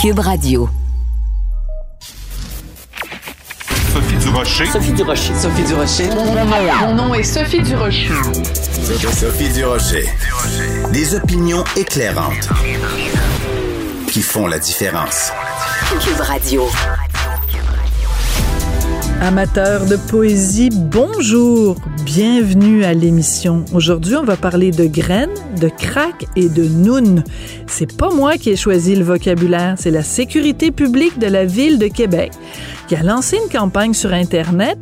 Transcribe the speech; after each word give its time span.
Cube 0.00 0.20
Radio. 0.20 0.66
Sophie 3.92 4.16
Durocher. 4.16 4.64
Sophie 4.64 4.92
Durocher. 4.92 5.34
Sophie 5.34 5.62
Durocher. 5.64 6.08
Mon 6.80 6.94
nom 6.94 7.12
est 7.12 7.22
Sophie 7.22 7.60
Durocher. 7.60 8.08
Sophie 9.12 9.50
Durocher. 9.50 10.08
Des 10.94 11.14
opinions 11.14 11.64
éclairantes 11.76 12.48
qui 14.10 14.22
font 14.22 14.46
la 14.46 14.58
différence. 14.58 15.32
Cube 16.02 16.20
Radio. 16.20 16.66
Amateurs 19.20 19.84
de 19.84 19.96
poésie, 19.96 20.70
bonjour, 20.72 21.76
bienvenue 22.04 22.84
à 22.84 22.94
l'émission. 22.94 23.64
Aujourd'hui, 23.74 24.16
on 24.16 24.22
va 24.22 24.36
parler 24.36 24.70
de 24.70 24.86
graines, 24.86 25.34
de 25.60 25.68
crack 25.68 26.26
et 26.36 26.48
de 26.48 26.64
noun. 26.64 27.24
C'est 27.66 27.96
pas 27.96 28.10
moi 28.10 28.36
qui 28.38 28.50
ai 28.50 28.56
choisi 28.56 28.96
le 28.96 29.04
vocabulaire, 29.04 29.74
c'est 29.78 29.90
la 29.90 30.02
sécurité 30.02 30.70
publique 30.70 31.18
de 31.18 31.26
la 31.26 31.44
ville 31.44 31.78
de 31.78 31.88
Québec 31.88 32.32
qui 32.88 32.96
a 32.96 33.02
lancé 33.02 33.36
une 33.36 33.50
campagne 33.50 33.94
sur 33.94 34.12
Internet 34.12 34.78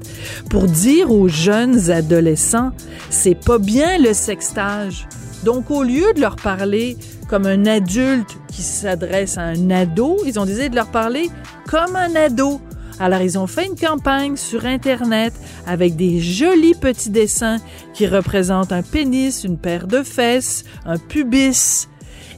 pour 0.49 0.65
dire 0.65 1.11
aux 1.11 1.29
jeunes 1.29 1.91
adolescents, 1.91 2.71
c'est 3.11 3.35
pas 3.35 3.59
bien 3.59 3.99
le 3.99 4.15
sextage. 4.15 5.09
Donc, 5.45 5.71
au 5.71 5.83
lieu 5.83 6.13
de 6.15 6.21
leur 6.21 6.37
parler 6.37 6.97
comme 7.29 7.47
un 7.47 7.67
adulte 7.67 8.37
qui 8.53 8.63
s'adresse 8.63 9.39
à 9.39 9.43
un 9.43 9.71
ado, 9.71 10.19
ils 10.27 10.39
ont 10.39 10.47
décidé 10.47 10.69
de 10.69 10.77
leur 10.77 10.91
parler 10.91 11.31
comme 11.67 11.97
un 11.97 12.15
ado. 12.15 12.61
Alors, 13.01 13.21
ils 13.21 13.39
ont 13.39 13.47
fait 13.47 13.67
une 13.67 13.77
campagne 13.77 14.37
sur 14.37 14.67
Internet 14.67 15.33
avec 15.67 15.95
des 15.95 16.19
jolis 16.19 16.75
petits 16.75 17.11
dessins 17.11 17.59
qui 17.95 18.09
représentent 18.09 18.73
un 18.73 18.83
pénis, 18.83 19.45
une 19.45 19.57
paire 19.57 19.87
de 19.87 20.03
fesses, 20.03 20.65
un 20.85 20.99
pubis. 20.99 21.89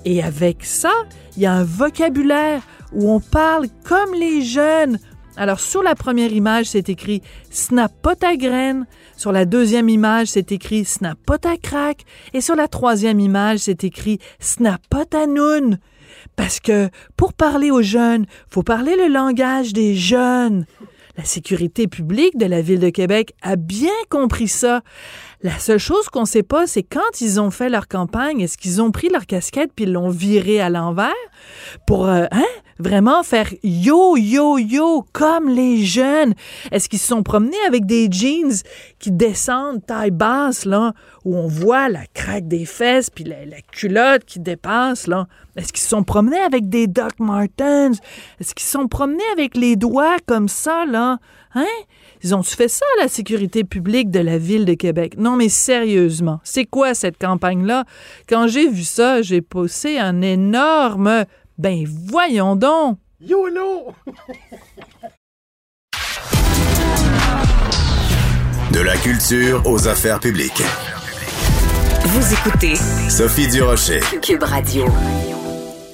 Et 0.04 0.22
avec 0.22 0.64
ça, 0.64 0.92
il 1.36 1.42
y 1.42 1.46
a 1.46 1.52
un 1.52 1.64
vocabulaire 1.64 2.62
où 2.92 3.10
on 3.10 3.20
parle 3.20 3.68
comme 3.84 4.14
les 4.14 4.42
jeunes. 4.42 4.98
Alors, 5.36 5.60
sur 5.60 5.82
la 5.82 5.94
première 5.94 6.32
image, 6.32 6.66
c'est 6.66 6.90
écrit 6.90 7.22
Snap 7.50 7.92
pas 8.02 8.14
ta 8.14 8.36
graine. 8.36 8.86
Sur 9.16 9.32
la 9.32 9.46
deuxième 9.46 9.88
image, 9.88 10.28
c'est 10.28 10.52
écrit 10.52 10.84
Snap 10.84 11.18
pas 11.24 11.38
ta 11.38 11.56
crack. 11.56 12.04
Et 12.34 12.42
sur 12.42 12.56
la 12.56 12.68
troisième 12.68 13.20
image, 13.20 13.60
c'est 13.60 13.84
écrit 13.84 14.18
Snap 14.40 14.82
pas 14.90 15.06
ta 15.06 15.26
noun. 15.26 15.78
Parce 16.36 16.60
que 16.60 16.88
pour 17.16 17.32
parler 17.32 17.70
aux 17.70 17.82
jeunes, 17.82 18.26
faut 18.48 18.62
parler 18.62 18.96
le 18.96 19.08
langage 19.08 19.72
des 19.72 19.94
jeunes. 19.94 20.66
La 21.16 21.24
sécurité 21.24 21.86
publique 21.86 22.38
de 22.38 22.46
la 22.46 22.62
ville 22.62 22.80
de 22.80 22.88
Québec 22.88 23.34
a 23.42 23.56
bien 23.56 23.92
compris 24.08 24.48
ça. 24.48 24.80
La 25.42 25.58
seule 25.58 25.78
chose 25.78 26.08
qu'on 26.08 26.24
sait 26.24 26.42
pas, 26.42 26.66
c'est 26.66 26.82
quand 26.82 27.20
ils 27.20 27.40
ont 27.40 27.50
fait 27.50 27.68
leur 27.68 27.88
campagne, 27.88 28.40
est-ce 28.40 28.56
qu'ils 28.56 28.80
ont 28.80 28.90
pris 28.90 29.08
leur 29.08 29.26
casquette 29.26 29.70
puis 29.74 29.86
l'ont 29.86 30.08
viré 30.08 30.60
à 30.60 30.70
l'envers? 30.70 31.10
Pour 31.86 32.08
euh, 32.08 32.24
hein, 32.30 32.46
vraiment 32.80 33.22
faire 33.22 33.48
yo 33.62 34.16
yo 34.16 34.58
yo 34.58 35.04
comme 35.12 35.48
les 35.48 35.84
jeunes. 35.84 36.34
Est-ce 36.70 36.88
qu'ils 36.88 36.98
se 36.98 37.06
sont 37.06 37.22
promenés 37.22 37.56
avec 37.66 37.86
des 37.86 38.08
jeans 38.10 38.52
qui 38.98 39.10
descendent 39.10 39.84
taille 39.84 40.10
basse 40.10 40.64
là 40.64 40.92
où 41.24 41.36
on 41.36 41.46
voit 41.46 41.88
la 41.88 42.06
craque 42.14 42.48
des 42.48 42.64
fesses 42.64 43.10
puis 43.10 43.24
la, 43.24 43.36
culotte 43.72 44.24
qui 44.24 44.40
dépasse 44.40 45.06
là? 45.06 45.26
Est-ce 45.56 45.72
qu'ils 45.72 45.82
se 45.82 45.88
sont 45.88 46.04
promenés 46.04 46.40
avec 46.40 46.68
des 46.68 46.86
Doc 46.86 47.18
Martens? 47.18 47.98
Est-ce 48.40 48.54
qu'ils 48.54 48.66
se 48.66 48.72
sont 48.72 48.88
promenés 48.88 49.22
avec 49.32 49.56
les 49.56 49.76
doigts 49.76 50.16
comme 50.26 50.48
ça 50.48 50.84
là? 50.86 51.18
Hein? 51.54 51.66
Ils 52.22 52.34
ont 52.34 52.42
fait 52.42 52.68
ça 52.68 52.86
la 53.00 53.08
sécurité 53.08 53.64
publique 53.64 54.10
de 54.10 54.20
la 54.20 54.38
ville 54.38 54.64
de 54.64 54.74
Québec? 54.74 55.14
Non 55.18 55.36
mais 55.36 55.48
sérieusement, 55.48 56.40
c'est 56.44 56.64
quoi 56.64 56.94
cette 56.94 57.18
campagne 57.18 57.66
là 57.66 57.84
Quand 58.28 58.46
j'ai 58.46 58.68
vu 58.68 58.84
ça, 58.84 59.22
j'ai 59.22 59.40
poussé 59.40 59.98
un 59.98 60.22
énorme 60.22 61.24
ben 61.60 61.84
voyons 61.86 62.56
donc 62.56 62.98
YOLO 63.20 63.92
De 68.72 68.80
la 68.80 68.96
culture 68.96 69.62
aux 69.66 69.88
affaires 69.88 70.20
publiques. 70.20 70.62
Vous 72.04 72.32
écoutez 72.32 72.76
Sophie 73.10 73.48
Durocher. 73.48 74.00
Cube 74.22 74.44
Radio. 74.44 74.86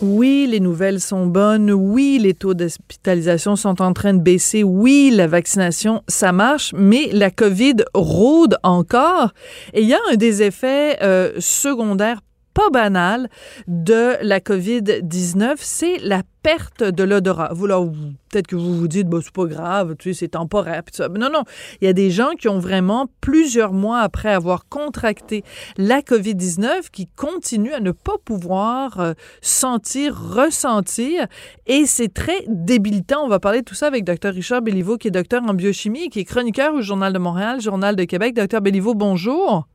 Oui, 0.02 0.46
les 0.48 0.60
nouvelles 0.60 1.00
sont 1.00 1.26
bonnes. 1.26 1.72
Oui, 1.72 2.18
les 2.20 2.34
taux 2.34 2.52
d'hospitalisation 2.54 3.56
sont 3.56 3.80
en 3.80 3.94
train 3.94 4.12
de 4.12 4.20
baisser. 4.20 4.62
Oui, 4.62 5.10
la 5.12 5.26
vaccination, 5.26 6.02
ça 6.06 6.32
marche, 6.32 6.74
mais 6.76 7.08
la 7.12 7.30
COVID 7.30 7.76
rôde 7.94 8.56
encore. 8.62 9.32
Et 9.72 9.80
il 9.80 9.88
y 9.88 9.94
a 9.94 9.98
un 10.12 10.16
des 10.16 10.42
effets 10.42 10.98
euh, 11.02 11.32
secondaires 11.40 12.20
pas 12.56 12.70
banal 12.70 13.28
de 13.68 14.16
la 14.22 14.40
COVID-19, 14.40 15.56
c'est 15.58 15.98
la 15.98 16.22
perte 16.42 16.82
de 16.82 17.04
l'odorat. 17.04 17.50
Vous, 17.52 17.66
là, 17.66 17.84
peut-être 18.30 18.46
que 18.46 18.56
vous 18.56 18.74
vous 18.74 18.88
dites, 18.88 19.08
bah, 19.08 19.18
c'est 19.22 19.34
pas 19.34 19.44
grave, 19.44 19.94
tu 19.98 20.14
sais, 20.14 20.20
c'est 20.20 20.28
temporaire. 20.28 20.80
Mais 21.10 21.18
non, 21.18 21.28
non. 21.30 21.42
Il 21.82 21.84
y 21.84 21.88
a 21.88 21.92
des 21.92 22.10
gens 22.10 22.30
qui 22.30 22.48
ont 22.48 22.58
vraiment, 22.58 23.10
plusieurs 23.20 23.74
mois 23.74 23.98
après 23.98 24.32
avoir 24.32 24.70
contracté 24.70 25.44
la 25.76 26.00
COVID-19, 26.00 26.88
qui 26.90 27.08
continuent 27.14 27.74
à 27.74 27.80
ne 27.80 27.90
pas 27.90 28.16
pouvoir 28.24 29.00
euh, 29.00 29.12
sentir, 29.42 30.18
ressentir. 30.18 31.26
Et 31.66 31.84
c'est 31.84 32.12
très 32.14 32.42
débilitant. 32.48 33.22
On 33.22 33.28
va 33.28 33.38
parler 33.38 33.58
de 33.58 33.64
tout 33.66 33.74
ça 33.74 33.88
avec 33.88 34.04
Dr. 34.04 34.32
Richard 34.32 34.62
Béliveau, 34.62 34.96
qui 34.96 35.08
est 35.08 35.10
docteur 35.10 35.42
en 35.42 35.52
biochimie, 35.52 36.08
qui 36.08 36.20
est 36.20 36.24
chroniqueur 36.24 36.72
au 36.72 36.80
Journal 36.80 37.12
de 37.12 37.18
Montréal, 37.18 37.60
Journal 37.60 37.96
de 37.96 38.04
Québec. 38.04 38.34
Docteur 38.34 38.62
Béliveau, 38.62 38.94
bonjour. 38.94 39.66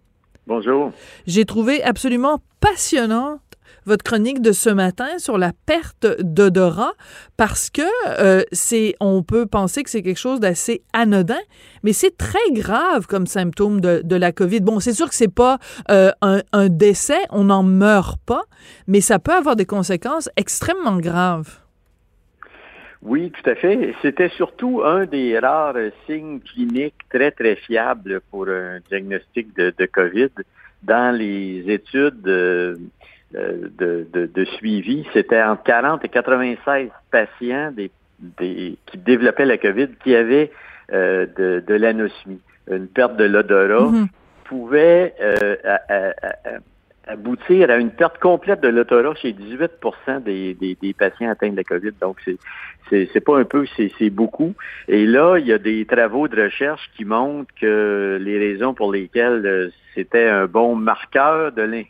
Bonjour. 0.47 0.91
J'ai 1.27 1.45
trouvé 1.45 1.83
absolument 1.83 2.39
passionnante 2.59 3.41
votre 3.85 4.03
chronique 4.03 4.41
de 4.41 4.51
ce 4.51 4.69
matin 4.69 5.17
sur 5.17 5.37
la 5.37 5.53
perte 5.65 6.05
d'odorat 6.19 6.93
parce 7.37 7.69
que 7.69 7.81
euh, 8.19 8.43
c'est 8.51 8.95
on 8.99 9.23
peut 9.23 9.45
penser 9.45 9.83
que 9.83 9.89
c'est 9.89 10.03
quelque 10.03 10.19
chose 10.19 10.39
d'assez 10.39 10.83
anodin 10.93 11.39
mais 11.83 11.93
c'est 11.93 12.15
très 12.15 12.51
grave 12.51 13.07
comme 13.07 13.25
symptôme 13.25 13.81
de, 13.81 14.15
la 14.15 14.31
COVID. 14.31 14.61
Bon, 14.61 14.79
c'est 14.79 14.93
sûr 14.93 15.09
que 15.09 15.15
c'est 15.15 15.33
pas 15.33 15.57
euh, 15.89 16.11
un 16.21 16.69
décès, 16.69 17.19
on 17.31 17.45
n'en 17.45 17.63
meurt 17.63 18.19
pas, 18.25 18.43
mais 18.87 19.01
ça 19.01 19.17
peut 19.17 19.33
avoir 19.33 19.55
des 19.55 19.65
conséquences 19.65 20.29
extrêmement 20.37 20.97
graves. 20.97 21.61
Oui, 23.03 23.31
tout 23.31 23.49
à 23.49 23.55
fait. 23.55 23.93
C'était 24.01 24.29
surtout 24.29 24.81
un 24.83 25.05
des 25.05 25.39
rares 25.39 25.75
signes 26.05 26.39
cliniques 26.39 26.93
très, 27.09 27.31
très 27.31 27.55
fiables 27.55 28.21
pour 28.29 28.47
un 28.47 28.79
diagnostic 28.89 29.55
de, 29.55 29.73
de 29.75 29.85
COVID 29.87 30.29
dans 30.83 31.15
les 31.15 31.63
études 31.67 32.27
euh, 32.27 32.75
de, 33.33 34.07
de, 34.13 34.25
de, 34.27 34.45
suivi. 34.45 35.07
C'était 35.13 35.41
entre 35.41 35.63
40 35.63 36.05
et 36.05 36.09
96 36.09 36.89
patients 37.09 37.71
des, 37.71 37.89
des, 38.19 38.77
qui 38.85 38.97
développaient 38.97 39.45
la 39.45 39.57
COVID 39.57 39.87
qui 40.03 40.15
avaient 40.15 40.51
euh, 40.93 41.25
de, 41.37 41.63
de 41.65 41.73
l'anosmie, 41.73 42.41
une 42.69 42.87
perte 42.87 43.17
de 43.17 43.23
l'odorat, 43.23 43.91
pouvait 44.43 45.15
euh, 45.21 45.55
à- 45.63 46.59
aboutir 47.07 47.69
à 47.69 47.77
une 47.77 47.89
perte 47.91 48.19
complète 48.19 48.61
de 48.61 48.67
l'odorat 48.69 49.15
chez 49.15 49.33
18 49.33 49.71
des, 50.23 50.53
des, 50.53 50.77
des 50.81 50.93
patients 50.93 51.29
atteints 51.29 51.49
de 51.49 51.57
la 51.57 51.63
COVID. 51.63 51.91
Donc, 52.01 52.17
c'est 52.25 52.37
c'est 53.13 53.21
pas 53.21 53.39
un 53.39 53.45
peu, 53.45 53.65
c'est 53.77 54.09
beaucoup. 54.09 54.53
Et 54.89 55.05
là, 55.05 55.37
il 55.37 55.47
y 55.47 55.53
a 55.53 55.57
des 55.57 55.85
travaux 55.85 56.27
de 56.27 56.43
recherche 56.43 56.89
qui 56.97 57.05
montrent 57.05 57.53
que 57.59 58.17
les 58.21 58.37
raisons 58.37 58.73
pour 58.73 58.91
lesquelles 58.91 59.45
euh, 59.45 59.69
c'était 59.95 60.27
un 60.27 60.45
bon 60.45 60.75
marqueur 60.75 61.53
de 61.53 61.61
l'in- 61.61 61.83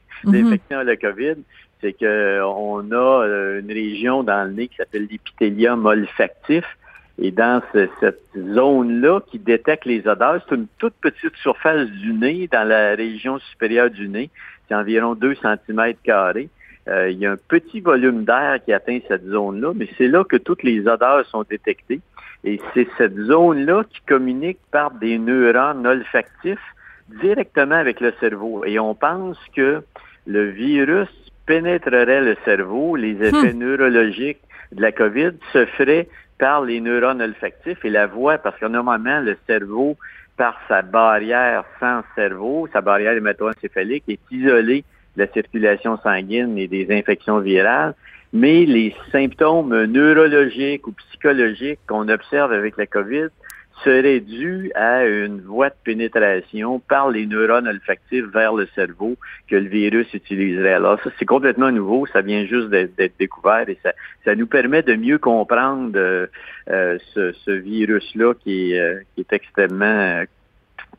l'infection 0.43 0.77
à 0.77 0.83
la 0.83 0.95
COVID, 0.97 1.37
c'est 1.81 1.93
que 1.93 2.41
on 2.43 2.91
a 2.91 3.25
euh, 3.25 3.61
une 3.61 3.71
région 3.71 4.21
dans 4.21 4.43
le 4.47 4.51
nez 4.53 4.67
qui 4.67 4.75
s'appelle 4.75 5.07
l'épithélium 5.09 5.87
olfactif. 5.87 6.65
Et 7.19 7.31
dans 7.31 7.61
ce- 7.73 7.89
cette 7.99 8.21
zone-là 8.37 9.21
qui 9.31 9.39
détecte 9.39 9.85
les 9.85 10.07
odeurs, 10.07 10.39
c'est 10.47 10.55
une 10.55 10.67
toute 10.77 10.93
petite 11.01 11.35
surface 11.37 11.87
du 11.89 12.13
nez 12.13 12.47
dans 12.51 12.67
la 12.67 12.93
région 12.95 13.39
supérieure 13.39 13.89
du 13.89 14.07
nez. 14.07 14.29
C'est 14.71 14.75
environ 14.75 15.15
2 15.15 15.35
cm 15.35 15.95
carrés. 16.01 16.47
Euh, 16.87 17.09
il 17.09 17.19
y 17.19 17.25
a 17.25 17.31
un 17.33 17.37
petit 17.49 17.81
volume 17.81 18.23
d'air 18.23 18.57
qui 18.63 18.71
atteint 18.71 18.99
cette 19.05 19.25
zone-là, 19.25 19.73
mais 19.75 19.89
c'est 19.97 20.07
là 20.07 20.23
que 20.23 20.37
toutes 20.37 20.63
les 20.63 20.87
odeurs 20.87 21.25
sont 21.25 21.43
détectées. 21.43 21.99
Et 22.45 22.61
c'est 22.73 22.87
cette 22.97 23.17
zone-là 23.17 23.83
qui 23.89 23.99
communique 24.07 24.59
par 24.71 24.91
des 24.91 25.17
neurones 25.17 25.85
olfactifs 25.85 26.75
directement 27.21 27.75
avec 27.75 27.99
le 27.99 28.13
cerveau. 28.21 28.63
Et 28.63 28.79
on 28.79 28.95
pense 28.95 29.37
que 29.53 29.83
le 30.25 30.49
virus 30.51 31.09
pénétrerait 31.45 32.21
le 32.21 32.37
cerveau, 32.45 32.95
les 32.95 33.21
effets 33.21 33.53
neurologiques 33.53 34.39
de 34.71 34.81
la 34.81 34.93
COVID 34.93 35.31
se 35.51 35.65
feraient 35.65 36.07
par 36.39 36.61
les 36.61 36.79
neurones 36.79 37.21
olfactifs 37.21 37.83
et 37.83 37.89
la 37.89 38.07
voix, 38.07 38.37
parce 38.37 38.57
que 38.57 38.67
normalement, 38.67 39.19
le 39.19 39.35
cerveau, 39.47 39.97
par 40.41 40.59
sa 40.67 40.81
barrière 40.81 41.65
sans 41.79 42.01
cerveau, 42.15 42.67
sa 42.73 42.81
barrière 42.81 43.13
hémato-encéphalique, 43.13 44.05
est 44.07 44.19
isolé 44.31 44.83
de 45.15 45.21
la 45.21 45.31
circulation 45.31 45.97
sanguine 45.97 46.57
et 46.57 46.67
des 46.67 46.87
infections 46.89 47.37
virales. 47.37 47.93
Mais 48.33 48.65
les 48.65 48.95
symptômes 49.11 49.83
neurologiques 49.85 50.87
ou 50.87 50.93
psychologiques 50.93 51.79
qu'on 51.85 52.09
observe 52.09 52.53
avec 52.53 52.75
la 52.77 52.87
COVID 52.87 53.27
serait 53.83 54.19
dû 54.19 54.71
à 54.75 55.05
une 55.05 55.41
voie 55.41 55.69
de 55.69 55.75
pénétration 55.83 56.79
par 56.79 57.09
les 57.09 57.25
neurones 57.25 57.67
olfactifs 57.67 58.25
vers 58.25 58.53
le 58.53 58.67
cerveau 58.75 59.17
que 59.47 59.55
le 59.55 59.67
virus 59.67 60.13
utiliserait. 60.13 60.73
Alors 60.73 61.01
ça, 61.03 61.09
c'est 61.17 61.25
complètement 61.25 61.71
nouveau, 61.71 62.05
ça 62.07 62.21
vient 62.21 62.45
juste 62.45 62.69
d'être 62.69 63.17
découvert 63.17 63.67
et 63.67 63.77
ça, 63.81 63.93
ça 64.23 64.35
nous 64.35 64.47
permet 64.47 64.83
de 64.83 64.95
mieux 64.95 65.17
comprendre 65.17 65.91
euh, 65.95 66.27
euh, 66.69 66.97
ce, 67.13 67.31
ce 67.31 67.51
virus-là 67.51 68.33
qui, 68.35 68.73
est, 68.73 69.05
qui 69.15 69.21
est 69.21 69.33
extrêmement 69.33 70.23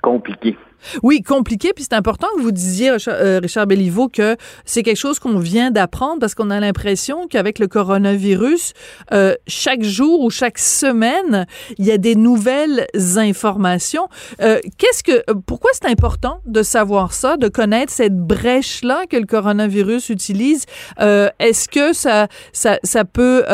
compliqué. 0.00 0.56
Oui, 1.02 1.22
compliqué. 1.22 1.72
Puis 1.74 1.84
c'est 1.84 1.96
important 1.96 2.26
que 2.36 2.42
vous 2.42 2.52
disiez, 2.52 2.90
Richard, 2.90 3.16
euh, 3.18 3.66
Béliveau, 3.66 4.08
que 4.08 4.36
c'est 4.64 4.82
quelque 4.82 4.96
chose 4.96 5.18
qu'on 5.18 5.38
vient 5.38 5.70
d'apprendre 5.70 6.20
parce 6.20 6.34
qu'on 6.34 6.50
a 6.50 6.60
l'impression 6.60 7.26
qu'avec 7.28 7.58
le 7.58 7.68
coronavirus, 7.68 8.72
euh, 9.12 9.34
chaque 9.46 9.82
jour 9.82 10.20
ou 10.20 10.30
chaque 10.30 10.58
semaine, 10.58 11.46
il 11.78 11.86
y 11.86 11.92
a 11.92 11.98
des 11.98 12.14
nouvelles 12.14 12.86
informations. 13.16 14.08
Euh, 14.40 14.58
qu'est-ce 14.78 15.02
que, 15.02 15.24
pourquoi 15.46 15.70
c'est 15.74 15.88
important 15.88 16.40
de 16.46 16.62
savoir 16.62 17.12
ça, 17.12 17.36
de 17.36 17.48
connaître 17.48 17.92
cette 17.92 18.16
brèche-là 18.16 19.06
que 19.08 19.16
le 19.16 19.26
coronavirus 19.26 20.08
utilise? 20.10 20.64
Est-ce 20.98 21.68
que 21.68 21.92
ça, 21.92 22.28
ça, 22.52 22.78
ça 22.82 23.04
peut 23.04 23.44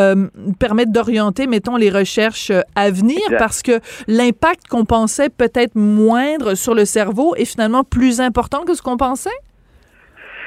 permettre 0.59 0.93
d'orienter, 0.93 1.47
mettons, 1.47 1.77
les 1.77 1.91
recherches 1.91 2.53
à 2.75 2.91
venir? 2.91 3.21
Parce 3.39 3.63
que 3.63 3.81
l'impact 4.07 4.69
qu'on 4.69 4.85
pensait 4.85 5.29
peut-être 5.29 5.75
moindre 5.75 6.55
sur 6.55 6.75
le 6.75 6.85
cerveau 6.85 7.18
est 7.37 7.45
finalement 7.45 7.85
plus 7.85 8.21
important 8.21 8.65
que 8.65 8.75
ce 8.75 8.83
qu'on 8.83 8.97
pensait? 8.97 9.31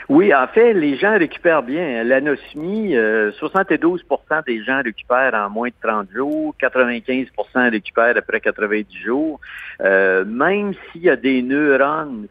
Oui, 0.09 0.33
en 0.33 0.47
fait, 0.47 0.73
les 0.73 0.97
gens 0.97 1.17
récupèrent 1.17 1.63
bien. 1.63 2.03
L'anosmie, 2.03 2.95
72 3.37 4.03
euh, 4.11 4.41
des 4.45 4.63
gens 4.63 4.81
récupèrent 4.83 5.33
en 5.33 5.49
moins 5.49 5.69
de 5.69 5.73
30 5.81 6.09
jours, 6.13 6.53
95% 6.61 7.71
récupèrent 7.71 8.17
après 8.17 8.41
90 8.41 8.97
jours. 8.97 9.39
Euh, 9.81 10.25
même 10.25 10.73
s'il 10.91 11.03
y 11.03 11.09
a 11.09 11.15
des 11.15 11.41
neurones, 11.41 12.27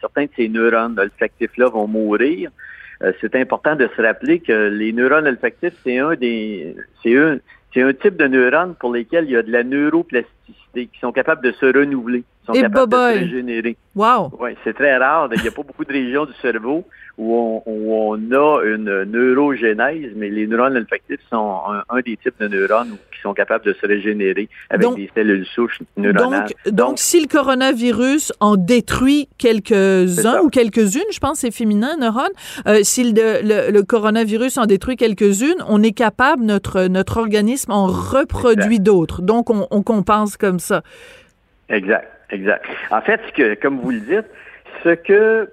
certains 0.00 0.24
de 0.24 0.30
ces 0.34 0.48
neurones 0.48 0.98
olfactifs-là 0.98 1.68
vont 1.68 1.88
mourir, 1.88 2.50
euh, 3.02 3.12
c'est 3.20 3.34
important 3.36 3.76
de 3.76 3.88
se 3.94 4.00
rappeler 4.00 4.40
que 4.40 4.68
les 4.68 4.92
neurones 4.92 5.26
olfactifs, 5.26 5.74
c'est 5.84 5.98
un 5.98 6.14
des, 6.14 6.74
c'est 7.02 7.18
un, 7.18 7.38
c'est 7.74 7.82
un 7.82 7.92
type 7.92 8.16
de 8.16 8.28
neurones 8.28 8.76
pour 8.76 8.94
lesquels 8.94 9.24
il 9.24 9.32
y 9.32 9.36
a 9.36 9.42
de 9.42 9.52
la 9.52 9.64
neuroplasticité, 9.64 10.86
qui 10.86 11.00
sont 11.00 11.12
capables 11.12 11.42
de 11.42 11.52
se 11.52 11.66
renouveler, 11.66 12.24
sont 12.46 12.52
capables 12.52 12.92
de 12.92 12.96
se 12.96 13.18
régénérer. 13.20 13.76
Wow! 13.94 14.32
Oui, 14.40 14.50
c'est 14.64 14.74
très 14.74 14.96
rare. 14.96 15.28
Il 15.34 15.42
n'y 15.42 15.48
a 15.48 15.52
pas 15.52 15.62
beaucoup 15.62 15.84
de 15.84 15.92
régions 15.92 16.26
du 16.26 16.32
cerveau 16.42 16.84
où 17.16 17.62
on, 17.64 18.14
a 18.32 18.64
une 18.64 19.04
neurogénèse, 19.04 20.10
mais 20.16 20.30
les 20.30 20.46
neurones 20.48 20.76
olfactifs 20.76 21.20
sont 21.30 21.60
un, 21.88 22.00
des 22.00 22.16
types 22.16 22.34
de 22.40 22.48
neurones 22.48 22.96
qui 23.12 23.20
sont 23.20 23.34
capables 23.34 23.64
de 23.64 23.72
se 23.72 23.86
régénérer 23.86 24.48
avec 24.68 24.94
des 24.96 25.10
cellules 25.14 25.46
souches 25.46 25.80
neuronales. 25.96 26.48
Donc, 26.66 26.74
donc, 26.74 26.98
si 26.98 27.20
le 27.20 27.28
coronavirus 27.28 28.32
en 28.40 28.56
détruit 28.56 29.28
quelques-uns 29.38 30.40
ou 30.40 30.48
quelques-unes, 30.48 31.02
je 31.12 31.18
pense 31.20 31.34
que 31.34 31.46
c'est 31.46 31.50
féminin, 31.52 31.96
neurones, 31.98 32.32
euh, 32.66 32.80
si 32.82 33.12
le, 33.12 33.70
le, 33.70 33.82
coronavirus 33.82 34.58
en 34.58 34.66
détruit 34.66 34.96
quelques-unes, 34.96 35.62
on 35.68 35.82
est 35.82 35.92
capable, 35.92 36.42
notre, 36.42 36.86
notre 36.86 37.18
organisme 37.18 37.70
en 37.70 37.86
reproduit 37.86 38.80
d'autres. 38.80 39.22
Donc, 39.22 39.50
on, 39.50 39.68
on 39.70 39.82
compense 39.82 40.36
comme 40.36 40.58
ça. 40.58 40.82
Exact, 41.68 42.08
exact. 42.30 42.66
En 42.90 43.00
fait, 43.00 43.20
que, 43.32 43.54
comme 43.54 43.80
vous 43.80 43.90
le 43.90 44.00
dites, 44.00 44.26
ce 44.82 44.90
que 44.90 45.48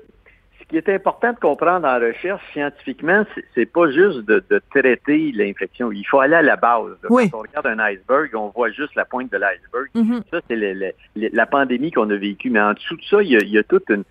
qui 0.72 0.78
est 0.78 0.90
important 0.90 1.34
de 1.34 1.38
comprendre 1.38 1.86
en 1.86 2.00
recherche 2.00 2.42
scientifiquement, 2.54 3.26
c'est 3.54 3.66
pas 3.66 3.92
juste 3.92 4.26
de, 4.26 4.62
traiter 4.74 5.32
l'infection. 5.34 5.92
Il 5.92 6.06
faut 6.06 6.22
aller 6.22 6.36
à 6.36 6.42
la 6.42 6.56
base. 6.56 6.96
Quand 7.04 7.18
on 7.34 7.40
regarde 7.40 7.68
un 7.68 7.80
iceberg, 7.80 8.34
on 8.34 8.48
voit 8.48 8.72
juste 8.72 8.96
la 8.96 9.04
pointe 9.04 9.30
de 9.32 9.38
l'iceberg. 9.38 9.90
Mm-hmm. 9.94 10.22
Ça, 10.32 10.40
c'est 10.48 10.96
la 11.16 11.46
pandémie 11.46 11.92
qu'on 11.92 12.10
a 12.10 12.16
vécue. 12.16 12.50
Mais 12.50 12.62
en 12.62 12.74
dessous 12.74 12.96
de 12.96 13.04
ça, 13.04 13.22
il 13.22 13.30
y 13.30 13.58
a, 13.58 13.64
toute 13.64 13.90
une, 13.90 14.06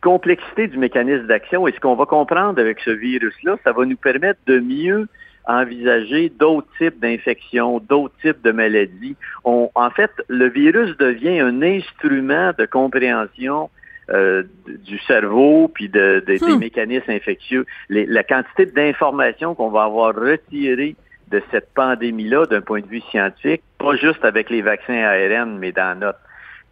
complexité 0.00 0.68
du 0.68 0.78
mécanisme 0.78 1.26
d'action. 1.26 1.66
Et 1.66 1.72
ce 1.72 1.80
qu'on 1.80 1.96
va 1.96 2.06
comprendre 2.06 2.60
avec 2.60 2.78
ce 2.80 2.90
virus-là, 2.90 3.56
ça 3.64 3.72
va 3.72 3.84
nous 3.84 3.96
permettre 3.96 4.40
de 4.46 4.60
mieux 4.60 5.08
envisager 5.46 6.30
d'autres 6.30 6.68
types 6.78 6.98
d'infections, 7.00 7.80
d'autres 7.80 8.14
types 8.22 8.42
de 8.42 8.52
maladies. 8.52 9.16
en 9.44 9.90
fait, 9.90 10.10
le 10.28 10.48
virus 10.48 10.96
devient 10.96 11.40
un 11.40 11.62
instrument 11.62 12.52
de 12.58 12.66
compréhension 12.66 13.70
euh, 14.10 14.42
du 14.66 14.98
cerveau 15.00 15.68
puis 15.72 15.88
de, 15.88 16.22
des 16.26 16.38
hmm. 16.38 16.58
mécanismes 16.58 17.10
infectieux. 17.10 17.64
la 17.88 18.22
quantité 18.22 18.66
d'informations 18.66 19.54
qu'on 19.54 19.70
va 19.70 19.84
avoir 19.84 20.14
retirées 20.14 20.94
de 21.30 21.42
cette 21.50 21.72
pandémie-là 21.72 22.44
d'un 22.44 22.60
point 22.60 22.80
de 22.80 22.86
vue 22.86 23.00
scientifique, 23.10 23.62
pas 23.78 23.96
juste 23.96 24.22
avec 24.24 24.50
les 24.50 24.60
vaccins 24.60 25.02
ARN, 25.02 25.58
mais 25.58 25.72
dans 25.72 25.98
notre 25.98 26.18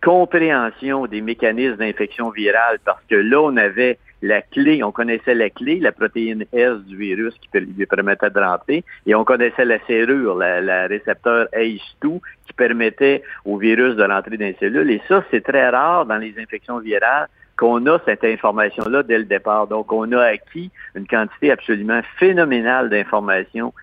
compréhension 0.02 1.06
des 1.06 1.22
mécanismes 1.22 1.76
d'infection 1.76 2.28
virale, 2.30 2.78
parce 2.84 3.02
que 3.08 3.14
là, 3.14 3.40
on 3.40 3.56
avait 3.56 3.98
la 4.22 4.40
clé, 4.40 4.82
on 4.82 4.92
connaissait 4.92 5.34
la 5.34 5.50
clé, 5.50 5.80
la 5.80 5.92
protéine 5.92 6.44
S 6.52 6.78
du 6.86 6.96
virus 6.96 7.34
qui 7.34 7.58
lui 7.58 7.86
permettait 7.86 8.30
de 8.30 8.38
rentrer, 8.38 8.84
et 9.04 9.14
on 9.14 9.24
connaissait 9.24 9.64
la 9.64 9.84
serrure, 9.86 10.36
la, 10.36 10.86
récepteur 10.86 11.48
ACE2 11.52 12.20
qui 12.46 12.52
permettait 12.56 13.22
au 13.44 13.58
virus 13.58 13.96
de 13.96 14.04
rentrer 14.04 14.36
dans 14.36 14.46
les 14.46 14.56
cellules. 14.60 14.90
Et 14.90 15.02
ça, 15.08 15.24
c'est 15.30 15.42
très 15.42 15.68
rare 15.68 16.06
dans 16.06 16.18
les 16.18 16.34
infections 16.38 16.78
virales 16.78 17.28
qu'on 17.56 17.84
a 17.86 17.98
cette 18.04 18.24
information-là 18.24 19.02
dès 19.02 19.18
le 19.18 19.24
départ. 19.24 19.66
Donc, 19.66 19.92
on 19.92 20.10
a 20.12 20.22
acquis 20.22 20.70
une 20.94 21.06
quantité 21.06 21.50
absolument 21.50 22.00
phénoménale 22.18 22.88
d'informations 22.88 23.74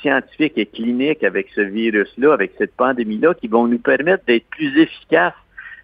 scientifiques 0.00 0.56
et 0.56 0.66
cliniques 0.66 1.24
avec 1.24 1.48
ce 1.54 1.60
virus-là, 1.60 2.32
avec 2.32 2.52
cette 2.56 2.74
pandémie-là, 2.76 3.34
qui 3.34 3.48
vont 3.48 3.66
nous 3.66 3.78
permettre 3.78 4.24
d'être 4.24 4.46
plus 4.50 4.80
efficaces 4.80 5.34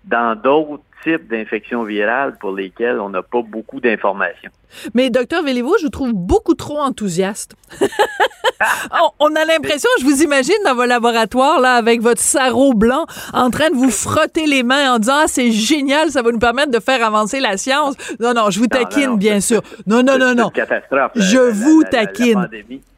dans 0.05 0.41
d'autres 0.41 0.83
types 1.03 1.29
d'infections 1.29 1.85
virales 1.85 2.37
pour 2.39 2.53
lesquelles 2.53 3.01
on 3.01 3.11
n'a 3.11 3.23
pas 3.23 3.43
beaucoup 3.43 3.81
d'informations. 3.81 4.51
Mais 4.95 5.11
docteur 5.11 5.43
Véliveau, 5.43 5.77
je 5.79 5.85
vous 5.85 5.91
trouve 5.91 6.13
beaucoup 6.13 6.55
trop 6.55 6.79
enthousiaste. 6.79 7.55
on, 9.21 9.35
a 9.35 9.45
l'impression, 9.45 9.89
je 10.01 10.05
vous 10.05 10.23
imagine 10.23 10.55
dans 10.65 10.75
vos 10.75 10.85
laboratoires 10.85 11.61
là 11.61 11.75
avec 11.75 12.01
votre 12.01 12.21
sarrau 12.21 12.75
blanc 12.75 13.07
en 13.33 13.51
train 13.51 13.71
de 13.71 13.75
vous 13.75 13.91
frotter 13.91 14.47
les 14.47 14.63
mains 14.63 14.95
en 14.95 14.99
disant 14.99 15.21
ah 15.25 15.29
c'est 15.29 15.51
génial, 15.53 16.11
ça 16.11 16.23
va 16.23 16.31
nous 16.31 16.39
permettre 16.39 16.71
de 16.71 16.81
faire 16.81 17.05
avancer 17.05 17.41
la 17.41 17.57
science. 17.57 17.95
Non 18.21 18.35
non, 18.35 18.51
je 18.51 18.59
vous 18.59 18.67
taquine 18.67 19.17
bien 19.17 19.41
sûr. 19.41 19.63
Non 19.87 20.03
non 20.03 20.19
non 20.19 20.35
non. 20.35 20.51
Catastrophe. 20.51 21.13
Je 21.17 21.39
vous 21.39 21.83
taquine. 21.91 22.49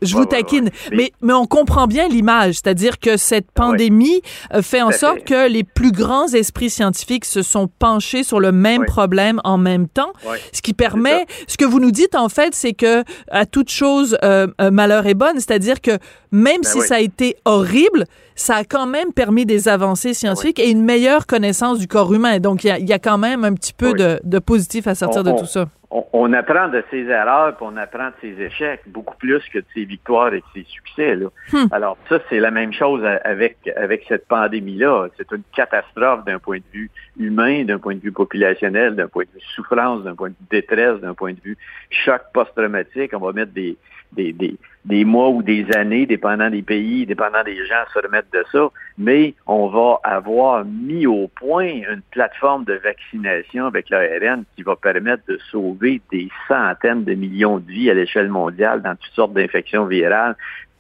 je 0.03 0.15
vous 0.15 0.27
taquine. 0.27 0.71
Mais 0.93 1.13
mais 1.23 1.33
on 1.33 1.47
comprend 1.47 1.87
bien 1.87 2.09
l'image, 2.09 2.55
c'est-à-dire 2.55 2.99
que 2.99 3.17
cette 3.17 3.51
pandémie 3.51 4.23
euh, 4.55 4.63
fait 4.63 4.83
en 4.83 4.93
sorte 4.93 5.25
que 5.25 5.49
les 5.49 5.65
plus 5.65 5.93
grands 5.93 6.29
esprits 6.29 6.71
scientifiques 6.71 7.25
se 7.25 7.43
sont 7.43 7.69
penchés 7.69 7.98
sur 8.01 8.41
le 8.41 8.53
même 8.53 8.85
problème 8.85 9.41
en 9.45 9.59
même 9.59 9.89
temps, 9.89 10.13
ce 10.53 10.63
qui 10.63 10.75
permet 10.75 11.27
ce 11.47 11.57
que 11.57 11.65
vous 11.65 11.81
nous 11.81 11.91
dites, 11.91 12.15
en 12.15 12.29
fait, 12.29 12.55
c'est 12.55 12.73
que 12.73 13.05
à 13.31 13.47
toute 13.47 13.71
chose, 13.71 14.17
euh, 14.25 14.47
euh, 14.61 14.71
malheur 14.71 15.07
est 15.07 15.15
bonne. 15.15 15.37
C'est-à-dire 15.37 15.81
que 15.81 15.99
même 16.31 16.63
ben 16.63 16.69
si 16.69 16.81
ça 16.81 16.97
a 16.97 17.01
été 17.01 17.37
horrible, 17.45 18.05
ça 18.35 18.57
a 18.57 18.65
quand 18.65 18.87
même 18.87 19.13
permis 19.13 19.47
des 19.47 19.69
avancées 19.69 20.15
scientifiques 20.15 20.59
et 20.59 20.71
une 20.71 20.85
meilleure 20.85 21.27
connaissance 21.27 21.79
du 21.79 21.89
corps 21.89 22.13
humain. 22.13 22.39
Donc, 22.39 22.65
il 22.65 22.89
y 22.89 22.93
a, 22.93 22.99
quand 22.99 23.19
même 23.19 23.45
un 23.45 23.55
petit 23.55 23.73
peu 23.73 23.93
de, 23.95 24.39
positif 24.39 24.87
à 24.87 24.95
sortir 24.95 25.25
de 25.25 25.33
tout 25.33 25.47
ça. 25.47 25.67
On, 25.91 26.33
apprend 26.35 26.69
de 26.69 26.85
ses 26.91 27.07
erreurs, 27.07 27.57
puis 27.57 27.67
on 27.67 27.77
apprend 27.79 28.09
de 28.09 28.15
ses 28.21 28.43
échecs, 28.43 28.83
beaucoup 28.87 29.17
plus 29.17 29.43
que 29.49 29.59
de 29.59 29.65
ses 29.73 29.87
victoires 29.87 30.35
et 30.35 30.41
de 30.41 30.45
ses 30.55 30.65
succès. 30.65 31.17
Hmm. 31.51 31.65
Alors, 31.71 31.97
ça, 32.11 32.19
c'est 32.29 32.41
la 32.41 32.51
même 32.51 32.75
chose 32.75 33.03
avec, 33.25 33.57
avec 33.75 34.05
cette 34.07 34.29
pandémie-là. 34.29 35.09
C'est 35.17 35.33
une 35.33 35.45
catastrophe 35.57 36.27
d'un 36.27 36.39
point 36.39 36.59
de 36.59 36.65
vue 36.73 36.91
humain, 37.19 37.65
d'un 37.65 37.79
point 37.79 37.95
de 37.95 38.01
vue 38.01 38.13
populationnel, 38.13 38.97
d'un 38.97 39.09
point 39.09 39.25
de 39.25 39.31
vue 39.31 39.47
souffrance, 39.55 40.05
d'un 40.05 40.15
point 40.15 40.29
de 40.29 40.35
vue 40.35 40.47
détresse, 40.51 41.01
d'un 41.01 41.15
point 41.15 41.33
de 41.33 41.41
vue 41.43 41.57
choc 41.89 42.21
post-traumatique. 42.35 43.13
On 43.15 43.21
va 43.21 43.33
mettre 43.33 43.53
des, 43.53 43.79
des, 44.13 44.33
des, 44.33 44.57
des, 44.85 45.05
mois 45.05 45.29
ou 45.31 45.43
des 45.43 45.67
années, 45.75 46.07
dépendant 46.07 46.51
des 46.51 46.63
pays, 46.63 47.07
dépendant 47.07 47.43
des 47.45 47.67
gens, 47.67 47.85
se 47.93 47.99
remettre 47.99 48.29
de 48.33 48.45
ça. 48.51 48.69
Mais 48.97 49.35
on 49.47 49.69
va 49.69 50.01
avoir 50.05 50.65
mis 50.65 51.07
au 51.07 51.29
point 51.29 51.67
une 51.67 52.03
plateforme 52.11 52.65
de 52.65 52.75
vaccination 52.75 53.67
avec 53.67 53.91
l'ARN 53.91 54.45
qui 54.57 54.63
va 54.63 54.77
permettre 54.77 55.23
de 55.29 55.39
sauver 55.51 56.01
des 56.11 56.29
centaines 56.49 57.05
de 57.05 57.15
millions 57.15 57.59
de 57.59 57.71
vies 57.71 57.91
à 57.91 57.95
l'échelle 57.95 58.29
mondiale 58.29 58.83
dans 58.83 58.97
toutes 58.97 59.15
sortes 59.15 59.35
d'infections 59.35 59.87
virales 59.87 60.37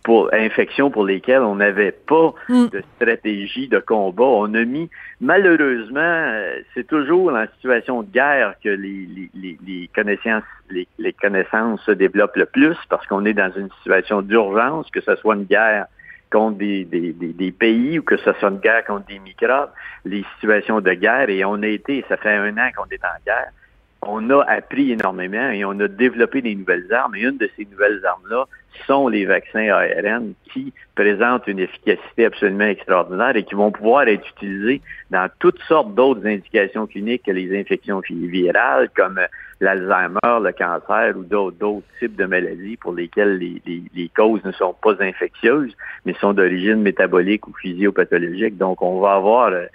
pour 0.08 0.32
infections 0.32 0.90
pour 0.90 1.04
lesquelles 1.04 1.42
on 1.42 1.56
n'avait 1.56 1.92
pas 1.92 2.32
mm. 2.48 2.68
de 2.68 2.82
stratégie 2.96 3.68
de 3.68 3.78
combat. 3.78 4.24
On 4.24 4.54
a 4.54 4.64
mis, 4.64 4.88
malheureusement, 5.20 6.00
euh, 6.00 6.60
c'est 6.72 6.86
toujours 6.86 7.30
en 7.30 7.44
situation 7.56 8.02
de 8.02 8.10
guerre 8.10 8.54
que 8.64 8.70
les, 8.70 9.06
les, 9.34 9.58
les, 9.66 9.90
connaissances 9.94 10.44
les, 10.70 10.88
les, 10.98 11.12
connaissances 11.12 11.82
se 11.82 11.90
développent 11.90 12.36
le 12.36 12.46
plus 12.46 12.74
parce 12.88 13.06
qu'on 13.06 13.26
est 13.26 13.34
dans 13.34 13.52
une 13.54 13.68
situation 13.80 14.22
d'urgence, 14.22 14.90
que 14.90 15.02
ce 15.02 15.14
soit 15.16 15.34
une 15.34 15.44
guerre 15.44 15.88
contre 16.32 16.56
des, 16.56 16.86
des, 16.86 17.12
des, 17.12 17.52
pays 17.52 17.98
ou 17.98 18.02
que 18.02 18.16
ce 18.16 18.32
soit 18.32 18.48
une 18.48 18.60
guerre 18.60 18.86
contre 18.86 19.04
des 19.08 19.18
microbes, 19.18 19.72
les 20.06 20.24
situations 20.36 20.80
de 20.80 20.92
guerre, 20.94 21.28
et 21.28 21.44
on 21.44 21.62
a 21.62 21.66
été, 21.66 22.02
ça 22.08 22.16
fait 22.16 22.34
un 22.34 22.56
an 22.56 22.70
qu'on 22.74 22.88
est 22.90 23.04
en 23.04 23.20
guerre, 23.26 23.50
on 24.02 24.30
a 24.30 24.42
appris 24.44 24.92
énormément 24.92 25.50
et 25.50 25.64
on 25.64 25.78
a 25.80 25.88
développé 25.88 26.40
des 26.42 26.54
nouvelles 26.54 26.92
armes. 26.92 27.16
Et 27.16 27.22
une 27.22 27.36
de 27.36 27.50
ces 27.56 27.66
nouvelles 27.70 28.04
armes-là 28.04 28.46
sont 28.86 29.08
les 29.08 29.24
vaccins 29.26 29.68
ARN 29.68 30.34
qui 30.52 30.72
présentent 30.94 31.46
une 31.46 31.58
efficacité 31.58 32.26
absolument 32.26 32.66
extraordinaire 32.66 33.36
et 33.36 33.44
qui 33.44 33.54
vont 33.54 33.72
pouvoir 33.72 34.06
être 34.08 34.26
utilisés 34.28 34.80
dans 35.10 35.28
toutes 35.38 35.60
sortes 35.62 35.94
d'autres 35.94 36.26
indications 36.26 36.86
cliniques 36.86 37.24
que 37.24 37.32
les 37.32 37.58
infections 37.58 38.00
virales 38.08 38.88
comme 38.94 39.20
l'Alzheimer, 39.60 40.18
le 40.24 40.52
cancer 40.52 41.16
ou 41.16 41.24
d'autres 41.24 41.82
types 41.98 42.16
de 42.16 42.24
maladies 42.26 42.76
pour 42.76 42.92
lesquelles 42.94 43.38
les, 43.38 44.10
causes 44.14 44.44
ne 44.44 44.52
sont 44.52 44.74
pas 44.80 44.94
infectieuses, 45.00 45.76
mais 46.04 46.14
sont 46.14 46.32
d'origine 46.32 46.82
métabolique 46.82 47.48
ou 47.48 47.52
physiopathologique. 47.54 48.56
Donc, 48.56 48.82
on 48.82 49.00
va 49.00 49.14
avoir 49.14 49.48
euh, 49.48 49.66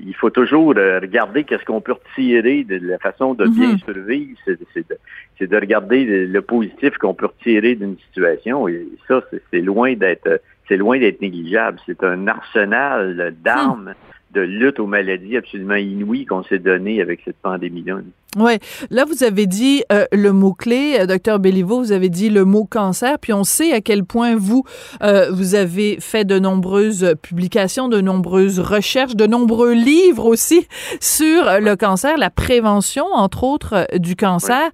il 0.00 0.14
faut 0.14 0.30
toujours 0.30 0.74
euh, 0.76 1.00
regarder 1.00 1.44
qu'est-ce 1.44 1.64
qu'on 1.64 1.80
peut 1.80 1.94
retirer 1.94 2.64
de 2.64 2.78
la 2.86 2.98
façon 2.98 3.34
de 3.34 3.46
bien 3.46 3.72
mhm. 3.72 3.78
survivre, 3.78 4.38
c'est 4.46 5.48
de, 5.48 5.56
regarder 5.56 6.26
le, 6.26 6.42
positif 6.42 6.96
qu'on 6.98 7.14
peut 7.14 7.26
retirer 7.26 7.74
d'une 7.74 7.96
situation. 8.06 8.68
Et 8.68 8.86
ça, 9.08 9.22
c'est 9.50 9.60
loin 9.60 9.94
d'être 9.94 10.40
c'est 10.68 10.76
loin 10.76 10.98
d'être 10.98 11.20
négligeable. 11.20 11.78
C'est 11.84 12.02
un 12.04 12.26
arsenal 12.26 13.34
d'armes 13.42 13.94
de 14.30 14.40
lutte 14.40 14.80
aux 14.80 14.86
maladies 14.86 15.36
absolument 15.36 15.74
inouïes 15.74 16.24
qu'on 16.24 16.42
s'est 16.44 16.58
donné 16.58 17.02
avec 17.02 17.20
cette 17.24 17.36
pandémie-là. 17.36 17.98
Oui. 18.36 18.58
Là, 18.90 19.04
vous 19.04 19.22
avez 19.22 19.46
dit 19.46 19.84
euh, 19.92 20.06
le 20.12 20.32
mot-clé, 20.32 20.96
euh, 20.98 21.06
docteur 21.06 21.38
Béliveau, 21.38 21.78
vous 21.78 21.92
avez 21.92 22.08
dit 22.08 22.30
le 22.30 22.44
mot 22.44 22.64
cancer, 22.64 23.18
puis 23.20 23.32
on 23.32 23.44
sait 23.44 23.72
à 23.72 23.80
quel 23.80 24.04
point 24.04 24.34
vous, 24.34 24.64
euh, 25.02 25.30
vous 25.30 25.54
avez 25.54 25.98
fait 26.00 26.24
de 26.24 26.38
nombreuses 26.40 27.14
publications, 27.22 27.88
de 27.88 28.00
nombreuses 28.00 28.58
recherches, 28.58 29.14
de 29.14 29.26
nombreux 29.26 29.72
livres 29.72 30.26
aussi 30.26 30.66
sur 31.00 31.44
le 31.60 31.76
cancer, 31.76 32.16
la 32.16 32.30
prévention, 32.30 33.06
entre 33.12 33.44
autres, 33.44 33.86
du 33.98 34.16
cancer. 34.16 34.70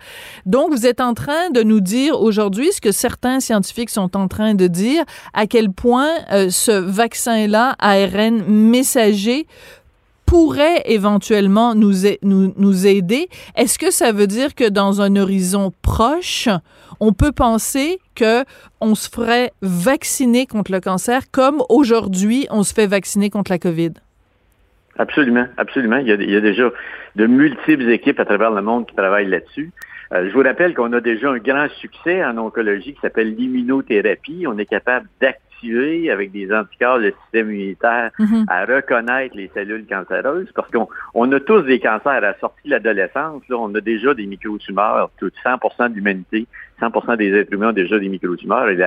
Donc, 0.47 0.71
vous 0.71 0.87
êtes 0.87 1.01
en 1.01 1.13
train 1.13 1.51
de 1.51 1.63
nous 1.63 1.81
dire 1.81 2.21
aujourd'hui 2.21 2.73
ce 2.73 2.81
que 2.81 2.93
certains 2.93 3.41
scientifiques 3.41 3.91
sont 3.91 4.17
en 4.17 4.29
train 4.29 4.55
de 4.55 4.67
dire, 4.69 5.05
à 5.35 5.47
quel 5.47 5.71
point 5.71 6.11
ce 6.49 6.73
vaccin-là, 6.73 7.77
ARN 7.79 8.43
messager, 8.47 9.47
pourrait 10.31 10.83
éventuellement 10.85 11.75
nous, 11.75 12.07
nous, 12.23 12.55
nous 12.57 12.87
aider. 12.87 13.29
Est-ce 13.57 13.81
que 13.81 13.91
ça 13.91 14.13
veut 14.13 14.29
dire 14.29 14.55
que 14.55 14.69
dans 14.69 15.01
un 15.01 15.17
horizon 15.17 15.73
proche, 15.83 16.49
on 17.01 17.13
peut 17.13 17.33
penser 17.33 17.99
que 18.15 18.45
on 18.81 18.95
se 18.95 19.11
ferait 19.11 19.51
vacciner 19.61 20.47
contre 20.47 20.71
le 20.71 20.79
cancer 20.79 21.33
comme 21.33 21.65
aujourd'hui 21.69 22.47
on 22.49 22.63
se 22.63 22.73
fait 22.73 22.87
vacciner 22.87 23.29
contre 23.29 23.51
la 23.51 23.59
COVID? 23.59 23.95
Absolument, 24.99 25.47
absolument. 25.57 25.97
Il 25.97 26.07
y, 26.07 26.37
a, 26.37 26.41
déjà 26.41 26.71
de 27.17 27.27
multiples 27.27 27.91
équipes 27.91 28.21
à 28.21 28.25
travers 28.25 28.53
le 28.53 28.63
monde 28.63 28.87
qui 28.87 28.95
travaillent 28.95 29.29
là-dessus. 29.29 29.73
Euh, 30.13 30.29
je 30.29 30.33
vous 30.33 30.45
rappelle 30.45 30.75
qu'on 30.75 30.93
a 30.93 31.01
déjà 31.01 31.31
un 31.31 31.39
grand 31.39 31.69
succès 31.81 32.25
en 32.25 32.39
oncologie 32.39 32.95
qui 32.95 33.01
s'appelle 33.01 33.35
l'immunothérapie. 33.35 34.45
On 34.47 34.57
est 34.59 34.67
capable 34.67 35.09
d'activer 35.21 35.50
avec 36.11 36.33
des 36.33 36.53
anticorps 36.53 36.99
le 36.99 37.15
système 37.23 37.51
immunitaire 37.51 38.11
mhm. 38.19 38.45
à 38.49 38.65
reconnaître 38.65 39.37
les 39.37 39.51
cellules 39.55 39.87
cancéreuses 39.87 40.49
parce 40.55 40.71
qu'on 40.71 40.89
on 41.15 41.31
a 41.33 41.41
tous 41.41 41.63
des 41.63 41.81
cancers 41.81 42.13
à 42.13 42.21
la 42.21 42.39
sortie 42.39 42.67
de 42.67 42.71
l'adolescence. 42.71 43.43
On 43.51 43.75
a 43.75 43.81
déjà 43.81 44.15
des 44.15 44.27
microtumeurs. 44.27 45.11
Tout 45.19 45.31
100 45.43 45.89
de 45.91 45.95
l'humanité, 45.95 46.47
100% 46.81 47.17
des 47.17 47.35
êtres 47.35 47.53
humains 47.53 47.71
ont 47.71 47.73
déjà 47.73 47.99
des 47.99 48.09
microtumeurs. 48.09 48.71
il 48.71 48.79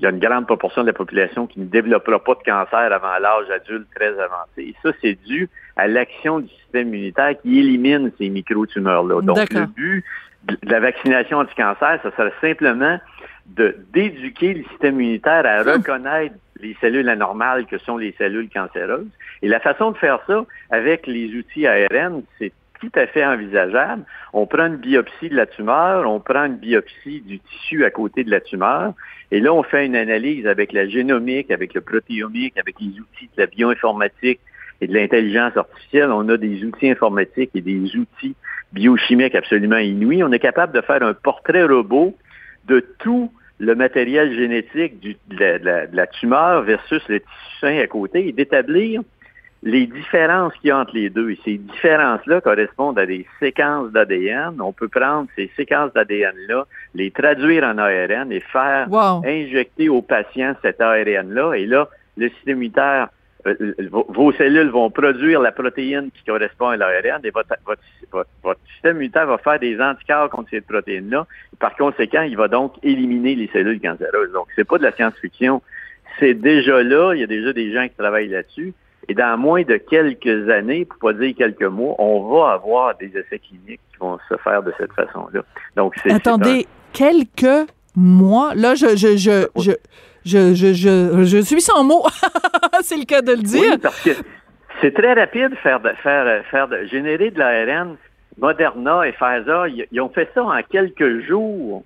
y 0.00 0.06
a 0.06 0.10
une 0.10 0.18
grande 0.18 0.46
proportion 0.46 0.82
de 0.82 0.88
la 0.88 0.92
population 0.92 1.46
qui 1.46 1.60
ne 1.60 1.66
développera 1.66 2.18
pas 2.18 2.34
de 2.34 2.42
cancer 2.44 2.92
avant 2.92 3.18
l'âge 3.20 3.50
adulte 3.50 3.86
très 3.94 4.12
avancé. 4.18 4.58
Et 4.58 4.74
ça, 4.82 4.90
c'est 5.00 5.18
dû 5.26 5.48
à 5.76 5.86
l'action 5.86 6.40
du 6.40 6.48
système 6.48 6.88
immunitaire 6.88 7.34
qui 7.40 7.58
élimine 7.58 8.10
ces 8.18 8.28
microtumeurs-là. 8.28 9.22
Donc, 9.22 9.52
le 9.52 9.66
but 9.66 10.04
de 10.46 10.70
la 10.70 10.80
vaccination 10.80 11.38
anti-cancer, 11.38 12.00
ça 12.02 12.10
serait 12.16 12.32
simplement 12.40 12.98
de 13.46 13.76
d'éduquer 13.92 14.54
le 14.54 14.64
système 14.64 15.00
immunitaire 15.00 15.44
à 15.46 15.62
reconnaître 15.62 16.34
les 16.60 16.76
cellules 16.80 17.08
anormales 17.08 17.66
que 17.66 17.78
sont 17.78 17.96
les 17.96 18.14
cellules 18.18 18.48
cancéreuses. 18.48 19.08
Et 19.42 19.48
la 19.48 19.60
façon 19.60 19.90
de 19.90 19.98
faire 19.98 20.20
ça 20.26 20.44
avec 20.70 21.06
les 21.06 21.34
outils 21.34 21.66
ARN, 21.66 22.22
c'est 22.38 22.52
tout 22.80 22.90
à 22.94 23.06
fait 23.06 23.24
envisageable. 23.24 24.04
On 24.32 24.46
prend 24.46 24.66
une 24.66 24.76
biopsie 24.76 25.28
de 25.28 25.36
la 25.36 25.46
tumeur, 25.46 26.08
on 26.10 26.20
prend 26.20 26.44
une 26.44 26.56
biopsie 26.56 27.20
du 27.20 27.38
tissu 27.38 27.84
à 27.84 27.90
côté 27.90 28.24
de 28.24 28.30
la 28.30 28.40
tumeur, 28.40 28.94
et 29.30 29.40
là, 29.40 29.52
on 29.52 29.62
fait 29.62 29.86
une 29.86 29.96
analyse 29.96 30.46
avec 30.46 30.72
la 30.72 30.88
génomique, 30.88 31.50
avec 31.50 31.74
le 31.74 31.80
protéomique, 31.80 32.56
avec 32.58 32.76
les 32.80 33.00
outils 33.00 33.28
de 33.36 33.42
la 33.42 33.46
bioinformatique 33.46 34.40
et 34.80 34.86
de 34.86 34.94
l'intelligence 34.94 35.56
artificielle. 35.56 36.10
On 36.10 36.28
a 36.28 36.36
des 36.36 36.64
outils 36.64 36.90
informatiques 36.90 37.50
et 37.54 37.60
des 37.60 37.96
outils 37.96 38.34
biochimiques 38.72 39.34
absolument 39.34 39.78
inouïs. 39.78 40.22
On 40.22 40.32
est 40.32 40.38
capable 40.38 40.72
de 40.72 40.80
faire 40.80 41.02
un 41.02 41.14
portrait 41.14 41.64
robot 41.64 42.14
de 42.66 42.80
tout 42.98 43.30
le 43.58 43.74
matériel 43.74 44.34
génétique 44.34 45.00
de, 45.28 45.86
la, 45.92 46.06
tumeur 46.08 46.62
versus 46.62 47.02
le 47.08 47.20
tissu 47.20 47.58
sain 47.60 47.78
à 47.78 47.86
côté 47.86 48.28
et 48.28 48.32
d'établir 48.32 49.02
les 49.62 49.86
différences 49.86 50.52
qu'il 50.56 50.68
y 50.68 50.70
a 50.70 50.78
entre 50.78 50.94
les 50.94 51.08
deux. 51.08 51.30
Et 51.30 51.38
ces 51.44 51.56
différences-là 51.56 52.40
correspondent 52.42 52.98
à 52.98 53.06
des 53.06 53.26
séquences 53.40 53.90
d'ADN. 53.92 54.60
On 54.60 54.72
peut 54.72 54.88
prendre 54.88 55.28
ces 55.36 55.50
séquences 55.56 55.92
d'ADN-là, 55.94 56.66
les 56.94 57.10
traduire 57.10 57.64
en 57.64 57.78
ARN 57.78 58.30
et 58.30 58.40
faire 58.40 58.88
injecter 59.24 59.88
au 59.88 60.02
patient 60.02 60.54
cet 60.60 60.80
ARN-là. 60.82 61.54
Et 61.54 61.64
là, 61.64 61.88
le 62.16 62.28
système 62.30 62.58
immunitaire 62.58 63.08
vos 63.90 64.32
cellules 64.32 64.70
vont 64.70 64.90
produire 64.90 65.40
la 65.40 65.52
protéine 65.52 66.10
qui 66.10 66.24
correspond 66.24 66.68
à 66.68 66.76
l'ARN 66.76 67.20
et 67.24 67.30
votre, 67.30 67.54
votre, 68.42 68.60
système 68.72 68.96
immunitaire 68.96 69.26
va 69.26 69.38
faire 69.38 69.58
des 69.58 69.78
anticorps 69.80 70.30
contre 70.30 70.50
cette 70.50 70.66
protéine-là. 70.66 71.26
Par 71.58 71.76
conséquent, 71.76 72.22
il 72.22 72.36
va 72.36 72.48
donc 72.48 72.74
éliminer 72.82 73.34
les 73.34 73.48
cellules 73.48 73.80
cancéreuses. 73.80 74.32
Donc, 74.32 74.46
c'est 74.56 74.64
pas 74.64 74.78
de 74.78 74.82
la 74.82 74.92
science-fiction. 74.92 75.62
C'est 76.18 76.34
déjà 76.34 76.82
là. 76.82 77.14
Il 77.14 77.20
y 77.20 77.24
a 77.24 77.26
déjà 77.26 77.52
des 77.52 77.72
gens 77.72 77.86
qui 77.86 77.94
travaillent 77.94 78.28
là-dessus. 78.28 78.72
Et 79.08 79.14
dans 79.14 79.36
moins 79.36 79.62
de 79.62 79.76
quelques 79.76 80.48
années, 80.48 80.86
pour 80.86 80.98
pas 80.98 81.12
dire 81.12 81.34
quelques 81.36 81.62
mois, 81.62 81.94
on 81.98 82.26
va 82.30 82.52
avoir 82.52 82.96
des 82.96 83.08
essais 83.08 83.38
cliniques 83.38 83.80
qui 83.92 83.98
vont 84.00 84.18
se 84.28 84.36
faire 84.38 84.62
de 84.62 84.72
cette 84.78 84.92
façon-là. 84.92 85.42
Donc, 85.76 85.94
c'est. 86.02 86.12
Attendez, 86.12 86.66
quelques 86.92 87.68
mois? 87.94 88.54
Là, 88.54 88.74
je, 88.74 88.96
je, 88.96 89.16
je, 89.16 89.46
je 89.60 89.72
je, 90.24 90.54
je, 90.54 90.72
je, 90.72 91.24
je 91.24 91.38
suis 91.38 91.60
sans 91.60 91.84
mots. 91.84 92.06
c'est 92.82 92.96
le 92.96 93.04
cas 93.04 93.22
de 93.22 93.32
le 93.32 93.42
dire. 93.42 93.72
Oui, 93.72 93.78
parce 93.78 94.00
que 94.02 94.10
c'est 94.80 94.92
très 94.94 95.12
rapide 95.14 95.54
faire 95.62 95.80
de, 95.80 95.90
faire, 96.02 96.44
faire 96.46 96.68
de, 96.68 96.84
générer 96.84 97.30
de 97.30 97.38
l'ARN. 97.38 97.96
Moderna 98.36 99.06
et 99.06 99.12
Pfizer, 99.12 99.68
ils, 99.68 100.00
ont 100.00 100.08
fait 100.08 100.28
ça 100.34 100.42
en 100.42 100.60
quelques 100.62 101.20
jours 101.24 101.84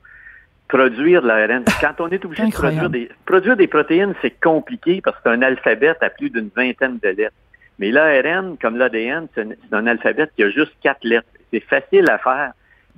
produire 0.68 1.22
de 1.22 1.28
l'ARN. 1.28 1.64
Quand 1.80 2.00
on 2.00 2.08
est 2.08 2.24
obligé 2.24 2.46
de 2.46 2.52
produire 2.52 2.88
des, 2.90 3.10
produire 3.26 3.56
des 3.56 3.66
protéines, 3.66 4.14
c'est 4.22 4.40
compliqué 4.40 5.00
parce 5.02 5.16
que 5.18 5.22
c'est 5.24 5.30
un 5.30 5.42
alphabet 5.42 5.94
à 6.00 6.10
plus 6.10 6.30
d'une 6.30 6.50
vingtaine 6.56 6.98
de 7.02 7.08
lettres. 7.10 7.34
Mais 7.78 7.90
l'ARN, 7.90 8.56
comme 8.60 8.76
l'ADN, 8.76 9.28
c'est 9.34 9.46
un 9.72 9.86
alphabet 9.86 10.28
qui 10.34 10.42
a 10.42 10.50
juste 10.50 10.72
quatre 10.82 11.04
lettres. 11.04 11.28
C'est 11.52 11.60
facile 11.60 12.10
à 12.10 12.18
faire 12.18 12.52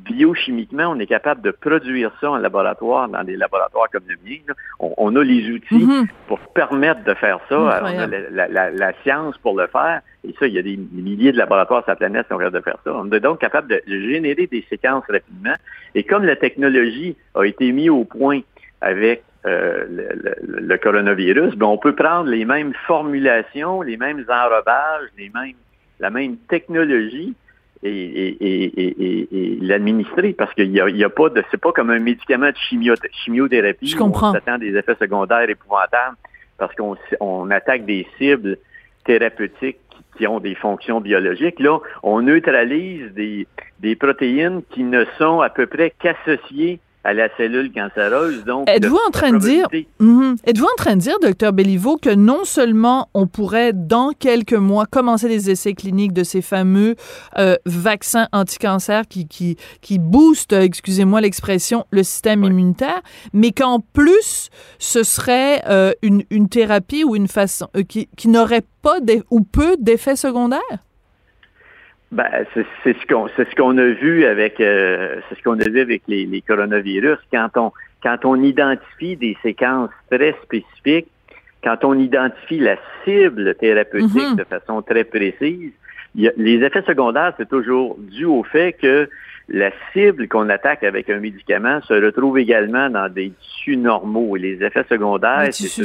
biochimiquement, 0.05 0.89
on 0.89 0.99
est 0.99 1.07
capable 1.07 1.43
de 1.43 1.51
produire 1.51 2.13
ça 2.21 2.31
en 2.31 2.37
laboratoire, 2.37 3.09
dans 3.09 3.25
des 3.25 3.37
laboratoires 3.37 3.89
comme 3.93 4.05
le 4.09 4.17
mien. 4.25 4.39
On, 4.79 5.15
a 5.17 5.25
les 5.25 5.51
outils 5.51 5.85
mhm. 5.85 6.07
pour 6.27 6.39
permettre 6.39 7.05
de 7.05 7.15
faire 7.15 7.39
ça. 7.49 7.59
on 7.59 7.69
a 7.69 8.07
la, 8.07 8.93
science 9.03 9.37
pour 9.39 9.59
le 9.59 9.67
faire. 9.67 10.01
Et 10.27 10.35
ça, 10.39 10.47
il 10.47 10.55
y 10.55 10.59
a 10.59 10.63
des, 10.63 10.77
milliers 10.77 11.33
de 11.33 11.39
laboratoires 11.39 11.83
sur 11.83 11.91
la 11.91 11.97
planète 11.97 12.27
qui 12.27 12.33
ont 12.33 12.39
capable 12.39 12.59
de 12.59 12.63
faire 12.63 12.79
ça. 12.85 12.93
On 12.95 13.11
est 13.11 13.21
donc 13.21 13.41
capable 13.41 13.69
de 13.69 13.83
générer 13.87 14.47
des 14.47 14.65
séquences 14.69 15.05
rapidement. 15.09 15.55
Et 15.95 16.05
comme 16.05 16.25
la 16.25 16.37
technologie 16.37 17.17
a 17.35 17.45
été 17.45 17.73
mise 17.73 17.91
au 17.91 18.05
point 18.05 18.41
avec 18.81 19.23
euh, 19.47 19.87
le, 20.47 20.77
coronavirus, 20.77 21.55
ben 21.57 21.67
on 21.67 21.79
peut 21.79 21.95
prendre 21.95 22.29
les 22.29 22.45
mêmes 22.45 22.75
formulations, 22.87 23.81
les 23.83 23.97
mêmes 23.97 24.25
enrobages, 24.29 25.09
les 25.17 25.31
mêmes, 25.35 25.57
la 25.99 26.11
même 26.11 26.37
technologie 26.49 27.35
et, 27.83 29.59
l'administrer 29.63 30.33
parce 30.33 30.53
qu'il 30.55 30.71
y 30.71 30.81
a, 30.81 30.87
a, 30.87 31.09
pas 31.09 31.29
de 31.31 31.43
c'est 31.51 31.61
pas 31.61 31.73
comme 31.73 31.91
un 31.91 31.99
médicament 31.99 32.51
de 32.51 32.57
chimio, 32.57 32.95
chimiothérapie 33.25 33.89
Je 33.89 33.97
comprends. 33.97 34.31
on 34.31 34.33
s'attend 34.35 34.59
des 34.59 34.77
effets 34.77 34.97
secondaires 35.01 35.49
épouvantables 35.49 36.17
parce 36.59 36.75
qu'on 36.75 36.97
on 37.21 37.51
attaque 37.51 37.87
des 37.87 38.07
cibles 38.19 38.59
thérapeutiques 39.05 39.79
qui 40.17 40.27
ont 40.27 40.41
des 40.41 40.55
fonctions 40.55 41.01
biologiques. 41.01 41.61
Là, 41.61 41.79
on 42.03 42.21
neutralise 42.21 43.13
des, 43.15 43.47
des 43.79 43.97
protéines 43.97 44.63
qui 44.71 44.85
ne 44.85 45.05
sont 45.19 45.41
à 45.41 45.49
peu 45.49 45.67
près 45.67 45.93
qu'associées 45.99 46.81
à 47.05 47.15
la 47.15 47.29
cellule 47.37 47.73
cancéreuse. 47.73 48.45
Donc, 48.45 48.69
êtes-vous 48.69 48.99
en 49.07 49.11
train 49.11 49.33
de 49.33 49.39
dire, 49.39 49.67
mhm. 49.99 50.37
êtes-vous 50.47 50.67
en 50.67 50.77
train 50.77 50.97
de 50.97 51.01
dire, 51.01 51.19
docteur 51.21 51.53
Belliveau, 51.53 51.97
que 51.97 52.11
non 52.15 52.45
seulement 52.45 53.09
on 53.15 53.27
pourrait 53.27 53.73
dans 53.73 54.13
quelques 54.19 54.53
mois 54.53 54.87
commencer 54.87 55.29
des 55.29 55.51
essais 55.51 55.73
cliniques 55.75 56.13
de 56.13 56.25
ces 56.25 56.43
fameux 56.43 56.97
euh, 57.39 57.57
vaccins 57.65 58.29
anti-cancer 58.33 59.05
qui 59.09 59.27
qui 59.27 59.57
qui 59.81 59.99
boostent, 59.99 60.53
excusez-moi 60.53 61.21
l'expression, 61.21 61.87
le 61.91 62.03
système 62.03 62.45
immunitaire, 62.45 63.01
mais 63.33 63.53
qu'en 63.53 63.81
plus 63.81 64.51
ce 64.79 65.03
serait 65.03 65.63
euh, 65.69 65.93
une, 66.03 66.25
une 66.31 66.49
thérapie 66.49 67.05
ou 67.05 67.17
une 67.17 67.29
façon 67.29 67.69
euh, 67.77 67.83
qui, 67.83 68.09
qui 68.17 68.29
n'aurait 68.29 68.65
pas 68.83 68.99
ou 69.31 69.43
peu 69.43 69.77
d'effets 69.79 70.17
secondaires? 70.17 70.61
Ben, 72.13 72.27
c'est 72.55 72.67
c'est 72.83 72.97
ce 73.01 73.07
qu'on 73.07 73.29
c'est 73.37 73.49
ce 73.49 73.55
qu'on 73.55 73.79
a 73.79 73.85
vu 73.87 74.25
avec 74.25 74.61
euh, 74.61 75.21
c'est 75.29 75.37
ce 75.39 75.43
qu'on 75.45 75.59
a 75.61 75.69
vu 75.69 75.81
avec 75.81 76.03
les, 76.09 76.27
les 76.27 76.41
coronavirus 76.43 77.19
quand 77.33 77.49
on 77.57 77.73
quand 78.03 78.25
on 78.25 78.43
identifie 78.43 79.17
des 79.17 79.37
séquences 79.43 79.91
très 80.11 80.35
spécifiques, 80.43 81.07
quand 81.63 81.85
on 81.85 81.95
identifie 81.99 82.59
la 82.59 82.77
cible 83.05 83.55
thérapeutique 83.55 84.31
Mhm. 84.31 84.37
de 84.37 84.45
façon 84.45 84.83
très 84.83 85.05
précise, 85.05 85.71
il 86.17 86.23
y 86.23 86.29
a- 86.29 86.33
les 86.37 86.55
effets 86.65 86.83
secondaires 86.83 87.33
c'est 87.37 87.49
toujours 87.49 87.97
dû 88.01 88.25
au 88.25 88.43
fait 88.43 88.73
que 88.73 89.09
la 89.49 89.71
cible 89.93 90.27
qu'on 90.27 90.49
attaque 90.49 90.83
avec 90.83 91.09
un 91.11 91.21
médicament 91.21 91.81
se 91.83 91.95
retrouve 91.95 92.39
également 92.41 92.89
dans 92.91 93.09
des 93.09 93.31
tissus 93.41 93.77
normaux 93.77 94.37
et 94.37 94.41
les 94.41 94.63
effets 94.65 94.85
secondaires 94.89 95.45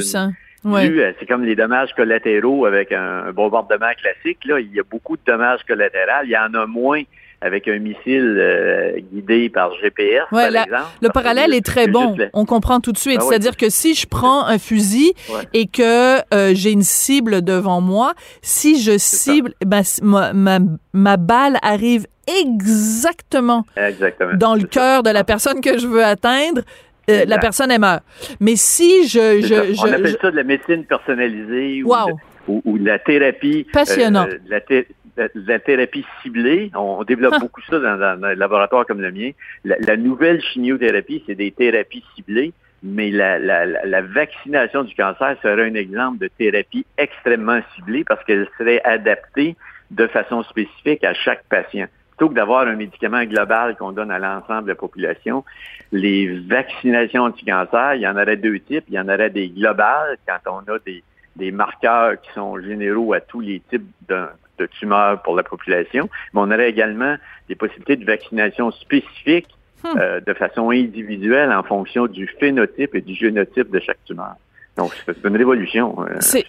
Ouais. 0.64 1.04
à- 1.04 1.12
C'est 1.20 1.26
comme 1.26 1.44
les 1.44 1.54
dommages 1.56 1.92
collatéraux 1.94 2.66
avec 2.66 2.92
un, 2.92 3.24
un 3.28 3.32
bombardement 3.32 3.92
classique. 4.00 4.38
Là, 4.44 4.58
il 4.60 4.74
y 4.74 4.80
a 4.80 4.84
beaucoup 4.90 5.16
de 5.16 5.22
dommages 5.26 5.60
collatéraux. 5.66 6.24
Il 6.24 6.30
y 6.30 6.36
en 6.36 6.52
a 6.54 6.66
moins 6.66 7.02
avec 7.42 7.68
un 7.68 7.78
missile 7.78 8.36
euh, 8.40 8.98
guidé 9.12 9.50
par 9.50 9.70
GPS, 9.74 10.22
Ouais, 10.32 10.44
par 10.44 10.50
la- 10.50 10.62
exemple. 10.64 10.84
Le 11.02 11.08
parallèle 11.10 11.52
est 11.54 11.64
très 11.64 11.86
bon. 11.86 12.16
On 12.32 12.46
comprend 12.46 12.80
tout 12.80 12.92
de 12.92 12.98
suite. 12.98 13.18
Ah. 13.20 13.24
C'est-à-dire 13.28 13.56
que 13.58 13.68
si 13.68 13.94
je 13.94 14.06
prends 14.06 14.46
un 14.46 14.58
fusil 14.58 15.12
Ouais. 15.28 15.42
et 15.52 15.66
que 15.66 16.16
euh, 16.34 16.52
j'ai 16.54 16.72
une 16.72 16.82
cible 16.82 17.42
devant 17.42 17.82
moi, 17.82 18.14
si 18.40 18.80
je 18.82 18.96
cible, 18.96 19.52
ben, 19.64 19.82
ma, 20.02 20.32
ma, 20.32 20.58
ma 20.94 21.16
balle 21.18 21.58
arrive 21.62 22.06
exactement 22.26 23.64
Exactement. 23.76 24.32
dans 24.34 24.54
le 24.54 24.64
cœur 24.64 25.02
de 25.02 25.10
la 25.10 25.22
personne 25.22 25.60
que 25.60 25.78
je 25.78 25.86
veux 25.86 26.04
atteindre, 26.04 26.62
euh, 27.10 27.24
la 27.26 27.38
personne 27.38 27.70
elle 27.70 27.80
meurt. 27.80 28.02
Mais 28.40 28.56
si 28.56 29.06
je... 29.08 29.40
Je, 29.40 29.46
je- 29.74 29.80
On 29.82 29.92
appelle 29.92 30.06
je- 30.06 30.18
ça 30.20 30.30
de 30.30 30.36
la 30.36 30.42
médecine 30.44 30.84
personnalisée 30.84 31.82
ou, 31.82 31.88
de, 31.88 32.12
ou, 32.48 32.62
ou 32.64 32.78
de 32.78 32.86
la 32.86 32.98
thérapie. 32.98 33.66
Passionnant. 33.72 34.26
euh, 34.26 34.38
de 34.44 34.50
la, 34.50 34.60
thé- 34.60 34.86
de 35.16 35.30
la 35.46 35.58
thérapie 35.58 36.04
ciblée. 36.22 36.70
On, 36.74 37.02
développe 37.04 37.34
Ah. 37.36 37.38
beaucoup 37.40 37.60
ça 37.68 37.78
dans, 37.78 37.96
dans 37.98 38.22
un 38.26 38.34
laboratoire 38.34 38.86
comme 38.86 39.00
le 39.00 39.12
mien. 39.12 39.30
La, 39.64 39.76
la 39.80 39.96
nouvelle 39.96 40.40
chimiothérapie, 40.42 41.22
c'est 41.26 41.34
des 41.34 41.50
thérapies 41.52 42.04
ciblées. 42.14 42.52
Mais 42.82 43.10
la, 43.10 43.38
la 43.38 44.02
vaccination 44.02 44.84
du 44.84 44.94
cancer 44.94 45.34
serait 45.42 45.64
un 45.70 45.74
exemple 45.74 46.18
de 46.18 46.28
thérapie 46.38 46.84
extrêmement 46.98 47.60
ciblée 47.74 48.04
parce 48.04 48.22
qu'elle 48.24 48.46
serait 48.58 48.80
adaptée 48.84 49.56
de 49.90 50.06
façon 50.06 50.42
spécifique 50.44 51.02
à 51.02 51.14
chaque 51.14 51.42
patient. 51.48 51.86
Plutôt 52.16 52.30
que 52.30 52.34
d'avoir 52.34 52.66
un 52.66 52.76
médicament 52.76 53.24
global 53.24 53.76
qu'on 53.76 53.92
donne 53.92 54.10
à 54.10 54.18
l'ensemble 54.18 54.64
de 54.64 54.68
la 54.68 54.74
population, 54.74 55.44
les 55.92 56.38
vaccinations 56.40 57.24
anti-cancer, 57.24 57.94
il 57.94 58.02
y 58.02 58.08
en 58.08 58.16
aurait 58.16 58.36
deux 58.36 58.58
types. 58.60 58.84
Il 58.88 58.94
y 58.94 59.00
en 59.00 59.08
aurait 59.08 59.30
des 59.30 59.48
globales 59.48 60.16
quand 60.26 60.38
on 60.50 60.72
a 60.72 60.78
des, 60.86 61.02
des 61.36 61.50
marqueurs 61.50 62.20
qui 62.20 62.30
sont 62.32 62.58
généraux 62.60 63.12
à 63.12 63.20
tous 63.20 63.40
les 63.40 63.60
types 63.60 63.86
de, 64.08 64.24
de 64.58 64.66
tumeurs 64.66 65.20
pour 65.22 65.36
la 65.36 65.42
population. 65.42 66.08
Mais 66.32 66.40
on 66.40 66.50
aurait 66.50 66.70
également 66.70 67.16
des 67.48 67.54
possibilités 67.54 67.96
de 67.96 68.06
vaccination 68.06 68.70
spécifiques 68.70 69.56
Hmm. 69.84 69.98
euh, 69.98 70.20
de 70.20 70.32
façon 70.32 70.70
individuelle 70.70 71.52
en 71.52 71.62
fonction 71.62 72.06
du 72.06 72.26
phénotype 72.40 72.94
et 72.94 73.02
du 73.02 73.14
génotype 73.14 73.70
de 73.70 73.78
chaque 73.78 74.02
tumeur. 74.04 74.36
Donc, 74.76 74.92
c'est 75.06 75.16
une 75.28 75.36
révolution. 75.36 75.96
euh, 76.00 76.16
C'est- 76.20 76.44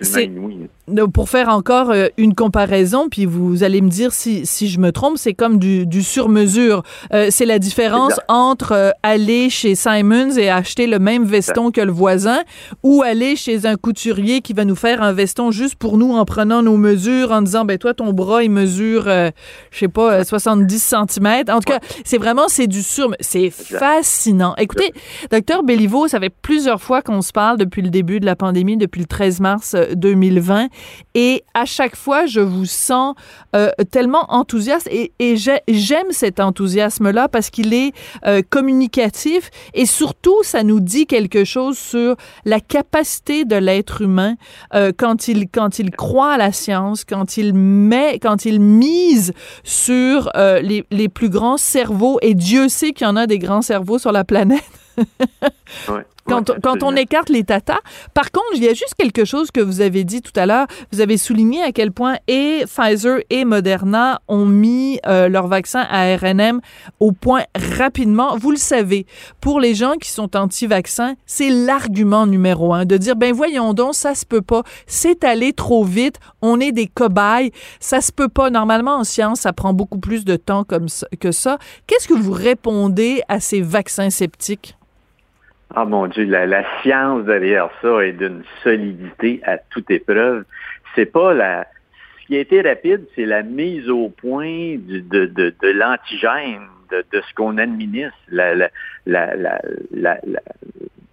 pour 1.14 1.30
faire 1.30 1.50
encore 1.50 1.92
euh, 1.92 2.08
une 2.18 2.34
comparaison, 2.34 3.08
puis 3.10 3.26
vous 3.26 3.64
allez 3.64 3.82
me 3.82 3.90
dire 3.90 4.12
si, 4.12 4.46
si 4.46 4.68
je 4.68 4.80
me 4.80 4.92
trompe, 4.92 5.18
c'est 5.18 5.34
comme 5.34 5.60
du, 5.60 5.86
du 5.86 6.02
sur-mesure. 6.04 6.84
Euh, 7.14 7.28
c'est 7.30 7.46
la 7.46 7.60
différence 7.60 8.14
Exact. 8.14 8.26
entre 8.30 8.72
euh, 8.74 8.92
aller 9.04 9.50
chez 9.50 9.76
Simons 9.76 10.38
et 10.38 10.50
acheter 10.50 10.88
le 10.88 11.00
même 11.00 11.24
veston 11.26 11.72
que 11.72 11.82
le 11.82 11.92
voisin 11.92 12.40
ou 12.84 13.02
aller 13.02 13.36
chez 13.36 13.66
un 13.66 13.76
couturier 13.76 14.42
qui 14.42 14.54
va 14.54 14.66
nous 14.66 14.76
faire 14.76 15.02
un 15.02 15.14
veston 15.14 15.52
juste 15.52 15.76
pour 15.76 15.98
nous 15.98 16.12
en 16.14 16.26
prenant 16.26 16.62
nos 16.62 16.78
mesures, 16.78 17.32
en 17.32 17.42
disant, 17.42 17.66
ben 17.66 17.78
toi, 17.78 17.94
ton 17.94 18.12
bras, 18.14 18.44
il 18.44 18.52
mesure, 18.52 19.06
euh, 19.08 19.30
je 19.72 19.80
sais 19.80 19.88
pas, 19.88 20.14
euh, 20.20 20.24
70 20.24 20.80
cm. 20.80 21.44
En 21.50 21.60
tout 21.60 21.72
cas, 21.72 21.80
c'est 22.04 22.18
vraiment, 22.18 22.48
c'est 22.48 22.68
du 22.68 22.82
sur... 22.84 23.12
C'est 23.20 23.50
fascinant. 23.52 24.54
Écoutez, 24.58 24.92
docteur 25.32 25.64
Béliveau, 25.64 26.08
ça 26.08 26.20
fait 26.20 26.30
plusieurs 26.42 26.82
fois 26.82 27.02
qu'on 27.02 27.22
se 27.22 27.32
parle 27.32 27.58
depuis 27.58 27.82
le 27.82 27.90
début 27.90 28.17
de 28.20 28.26
la 28.26 28.36
pandémie, 28.36 28.78
depuis 28.78 29.00
le 29.02 29.08
13 29.08 29.40
mars 29.40 29.74
euh, 29.76 29.94
2020. 29.96 30.68
Et 31.16 31.44
à 31.54 31.66
chaque 31.66 31.96
fois, 31.96 32.26
je 32.26 32.40
vous 32.40 32.66
sens 32.66 33.16
euh, 33.56 33.70
tellement 33.92 34.26
enthousiaste 34.30 34.88
et, 34.92 35.12
et 35.20 35.38
j'ai- 35.38 35.62
j'aime 35.68 36.12
cet 36.12 36.40
enthousiasme-là 36.40 37.28
parce 37.28 37.50
qu'il 37.50 37.74
est 37.74 37.92
euh, 38.26 38.42
communicatif 38.50 39.50
et 39.74 39.86
surtout, 39.86 40.44
ça 40.44 40.64
nous 40.64 40.80
dit 40.80 41.06
quelque 41.08 41.44
chose 41.44 41.78
sur 41.78 42.16
la 42.46 42.60
capacité 42.60 43.46
de 43.46 43.56
l'être 43.56 44.02
humain 44.02 44.36
euh, 44.74 44.92
quand 44.96 45.28
il 45.28 45.50
quand 45.50 45.80
il 45.80 45.92
croit 45.92 46.34
à 46.34 46.38
la 46.38 46.52
science, 46.52 47.04
quand 47.06 47.38
il 47.38 47.54
met, 47.54 48.20
quand 48.20 48.46
il 48.46 48.60
mise 48.60 49.34
sur 49.64 50.30
euh, 50.36 50.60
les, 50.62 50.86
les 50.92 51.10
plus 51.10 51.30
grands 51.30 51.58
cerveaux 51.58 52.20
et 52.22 52.34
Dieu 52.34 52.70
sait 52.70 52.92
qu'il 52.92 53.06
y 53.08 53.10
en 53.10 53.16
a 53.16 53.28
des 53.28 53.40
grands 53.40 53.62
cerveaux 53.62 53.98
sur 54.00 54.12
la 54.12 54.24
planète. 54.24 54.64
Quand, 56.28 56.52
quand 56.62 56.84
on 56.84 56.96
écarte 56.96 57.30
les 57.30 57.44
tatas. 57.44 57.80
Par 58.14 58.32
contre, 58.32 58.46
il 58.56 58.64
y 58.64 58.68
a 58.68 58.74
juste 58.74 58.96
quelque 58.98 59.26
chose 59.26 59.52
que 59.52 59.62
vous 59.62 59.82
avez 59.82 60.04
dit 60.04 60.22
tout 60.22 60.32
à 60.36 60.46
l'heure. 60.46 60.68
Vous 60.92 61.02
avez 61.02 61.18
souligné 61.18 61.62
à 61.64 61.72
quel 61.72 61.92
point 61.92 62.16
et 62.28 62.64
Pfizer 62.66 63.20
et 63.30 63.46
Moderna 63.46 64.22
ont 64.28 64.46
mis 64.46 65.00
euh, 65.08 65.30
leur 65.30 65.48
vaccin 65.48 65.86
à 65.90 66.16
RNM 66.18 66.60
au 67.00 67.12
point 67.12 67.44
rapidement. 67.78 68.38
Vous 68.38 68.52
le 68.52 68.58
savez, 68.58 69.06
pour 69.42 69.60
les 69.60 69.74
gens 69.76 69.94
qui 70.00 70.10
sont 70.10 70.36
anti-vaccins, 70.36 71.16
c'est 71.26 71.50
l'argument 71.50 72.26
numéro 72.28 72.74
un 72.74 72.86
de 72.86 72.98
dire, 72.98 73.16
ben 73.16 73.34
voyons 73.34 73.74
donc, 73.74 73.96
ça 73.96 74.16
se 74.16 74.26
peut 74.26 74.42
pas. 74.42 74.64
C'est 74.86 75.24
allé 75.24 75.54
trop 75.54 75.84
vite. 75.84 76.18
On 76.42 76.60
est 76.60 76.72
des 76.72 76.88
cobayes. 76.88 77.52
Ça 77.80 78.02
se 78.02 78.12
peut 78.12 78.30
pas. 78.30 78.50
Normalement, 78.50 78.96
en 78.98 79.04
science, 79.04 79.42
ça 79.42 79.54
prend 79.54 79.74
beaucoup 79.74 80.00
plus 80.00 80.26
de 80.26 80.36
temps 80.36 80.64
comme 80.64 80.90
ça- 80.90 81.08
que 81.20 81.32
ça. 81.32 81.58
Qu'est-ce 81.88 82.08
que 82.08 82.14
vous 82.14 82.32
répondez 82.34 83.22
à 83.28 83.40
ces 83.40 83.62
vaccins 83.62 84.10
sceptiques? 84.10 84.76
Ah 85.76 85.86
mon 85.86 86.08
Dieu, 86.08 86.24
la, 86.26 86.46
la 86.46 86.64
science 86.82 87.26
derrière 87.26 87.70
ça 87.82 88.00
est 88.06 88.14
d'une 88.14 88.44
solidité 88.64 89.42
à 89.46 89.58
toute 89.58 89.90
épreuve. 89.92 90.46
C'est 90.96 91.06
pas 91.12 91.34
la. 91.34 91.68
Ce 92.22 92.28
qui 92.28 92.38
a 92.38 92.40
été 92.40 92.62
rapide, 92.62 93.06
c'est 93.16 93.26
la 93.26 93.44
mise 93.44 93.90
au 93.90 94.10
point 94.10 94.76
du- 94.78 95.02
de, 95.02 95.26
de, 95.28 95.54
de 95.62 95.68
l'antigène, 95.70 96.68
de, 96.92 97.06
de 97.12 97.22
ce 97.22 97.34
qu'on 97.36 97.58
administre. 97.58 98.18
La, 98.30 98.56
la, 98.56 98.70
la, 99.06 99.36
la, 99.36 99.62
la- 99.92 100.20
la- 100.26 100.42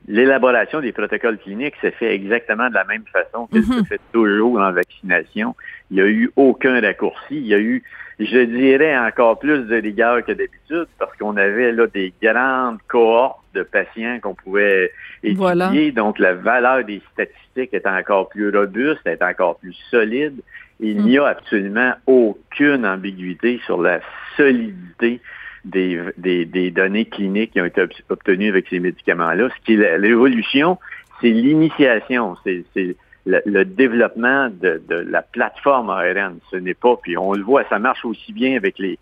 L'élaboration 0.07 0.81
des 0.81 0.93
protocoles 0.93 1.39
cliniques 1.39 1.77
s'est 1.81 1.91
fait 1.93 2.15
exactement 2.15 2.69
de 2.69 2.75
la 2.75 2.85
même 2.85 3.05
façon 3.11 3.47
qu'elle 3.47 3.63
Mhm. 3.63 3.79
se 3.81 3.85
fait 3.85 4.01
toujours 4.13 4.59
en 4.61 4.71
vaccination. 4.71 5.57
Il 5.91 5.95
n'y 5.97 6.03
a 6.03 6.07
eu 6.07 6.31
aucun 6.37 6.79
raccourci. 6.81 7.37
Il 7.39 7.47
y 7.47 7.55
a 7.55 7.59
eu, 7.59 7.83
je 8.21 8.39
dirais, 8.45 8.97
encore 8.97 9.39
plus 9.39 9.67
de 9.67 9.77
rigueur 9.77 10.25
que 10.25 10.33
d'habitude 10.33 10.87
parce 10.99 11.17
qu'on 11.17 11.37
avait 11.37 11.73
là 11.73 11.87
des 11.87 12.13
grandes 12.23 12.79
cohortes 12.89 13.41
de 13.55 13.63
patients 13.63 14.19
qu'on 14.21 14.35
pouvait 14.35 14.93
étudier. 15.23 15.37
Voilà. 15.37 15.73
Donc, 15.95 16.19
la 16.19 16.35
valeur 16.35 16.85
des 16.85 17.01
statistiques 17.13 17.75
est 17.75 17.87
encore 17.87 18.29
plus 18.29 18.57
robuste, 18.57 19.07
est 19.07 19.23
encore 19.23 19.59
plus 19.59 19.75
solide. 19.91 20.41
Il 20.81 21.03
n'y 21.03 21.19
a 21.19 21.27
absolument 21.27 21.95
aucune 22.07 22.85
ambiguïté 22.85 23.61
sur 23.65 23.81
la 23.81 24.01
solidité 24.37 25.21
des, 25.65 26.01
des, 26.19 26.45
des 26.45 26.71
données 26.71 27.07
cliniques 27.07 27.53
qui 27.53 27.61
ont 27.61 27.65
été 27.65 27.81
ob- 27.83 27.93
obtenues 28.11 28.49
avec 28.49 28.67
ces 28.69 28.81
médicaments-là. 28.81 29.49
Ce 29.57 29.65
qui 29.65 29.77
l'évolution, 29.77 30.79
c'est 31.21 31.31
l'initiation, 31.31 32.37
c'est 32.45 32.65
c'est 32.75 32.97
le, 33.27 33.41
le 33.47 33.65
développement 33.65 34.49
de, 34.49 34.83
de 34.89 34.97
la 34.97 35.23
plateforme 35.23 35.91
ARN. 35.91 36.39
Ce 36.51 36.57
n'est 36.57 36.75
pas, 36.75 36.97
puis 37.03 37.17
on 37.17 37.33
le 37.33 37.43
voit, 37.43 37.65
ça 37.69 37.79
marche 37.79 38.05
aussi 38.05 38.33
bien 38.33 38.57
avec 38.57 38.79
les, 38.79 38.99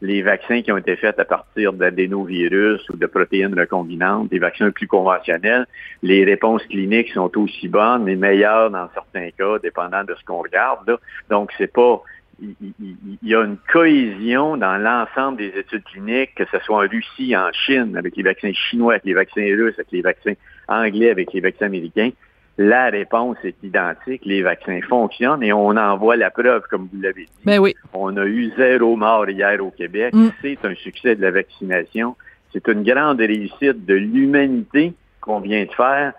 les 0.00 0.22
vaccins 0.22 0.62
qui 0.62 0.70
ont 0.70 0.76
été 0.76 0.96
faits 0.96 1.18
à 1.18 1.24
partir 1.24 1.72
d'adénovirus 1.72 2.88
ou 2.90 2.96
de 2.96 3.06
protéines 3.06 3.58
recombinantes, 3.58 4.28
des 4.28 4.38
vaccins 4.38 4.70
plus 4.70 4.86
conventionnels. 4.86 5.66
Les 6.02 6.24
réponses 6.24 6.62
cliniques 6.66 7.10
sont 7.12 7.36
aussi 7.38 7.68
bonnes, 7.68 8.04
mais 8.04 8.16
meilleures 8.16 8.70
dans 8.70 8.88
certains 8.92 9.30
cas, 9.30 9.58
dépendant 9.62 10.04
de 10.04 10.14
ce 10.14 10.24
qu'on 10.24 10.42
regarde. 10.42 10.86
là. 10.88 10.98
Donc, 11.30 11.52
c'est 11.58 11.72
pas 11.72 12.02
il 12.40 13.18
y 13.22 13.34
a 13.34 13.44
une 13.44 13.56
cohésion 13.72 14.56
dans 14.56 14.76
l'ensemble 14.76 15.38
des 15.38 15.52
études 15.56 15.84
cliniques, 15.84 16.34
que 16.34 16.44
ce 16.50 16.58
soit 16.64 16.84
en 16.84 16.88
Russie, 16.88 17.36
en 17.36 17.50
Chine, 17.52 17.96
avec 17.96 18.16
les 18.16 18.24
vaccins 18.24 18.52
chinois, 18.52 18.94
avec 18.94 19.04
les 19.04 19.14
vaccins 19.14 19.46
russes, 19.56 19.74
avec 19.74 19.92
les 19.92 20.02
vaccins 20.02 20.34
anglais, 20.68 21.10
avec 21.10 21.32
les 21.32 21.40
vaccins 21.40 21.66
américains. 21.66 22.10
La 22.56 22.88
réponse 22.90 23.36
est 23.44 23.56
identique. 23.64 24.22
Les 24.24 24.42
vaccins 24.42 24.80
fonctionnent 24.88 25.42
et 25.42 25.52
on 25.52 25.70
en 25.76 25.96
voit 25.96 26.16
la 26.16 26.30
preuve, 26.30 26.62
comme 26.70 26.88
vous 26.92 27.00
l'avez 27.00 27.24
dit. 27.24 27.30
Ben 27.44 27.58
oui. 27.58 27.74
On 27.92 28.16
a 28.16 28.24
eu 28.24 28.52
zéro 28.56 28.94
mort 28.96 29.28
hier 29.28 29.64
au 29.64 29.70
Québec. 29.70 30.14
Mm. 30.14 30.28
C'est 30.40 30.58
un 30.64 30.74
succès 30.76 31.16
de 31.16 31.22
la 31.22 31.32
vaccination. 31.32 32.14
C'est 32.52 32.68
une 32.68 32.84
grande 32.84 33.18
réussite 33.18 33.84
de 33.84 33.94
l'humanité 33.94 34.92
qu'on 35.20 35.40
vient 35.40 35.64
de 35.64 35.72
faire, 35.72 36.12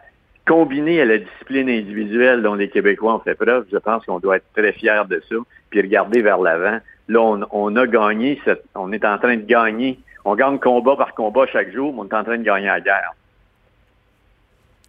combinée 0.46 1.00
à 1.02 1.06
la 1.06 1.18
discipline 1.20 1.70
individuelle 1.70 2.42
dont 2.42 2.56
les 2.56 2.70
Québécois 2.70 3.16
ont 3.16 3.20
fait 3.20 3.36
preuve. 3.36 3.66
Je 3.72 3.78
pense 3.78 4.06
qu'on 4.06 4.20
doit 4.20 4.38
être 4.38 4.52
très 4.56 4.74
fiers 4.74 5.04
de 5.10 5.22
ça, 5.30 5.36
puis 5.70 5.82
regarder 5.82 6.22
vers 6.22 6.38
l'avant. 6.40 6.80
Là, 7.08 7.22
on, 7.22 7.42
on 7.52 7.76
a 7.78 7.88
gagné, 7.88 8.42
cette- 8.44 8.66
on 8.76 8.92
est 8.92 9.06
en 9.06 9.18
train 9.18 9.38
de 9.38 9.46
gagner. 9.46 10.00
On 10.26 10.36
gagne 10.36 10.60
combat 10.60 10.96
par 10.98 11.14
combat 11.14 11.46
chaque 11.48 11.72
jour, 11.72 11.94
mais 11.94 12.02
on 12.02 12.06
est 12.10 12.14
en 12.20 12.24
train 12.24 12.38
de 12.38 12.44
gagner 12.44 12.66
la 12.68 12.82
guerre. 12.82 13.14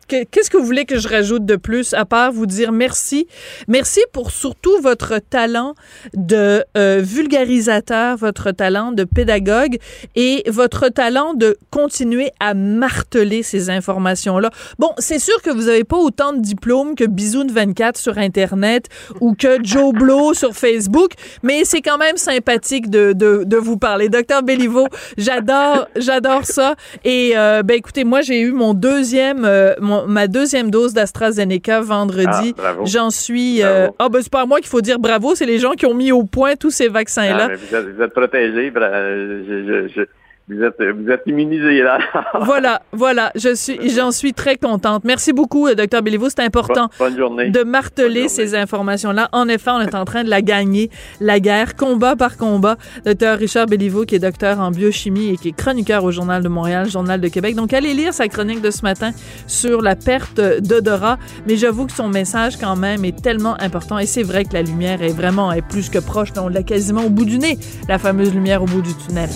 Qu'est-ce 0.07 0.51
que 0.51 0.57
vous 0.57 0.64
voulez 0.64 0.85
que 0.85 0.99
je 0.99 1.09
rajoute 1.09 1.45
de 1.45 1.57
plus 1.57 1.95
à 1.95 2.05
part 2.05 2.33
vous 2.33 2.47
dire 2.47 2.73
merci? 2.73 3.27
Merci 3.69 4.01
pour 4.12 4.31
surtout 4.31 4.81
votre 4.81 5.19
talent 5.19 5.75
de 6.14 6.64
euh, 6.77 7.01
vulgarisateur, 7.03 8.16
votre 8.16 8.51
talent 8.51 8.92
de 8.92 9.05
pédagogue 9.05 9.79
et 10.14 10.45
votre 10.49 10.88
talent 10.88 11.35
de 11.35 11.57
continuer 11.71 12.31
à 12.40 12.55
marteler 12.55 13.42
ces 13.42 13.71
informations-là. 13.71 14.51
Bon, 14.79 14.90
c'est 14.99 15.19
sûr 15.19 15.40
que 15.42 15.51
vous 15.51 15.64
n'avez 15.64 15.85
pas 15.85 15.97
autant 15.97 16.33
de 16.33 16.40
diplômes 16.40 16.95
que 16.95 17.05
Bisoun 17.05 17.51
24 17.51 17.97
sur 17.97 18.19
Internet 18.19 18.88
ou 19.21 19.35
que 19.35 19.59
Joe 19.62 19.92
Blow 19.92 20.35
sur 20.35 20.55
Facebook, 20.55 21.12
mais 21.42 21.64
c'est 21.64 21.83
quand 21.83 21.99
même 21.99 22.16
sympathique 22.16 22.90
de, 22.90 23.12
de, 23.12 23.45
de 23.45 23.57
vous 23.57 23.77
parler. 23.77 24.09
Docteur 24.09 24.42
Béliveau, 24.42 24.87
j'adore, 25.16 25.88
j'adore 25.97 26.45
ça. 26.45 26.75
Et 27.05 27.33
euh, 27.37 27.62
ben 27.62 27.75
écoutez, 27.75 28.05
moi 28.05 28.21
j'ai 28.21 28.40
eu 28.40 28.53
mon 28.53 28.75
deuxième, 28.75 29.45
euh, 29.45 29.75
ma 30.07 30.29
deuxième 30.29 30.71
dose 30.71 30.93
d'AstraZeneca 30.93 31.81
vendredi. 31.81 32.55
Ah, 32.59 32.75
J'en 32.85 33.11
suis. 33.11 33.63
Euh, 33.63 33.89
ah 33.99 34.09
ben 34.09 34.21
c'est 34.23 34.33
pas 34.33 34.43
à 34.43 34.47
moi 34.47 34.59
qu'il 34.59 34.69
faut 34.69 34.81
dire 34.81 34.99
bravo, 34.99 35.35
c'est 35.35 35.47
les 35.47 35.59
gens 35.59 35.73
qui 35.73 35.87
ont 35.87 35.95
mis 35.95 36.13
au 36.13 36.25
point 36.25 36.57
tous 36.57 36.71
ces 36.71 36.89
vaccins-là. 36.89 37.49
Ah, 37.51 37.55
vous, 37.55 37.77
êtes, 37.77 37.97
vous 37.97 38.03
êtes 38.03 38.13
protégés. 38.13 38.73
Je, 38.75 39.89
je, 39.95 40.03
vous 40.49 40.63
êtes, 40.63 40.77
vous 40.81 41.11
êtes 41.11 41.23
immunisé 41.27 41.83
là. 41.83 41.99
voilà, 42.43 42.81
voilà. 42.93 43.33
Je 43.35 43.53
suis, 43.57 43.91
j'en 43.91 44.13
suis 44.13 44.33
très 44.33 44.57
contente. 44.57 45.03
Merci 45.05 45.33
beaucoup, 45.33 45.67
euh, 45.67 45.75
docteur 45.75 46.03
Béliveau. 46.03 46.29
C'est 46.29 46.45
important 46.45 46.89
bonne, 47.01 47.17
journée. 47.17 47.51
de 47.51 47.65
marteler 47.65 48.29
ces 48.29 48.55
informations-là. 48.55 49.29
En 49.33 49.49
effet, 49.49 49.71
on 49.73 49.81
est 49.81 49.97
en 49.97 50.05
train 50.05 50.23
de 50.23 50.31
la 50.31 50.43
gagner, 50.43 50.89
la 51.21 51.41
guerre, 51.41 51.75
combat 51.75 52.15
par 52.15 52.37
combat. 52.37 52.77
Docteur 53.05 53.39
Richard 53.39 53.67
Béliveau, 53.67 54.05
qui 54.05 54.15
est 54.15 54.21
docteur 54.21 54.61
en 54.61 54.71
biochimie 54.71 55.31
et 55.31 55.37
qui 55.37 55.49
est 55.49 55.57
chroniqueur 55.57 56.05
au 56.05 56.13
Journal 56.13 56.45
de 56.45 56.49
Montréal, 56.49 56.89
Journal 56.89 57.21
de 57.21 57.27
Québec. 57.27 57.57
Donc, 57.57 57.73
allez 57.73 57.93
lire 57.93 58.15
sa 58.15 58.29
chronique 58.29 58.61
de 58.61 58.71
ce 58.71 58.83
matin 58.83 59.11
sur 59.49 59.83
la 59.83 59.97
perte 59.97 60.41
d'odorat. 60.61 61.19
Mais 61.49 61.57
j'avoue 61.57 61.87
que 61.87 61.93
son 61.93 62.09
message, 62.09 62.57
quand 62.57 62.77
même, 62.77 63.05
est 63.05 63.21
tellement 63.21 63.61
important. 63.61 63.99
Et 63.99 64.07
c'est 64.07 64.23
vrai 64.23 64.45
que 64.45 64.53
la 64.53 64.63
lumière 64.63 65.03
est 65.03 65.09
vraiment 65.09 65.51
est 65.51 65.67
plus 65.67 65.91
que 65.91 65.99
proche. 65.99 66.29
On 66.37 66.47
l'a 66.47 66.63
quasiment 66.63 67.03
au 67.05 67.11
bout 67.11 67.25
du 67.25 67.39
nez, 67.39 67.59
la 67.89 67.99
fameuse 67.99 68.33
lumière 68.33 68.63
au 68.63 68.67
bout 68.67 68.83
du 68.83 68.95
tunnel. 68.95 69.29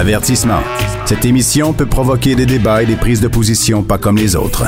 Avertissement. 0.00 0.62
Cette 1.04 1.26
émission 1.26 1.74
peut 1.74 1.84
provoquer 1.84 2.34
des 2.34 2.46
débats 2.46 2.82
et 2.82 2.86
des 2.86 2.96
prises 2.96 3.20
de 3.20 3.28
position 3.28 3.82
pas 3.82 3.98
comme 3.98 4.16
les 4.16 4.34
autres. 4.34 4.64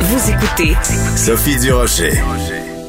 Vous 0.00 0.30
écoutez 0.30 0.74
Sophie 1.14 1.60
Durocher. 1.60 2.12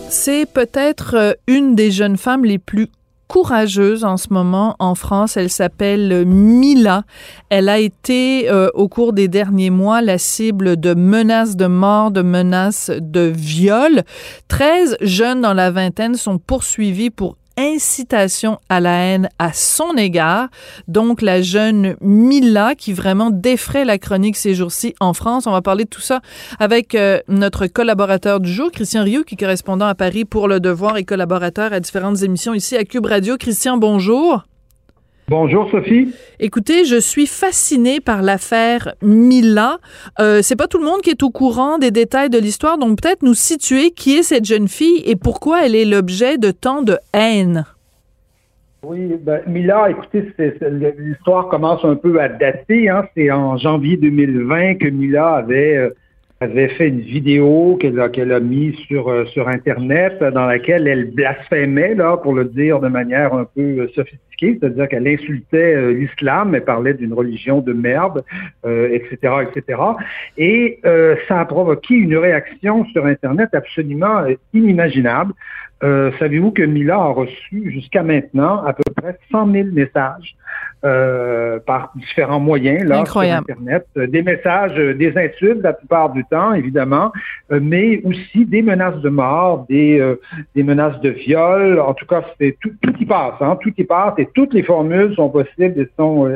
C'est 0.09 0.45
peut-être 0.45 1.15
euh, 1.17 1.33
une 1.47 1.75
des 1.75 1.91
jeunes 1.91 2.15
femmes 2.15 2.45
les 2.45 2.59
plus 2.59 2.87
courageuse 3.27 4.05
en 4.05 4.15
ce 4.15 4.31
moment 4.31 4.77
en 4.79 4.95
France. 4.95 5.35
Elle 5.35 5.49
s'appelle 5.49 6.25
Mila. 6.25 7.03
Elle 7.49 7.67
a 7.67 7.79
été 7.79 8.49
euh, 8.49 8.69
au 8.73 8.87
cours 8.87 9.11
des 9.11 9.27
derniers 9.27 9.69
mois 9.69 10.01
la 10.01 10.17
cible 10.17 10.79
de 10.79 10.93
menaces 10.93 11.57
de 11.57 11.67
mort, 11.67 12.11
de 12.11 12.21
menaces 12.21 12.89
de 12.89 13.29
viol. 13.35 14.03
13 14.47 14.95
jeunes 15.01 15.41
dans 15.41 15.53
la 15.53 15.71
vingtaine 15.71 16.15
sont 16.15 16.37
poursuivis 16.37 17.09
pour 17.09 17.35
incitation 17.57 18.59
à 18.69 18.79
la 18.79 18.91
haine 18.91 19.29
à 19.39 19.53
son 19.53 19.95
égard. 19.97 20.49
Donc, 20.87 21.21
la 21.21 21.41
jeune 21.41 21.95
Mila 22.01 22.75
qui 22.75 22.93
vraiment 22.93 23.29
défraie 23.29 23.85
la 23.85 23.97
chronique 23.97 24.37
ces 24.37 24.55
jours-ci 24.55 24.95
en 24.99 25.13
France. 25.13 25.47
On 25.47 25.51
va 25.51 25.61
parler 25.61 25.85
de 25.85 25.89
tout 25.89 26.01
ça 26.01 26.21
avec 26.59 26.95
euh, 26.95 27.19
notre 27.27 27.67
collaborateur 27.67 28.39
du 28.39 28.51
jour, 28.51 28.71
Christian 28.71 29.03
Rioux, 29.03 29.23
qui 29.23 29.35
est 29.35 29.37
correspondant 29.37 29.87
à 29.87 29.95
Paris 29.95 30.25
pour 30.25 30.47
Le 30.47 30.59
Devoir 30.59 30.97
et 30.97 31.03
collaborateur 31.03 31.73
à 31.73 31.79
différentes 31.79 32.21
émissions 32.21 32.53
ici 32.53 32.75
à 32.75 32.83
Cube 32.83 33.05
Radio. 33.05 33.37
Christian, 33.37 33.77
bonjour. 33.77 34.43
Bonjour 35.29 35.69
Sophie. 35.69 36.15
Écoutez, 36.39 36.85
je 36.85 36.95
suis 36.95 37.27
fascinée 37.27 37.99
par 37.99 38.21
l'affaire 38.21 38.95
Mila. 39.01 39.79
Euh, 40.21 40.39
c'est 40.41 40.55
pas 40.55 40.67
tout 40.67 40.77
le 40.77 40.85
monde 40.85 41.01
qui 41.01 41.09
est 41.09 41.21
au 41.21 41.31
courant 41.31 41.79
des 41.79 41.91
détails 41.91 42.29
de 42.29 42.37
l'histoire, 42.37 42.77
donc 42.77 43.01
peut-être 43.01 43.23
nous 43.23 43.33
situer 43.33 43.91
qui 43.91 44.15
est 44.15 44.23
cette 44.23 44.45
jeune 44.45 44.69
fille 44.69 45.03
et 45.05 45.17
pourquoi 45.17 45.65
elle 45.65 45.75
est 45.75 45.83
l'objet 45.83 46.37
de 46.37 46.51
tant 46.51 46.81
de 46.81 46.97
haine. 47.13 47.65
Oui, 48.83 49.17
ben, 49.21 49.41
Mila, 49.47 49.89
écoutez, 49.89 50.31
l'histoire 50.97 51.49
commence 51.49 51.83
un 51.83 51.95
peu 51.95 52.21
à 52.21 52.29
dater. 52.29 52.87
Hein. 52.87 53.03
C'est 53.13 53.29
en 53.29 53.57
janvier 53.57 53.97
2020 53.97 54.75
que 54.75 54.87
Mila 54.87 55.35
avait 55.35 55.75
euh, 55.75 55.89
avait 56.39 56.67
fait 56.69 56.89
une 56.89 57.01
vidéo 57.01 57.77
qu'elle 57.81 57.99
a, 57.99 58.09
qu'elle 58.09 58.31
a 58.31 58.39
mise 58.39 58.75
sur, 58.87 59.09
euh, 59.09 59.25
sur 59.25 59.47
Internet 59.47 60.19
dans 60.19 60.45
laquelle 60.45 60.87
elle 60.87 61.11
blasphémait, 61.11 61.95
là, 61.95 62.17
pour 62.17 62.35
le 62.35 62.45
dire 62.45 62.79
de 62.79 62.87
manière 62.87 63.33
un 63.33 63.45
peu 63.45 63.87
sophistiquée, 63.95 64.59
c'est-à-dire 64.59 64.87
qu'elle 64.87 65.07
insultait 65.07 65.75
euh, 65.75 65.93
l'islam, 65.93 66.53
elle 66.53 66.63
parlait 66.63 66.93
d'une 66.93 67.13
religion 67.13 67.61
de 67.61 67.73
merde, 67.73 68.23
etc., 68.63 69.17
euh, 69.23 69.41
etc. 69.41 69.81
Et 70.37 70.79
ça 71.27 71.39
a 71.39 71.45
provoqué 71.45 71.95
une 71.95 72.15
réaction 72.15 72.85
sur 72.85 73.05
Internet 73.05 73.49
absolument 73.53 74.25
inimaginable. 74.53 75.33
savez-vous 75.81 76.51
que 76.51 76.63
Mila 76.63 76.95
a 76.95 77.07
reçu 77.07 77.71
jusqu'à 77.71 78.03
maintenant 78.03 78.63
à 78.63 78.73
peu 78.73 78.83
près 78.95 79.17
100 79.31 79.51
000 79.51 79.67
messages 79.71 80.35
euh, 80.85 81.59
par 81.65 81.91
différents 81.95 82.39
moyens 82.39 82.87
là, 82.87 83.03
sur 83.03 83.21
Internet. 83.21 83.87
Euh, 83.97 84.05
des 84.05 84.21
messages, 84.21 84.77
euh, 84.77 84.93
des 84.93 85.11
insultes 85.17 85.63
la 85.63 85.73
plupart 85.73 86.11
du 86.11 86.23
évidemment, 86.55 87.11
mais 87.49 88.01
aussi 88.03 88.45
des 88.45 88.61
menaces 88.61 88.99
de 89.01 89.09
mort, 89.09 89.65
des, 89.69 90.15
des 90.55 90.63
menaces 90.63 90.99
de 91.01 91.09
viol. 91.09 91.79
En 91.79 91.93
tout 91.93 92.05
cas, 92.05 92.23
c'est 92.39 92.57
tout, 92.59 92.71
y 92.99 93.05
passe, 93.05 93.35
hein, 93.41 93.57
tout 93.61 93.73
y 93.77 93.83
passe 93.83 94.13
et 94.17 94.27
toutes 94.33 94.53
les 94.53 94.63
formules 94.63 95.13
sont 95.15 95.29
possibles 95.29 95.79
et 95.81 95.87
sont, 95.97 96.29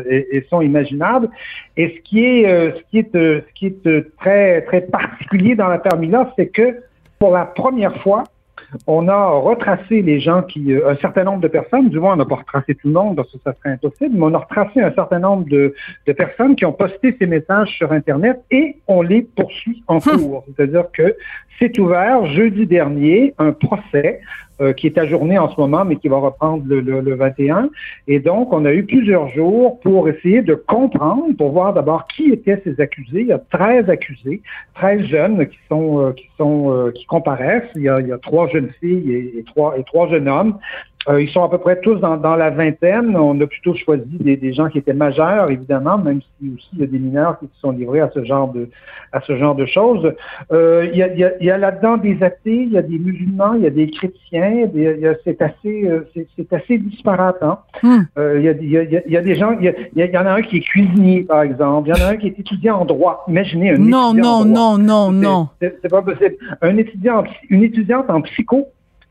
sont 0.50 0.62
imaginables. 0.62 1.30
Et 1.78 1.96
ce 1.96 2.10
qui 2.10 2.24
est, 2.24 2.76
ce 2.78 2.82
qui 2.90 3.00
est, 3.00 3.12
ce 3.14 3.54
qui 3.54 3.66
est 3.68 4.18
très, 4.18 4.62
très 4.64 4.82
particulier 4.82 5.56
dans 5.56 5.68
la 5.68 5.82
Mila, 5.98 6.32
c'est 6.38 6.48
que 6.48 6.78
pour 7.20 7.32
la 7.32 7.46
première 7.46 7.96
fois, 8.02 8.24
on 8.88 9.08
a 9.08 9.28
retracé 9.30 10.02
les 10.02 10.20
gens 10.20 10.44
qui, 10.44 10.74
euh, 10.74 10.92
un 10.92 10.96
certain 10.98 11.24
nombre 11.24 11.42
de 11.42 11.48
personnes, 11.48 11.90
du 11.90 12.00
moins 12.00 12.14
on 12.14 12.18
n'a 12.18 12.26
pas 12.26 12.36
retracé 12.36 12.76
tout 12.76 12.88
le 12.88 12.94
monde 12.94 13.16
parce 13.16 13.32
que 13.32 13.38
ça 13.44 13.54
serait 13.54 13.72
impossible, 13.72 14.16
mais 14.16 14.24
on 14.26 14.34
a 14.34 14.40
retracé 14.40 14.82
un 14.82 14.94
certain 14.94 15.20
nombre 15.20 15.46
de, 15.46 15.74
de 16.08 16.14
personnes 16.14 16.56
qui 16.56 16.66
ont 16.66 16.74
posté 16.74 17.16
ces 17.20 17.28
messages 17.28 17.70
sur 17.70 17.92
Internet 17.92 18.42
et 18.52 18.78
on 18.88 19.02
les 19.02 19.22
poursuit 19.22 19.84
en 19.88 19.96
hum. 19.96 20.02
cours. 20.02 20.46
C'est-à-dire 20.56 20.86
que 20.94 21.16
c'est 21.62 21.78
ouvert 21.78 22.26
jeudi 22.26 22.66
dernier 22.66 23.36
un 23.38 23.52
procès 23.52 24.22
euh, 24.62 24.74
qui 24.74 24.88
est 24.88 24.98
ajourné 24.98 25.38
en 25.38 25.50
ce 25.50 25.60
moment, 25.60 25.86
mais 25.86 25.96
qui 25.96 26.08
va 26.08 26.18
reprendre 26.18 26.64
le, 26.68 26.82
le, 26.82 27.16
21. 27.16 27.70
Et 28.08 28.20
donc, 28.20 28.52
on 28.52 28.66
a 28.66 28.74
eu 28.74 28.84
plusieurs 28.84 29.28
jours 29.30 29.80
pour 29.80 30.10
essayer 30.10 30.42
de 30.42 30.56
comprendre, 30.56 31.36
pour 31.38 31.52
voir 31.52 31.74
d'abord 31.74 32.08
qui 32.08 32.32
étaient 32.32 32.62
ces 32.64 32.80
accusés. 32.80 33.22
Il 33.22 33.28
y 33.28 33.32
a 33.32 33.40
13 33.40 33.90
accusés, 33.90 34.42
13 34.76 35.02
jeunes 35.06 35.48
qui 35.48 35.58
sont 35.68 36.00
euh, 36.00 36.12
qui 36.14 36.28
sont 36.38 36.72
euh, 36.72 36.92
qui 36.92 37.06
comparaissent. 37.06 37.70
Il 37.76 37.84
y, 37.84 37.90
a, 37.90 38.00
il 38.00 38.16
trois 38.22 38.48
jeunes 38.50 38.70
filles 38.80 39.12
et, 39.14 39.44
trois 39.46 39.78
et 39.80 39.84
trois 39.84 40.08
jeunes 40.10 40.28
hommes. 40.28 40.58
Euh, 41.10 41.22
ils 41.22 41.30
sont 41.30 41.44
à 41.44 41.50
peu 41.50 41.58
près 41.58 41.80
tous 41.82 41.96
dans, 41.96 42.18
dans, 42.18 42.36
la 42.36 42.50
vingtaine. 42.50 43.16
On 43.18 43.40
a 43.42 43.48
plutôt 43.48 43.74
choisi 43.76 44.18
des, 44.20 44.38
des, 44.38 44.54
gens 44.54 44.70
qui 44.70 44.78
étaient 44.78 44.94
majeurs, 44.94 45.50
évidemment, 45.50 45.98
même 45.98 46.22
si 46.22 46.52
aussi 46.56 46.68
il 46.74 46.80
y 46.80 46.84
a 46.84 46.88
des 46.88 47.00
mineurs 47.00 47.40
qui 47.40 47.48
se 47.48 47.60
sont 47.60 47.72
livrés 47.72 48.02
à 48.02 48.12
ce 48.14 48.24
genre 48.24 48.52
de 48.52 48.70
à 49.12 49.22
ce 49.22 49.38
genre 49.38 49.56
de 49.56 49.66
choses. 49.66 50.14
Euh, 50.52 50.88
il 50.92 50.98
y 50.98 51.04
a, 51.04 51.12
il 51.12 51.20
y 51.20 51.24
a, 51.24 51.32
il 51.40 51.46
y 51.46 51.52
a 51.52 51.58
là-dedans 51.58 51.98
des 51.98 52.22
athées, 52.24 52.64
il 52.64 52.72
y 52.72 52.78
a 52.78 52.82
des 52.82 52.98
musulmans, 52.98 53.54
il 53.56 53.64
y 53.64 53.68
a 53.68 53.70
des 53.70 53.90
chrétiens. 53.90 54.70
c'est 55.24 55.42
assez 55.42 55.90
euh, 55.90 56.08
c'est, 56.14 56.54
assez 56.54 56.78
disparate. 56.78 57.42
Hein? 57.42 57.58
Hmm. 57.84 58.02
Euh, 58.18 58.40
il, 58.40 58.46
y 58.46 58.50
a, 58.50 58.52
il, 58.52 58.70
y 58.70 58.78
a, 58.78 59.02
il 59.06 59.12
y 59.12 59.18
a 59.18 59.22
des 59.22 59.36
gens. 59.36 59.52
Il 59.60 59.66
y, 59.66 59.70
a, 59.70 59.74
il 59.96 60.12
y 60.12 60.18
en 60.18 60.26
a 60.26 60.34
un 60.34 60.42
qui 60.42 60.58
est 60.58 60.62
cuisinier, 60.62 61.24
par 61.24 61.42
exemple. 61.42 61.90
Il 61.90 61.98
y 61.98 62.02
en 62.02 62.06
a 62.06 62.12
un 62.12 62.18
qui 62.18 62.28
est 62.28 62.40
étudiant 62.40 62.80
en 62.80 62.86
droit. 62.86 63.26
Imaginez 63.28 63.72
un 63.72 63.78
non, 63.78 64.14
étudiant 64.14 64.24
non, 64.24 64.30
en 64.30 64.46
droit. 64.46 64.78
non, 64.78 64.78
non, 64.78 65.12
non, 65.12 65.50
c'est, 65.62 65.78
c'est 65.82 65.90
pas 65.90 66.02
possible. 66.02 66.36
Un 66.62 66.78
étudiant, 66.78 67.24
une 67.50 67.64
étudiante 67.64 68.10
en 68.10 68.22
psycho 68.22 68.68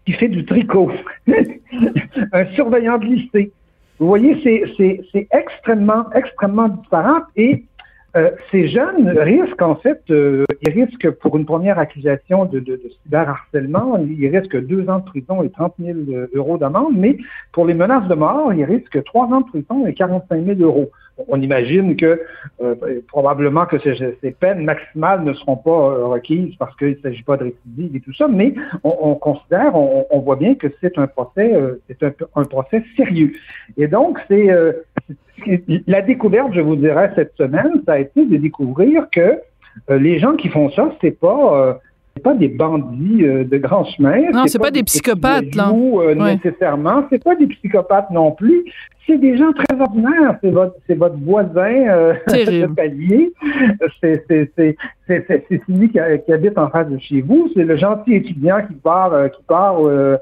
qui 0.06 0.12
fait 0.12 0.28
du 0.28 0.44
tricot, 0.44 0.90
un 2.32 2.46
surveillant 2.54 2.98
de 2.98 3.06
lycée. 3.06 3.52
Vous 3.98 4.06
voyez, 4.06 4.40
c'est 4.42 5.28
extrêmement, 5.30 6.10
extrêmement 6.14 6.68
différent 6.68 7.20
et 7.36 7.64
euh, 8.16 8.30
ces 8.50 8.68
jeunes 8.68 9.08
risquent, 9.18 9.62
en 9.62 9.76
fait, 9.76 10.02
euh, 10.10 10.44
ils 10.62 10.72
risquent 10.72 11.10
pour 11.10 11.36
une 11.36 11.44
première 11.44 11.78
accusation 11.78 12.44
de, 12.44 12.62
cyberharcèlement, 13.04 13.98
ils 13.98 14.28
risquent 14.28 14.60
deux 14.64 14.88
ans 14.88 14.98
de 14.98 15.04
prison 15.04 15.42
et 15.42 15.50
30 15.50 15.74
000 15.78 15.98
euros 16.34 16.58
d'amende, 16.58 16.94
mais 16.96 17.16
pour 17.52 17.66
les 17.66 17.74
menaces 17.74 18.08
de 18.08 18.14
mort, 18.14 18.52
ils 18.52 18.64
risquent 18.64 19.02
trois 19.04 19.26
ans 19.26 19.42
de 19.42 19.46
prison 19.46 19.86
et 19.86 19.94
45 19.94 20.44
000 20.44 20.60
euros 20.60 20.90
on 21.28 21.40
imagine 21.40 21.96
que 21.96 22.20
euh, 22.62 22.74
probablement 23.08 23.66
que 23.66 23.78
ces, 23.78 24.30
peines 24.32 24.64
maximales 24.64 25.24
ne 25.24 25.32
seront 25.34 25.56
pas 25.56 25.70
euh, 25.70 26.06
requises 26.06 26.54
parce 26.58 26.74
qu'il 26.76 26.90
ne 26.90 27.02
s'agit 27.02 27.22
pas 27.22 27.36
de 27.36 27.44
récidive 27.44 27.96
et 27.96 28.00
tout 28.00 28.14
ça, 28.14 28.28
mais 28.28 28.54
on, 28.84 29.14
considère, 29.14 29.74
on, 29.74 30.18
voit 30.20 30.36
bien 30.36 30.54
que 30.54 30.68
c'est 30.80 30.96
un 30.98 31.06
procès, 31.06 31.54
euh, 31.54 31.80
c'est 31.88 32.02
un, 32.02 32.44
procès 32.44 32.84
sérieux. 32.96 33.32
Et 33.76 33.88
donc, 33.88 34.18
c'est 34.28 34.48
la 35.86 36.02
découverte, 36.02 36.52
je 36.52 36.60
vous 36.60 36.76
dirais, 36.76 37.12
cette 37.14 37.34
semaine, 37.36 37.82
ça 37.86 37.92
a 37.92 37.98
été 37.98 38.24
de 38.26 38.36
découvrir 38.36 39.08
que 39.10 39.38
les 39.88 40.18
gens 40.18 40.34
qui 40.34 40.48
font 40.48 40.70
ça, 40.70 40.92
c'est 41.00 41.18
pas 41.18 41.80
pas 42.18 42.34
des 42.34 42.48
bandits 42.48 43.24
euh, 43.24 43.44
de 43.44 43.56
grand 43.58 43.84
chemin. 43.84 44.30
Non, 44.32 44.44
c'est 44.46 44.58
pas, 44.58 44.64
pas, 44.64 44.70
des 44.70 44.82
psychopathes, 44.82 45.54
là. 45.54 45.72
Euh, 45.72 46.14
Nécessairement. 46.14 47.04
C'est 47.10 47.22
pas 47.22 47.36
des 47.36 47.46
psychopathes 47.46 48.10
non 48.10 48.32
plus. 48.32 48.64
C'est 49.06 49.18
des 49.18 49.36
gens 49.36 49.52
très 49.52 49.80
ordinaires. 49.80 50.36
C'est 50.42 50.50
votre, 50.50 50.74
c'est 50.86 50.94
votre 50.94 51.16
voisin 51.16 51.88
euh, 51.88 52.14
de 52.28 52.66
palier. 52.66 53.32
C'est, 54.00 54.24
c'est, 54.28 54.52
c'est, 54.56 54.76
c'est, 55.06 55.62
qui, 55.66 55.90
qui, 55.90 55.98
habite 56.32 56.58
en 56.58 56.68
face 56.68 56.88
de 56.88 56.98
chez 56.98 57.20
vous. 57.20 57.50
C'est 57.54 57.64
le 57.64 57.76
gentil 57.76 58.14
étudiant 58.14 58.64
qui 58.66 58.74
part, 58.74 59.12
euh, 59.12 59.28
qui 59.28 59.42
part 59.44 59.84
euh, 59.84 60.16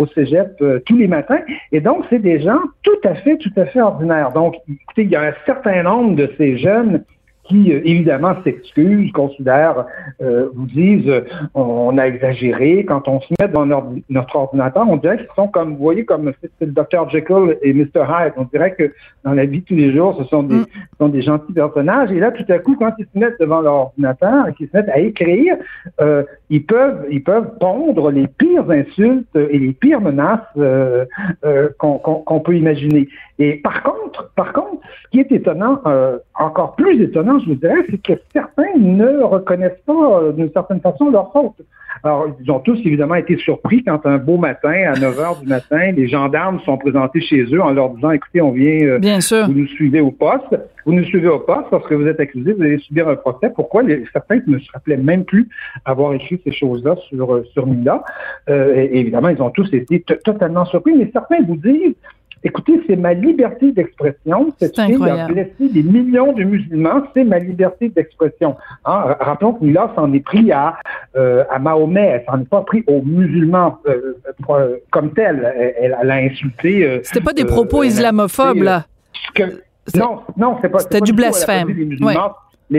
au 0.00 0.06
cégep 0.08 0.62
tous 0.84 0.96
les 0.96 1.08
matins. 1.08 1.40
Et 1.72 1.80
donc, 1.80 2.04
c'est 2.10 2.20
des 2.20 2.40
gens 2.40 2.60
tout 2.82 3.00
à 3.04 3.14
fait, 3.14 3.38
tout 3.38 3.52
à 3.56 3.66
fait 3.66 3.80
ordinaires. 3.80 4.30
Donc, 4.32 4.54
écoutez, 4.68 5.02
il 5.02 5.10
y 5.10 5.16
a 5.16 5.22
un 5.22 5.34
certain 5.44 5.82
nombre 5.82 6.14
de 6.16 6.30
ces 6.36 6.58
jeunes 6.58 7.02
qui, 7.48 7.72
euh, 7.72 7.80
évidemment, 7.84 8.34
s'excusent, 8.44 9.12
considèrent, 9.12 9.86
euh, 10.20 10.48
vous 10.54 10.66
disent, 10.66 11.08
euh, 11.08 11.22
on, 11.54 11.96
a 11.98 12.06
exagéré. 12.06 12.84
Quand 12.84 13.08
on 13.08 13.20
se 13.20 13.28
met 13.40 13.48
dans 13.48 13.66
notre 13.66 14.36
ordinateur, 14.36 14.86
on 14.88 14.96
dirait 14.96 15.18
qu'ils 15.18 15.26
sont 15.36 15.48
comme, 15.48 15.72
vous 15.72 15.82
voyez, 15.82 16.04
comme 16.04 16.32
c'est 16.40 16.66
le 16.66 16.72
Dr. 16.72 17.08
Jekyll 17.10 17.56
et 17.62 17.72
Mr. 17.72 18.04
Hyde. 18.08 18.32
On 18.36 18.44
dirait 18.44 18.74
que 18.74 18.92
dans 19.24 19.32
la 19.32 19.44
vie 19.44 19.60
de 19.60 19.64
tous 19.64 19.74
les 19.74 19.94
jours, 19.94 20.16
ce 20.18 20.24
sont 20.28 20.42
des, 20.42 20.56
mm. 20.56 20.66
sont 21.00 21.08
des 21.08 21.22
gentils 21.22 21.52
personnages. 21.52 22.10
Et 22.12 22.20
là, 22.20 22.32
tout 22.32 22.44
à 22.48 22.58
coup, 22.58 22.76
quand 22.76 22.92
ils 22.98 23.06
se 23.12 23.18
mettent 23.18 23.40
devant 23.40 23.60
leur 23.60 23.74
ordinateur 23.74 24.48
et 24.48 24.54
qu'ils 24.54 24.68
se 24.68 24.76
mettent 24.76 24.88
à 24.88 24.98
écrire, 24.98 25.56
euh, 26.00 26.22
ils 26.50 26.64
peuvent, 26.64 27.06
ils 27.10 27.22
peuvent 27.22 27.58
pondre 27.58 28.10
les 28.10 28.26
pires 28.26 28.70
insultes 28.70 29.36
et 29.36 29.58
les 29.58 29.72
pires 29.72 30.00
menaces 30.00 30.40
euh, 30.56 31.04
qu'on 31.78 32.40
peut 32.40 32.56
imaginer. 32.56 33.08
Et 33.38 33.56
par 33.56 33.82
contre, 33.82 34.30
par 34.34 34.52
contre, 34.52 34.80
ce 35.04 35.10
qui 35.10 35.20
est 35.20 35.32
étonnant, 35.32 35.80
encore 36.34 36.76
plus 36.76 37.02
étonnant, 37.02 37.35
je 37.40 37.46
vous 37.46 37.54
dirais, 37.54 37.84
c'est 37.90 38.02
que 38.02 38.20
certains 38.32 38.76
ne 38.78 39.22
reconnaissent 39.22 39.82
pas, 39.86 40.20
euh, 40.20 40.32
d'une 40.32 40.50
certaine 40.52 40.80
façon, 40.80 41.10
leur 41.10 41.32
faute. 41.32 41.56
Alors, 42.02 42.26
ils 42.40 42.50
ont 42.50 42.60
tous 42.60 42.78
évidemment 42.84 43.14
été 43.14 43.36
surpris 43.38 43.82
quand 43.82 44.04
un 44.04 44.18
beau 44.18 44.36
matin, 44.36 44.92
à 44.92 44.98
9 44.98 45.18
heures 45.18 45.40
du 45.40 45.46
matin, 45.46 45.92
les 45.92 46.08
gendarmes 46.08 46.60
sont 46.60 46.76
présentés 46.76 47.20
chez 47.20 47.44
eux 47.44 47.62
en 47.62 47.72
leur 47.72 47.90
disant, 47.90 48.10
écoutez, 48.10 48.42
on 48.42 48.52
vient, 48.52 48.86
euh, 48.86 48.98
Bien 48.98 49.20
sûr. 49.20 49.46
vous 49.46 49.54
nous 49.54 49.66
suivez 49.66 50.00
au 50.00 50.10
poste, 50.10 50.54
vous 50.84 50.92
nous 50.92 51.04
suivez 51.04 51.28
au 51.28 51.38
poste 51.38 51.68
parce 51.70 51.86
que 51.86 51.94
vous 51.94 52.06
êtes 52.06 52.20
accusé, 52.20 52.52
vous 52.52 52.62
allez 52.62 52.78
subir 52.78 53.08
un 53.08 53.16
procès. 53.16 53.50
Pourquoi? 53.54 53.82
Les, 53.82 54.04
certains 54.12 54.40
ne 54.46 54.58
se 54.58 54.70
rappelaient 54.72 54.98
même 54.98 55.24
plus 55.24 55.48
avoir 55.84 56.12
écrit 56.12 56.40
ces 56.44 56.52
choses-là 56.52 56.96
sur, 57.08 57.34
euh, 57.34 57.44
sur 57.54 57.66
Mila. 57.66 58.04
et, 58.48 59.00
évidemment, 59.00 59.30
ils 59.30 59.40
ont 59.40 59.50
tous 59.50 59.72
été 59.72 60.04
totalement 60.24 60.66
surpris, 60.66 60.94
mais 60.94 61.10
certains 61.12 61.42
vous 61.46 61.56
disent, 61.56 61.94
Écoutez, 62.46 62.80
c'est 62.86 62.94
ma 62.94 63.12
liberté 63.12 63.72
d'expression. 63.72 64.54
Cette 64.60 64.80
fille 64.80 65.08
a 65.08 65.26
blessé 65.26 65.68
des 65.68 65.82
millions 65.82 66.32
de 66.32 66.44
musulmans. 66.44 67.02
C'est 67.12 67.24
ma 67.24 67.40
liberté 67.40 67.88
d'expression. 67.88 68.54
Hein? 68.84 69.16
Rappelons 69.18 69.54
que 69.54 69.64
Mila 69.64 69.90
s'en 69.96 70.12
est 70.12 70.20
pris 70.20 70.52
à, 70.52 70.76
euh, 71.16 71.42
à 71.50 71.58
Mahomet. 71.58 72.06
Elle 72.06 72.24
s'en 72.24 72.40
est 72.40 72.48
pas 72.48 72.60
pris 72.60 72.84
aux 72.86 73.02
musulmans 73.02 73.78
euh, 73.88 74.14
euh, 74.48 74.76
comme 74.92 75.12
tel. 75.12 75.52
Elle, 75.76 75.96
elle, 76.00 76.10
a 76.10 76.14
insulté. 76.14 77.00
C'était 77.02 77.20
pas 77.20 77.32
des 77.32 77.46
propos 77.46 77.82
islamophobes, 77.82 78.62
là. 78.62 78.86
non, 79.96 80.20
non, 80.36 80.58
c'est 80.62 80.68
pas. 80.68 80.78
C'était 80.78 81.00
du 81.00 81.14
blasphème. 81.14 81.66
les 81.66 81.84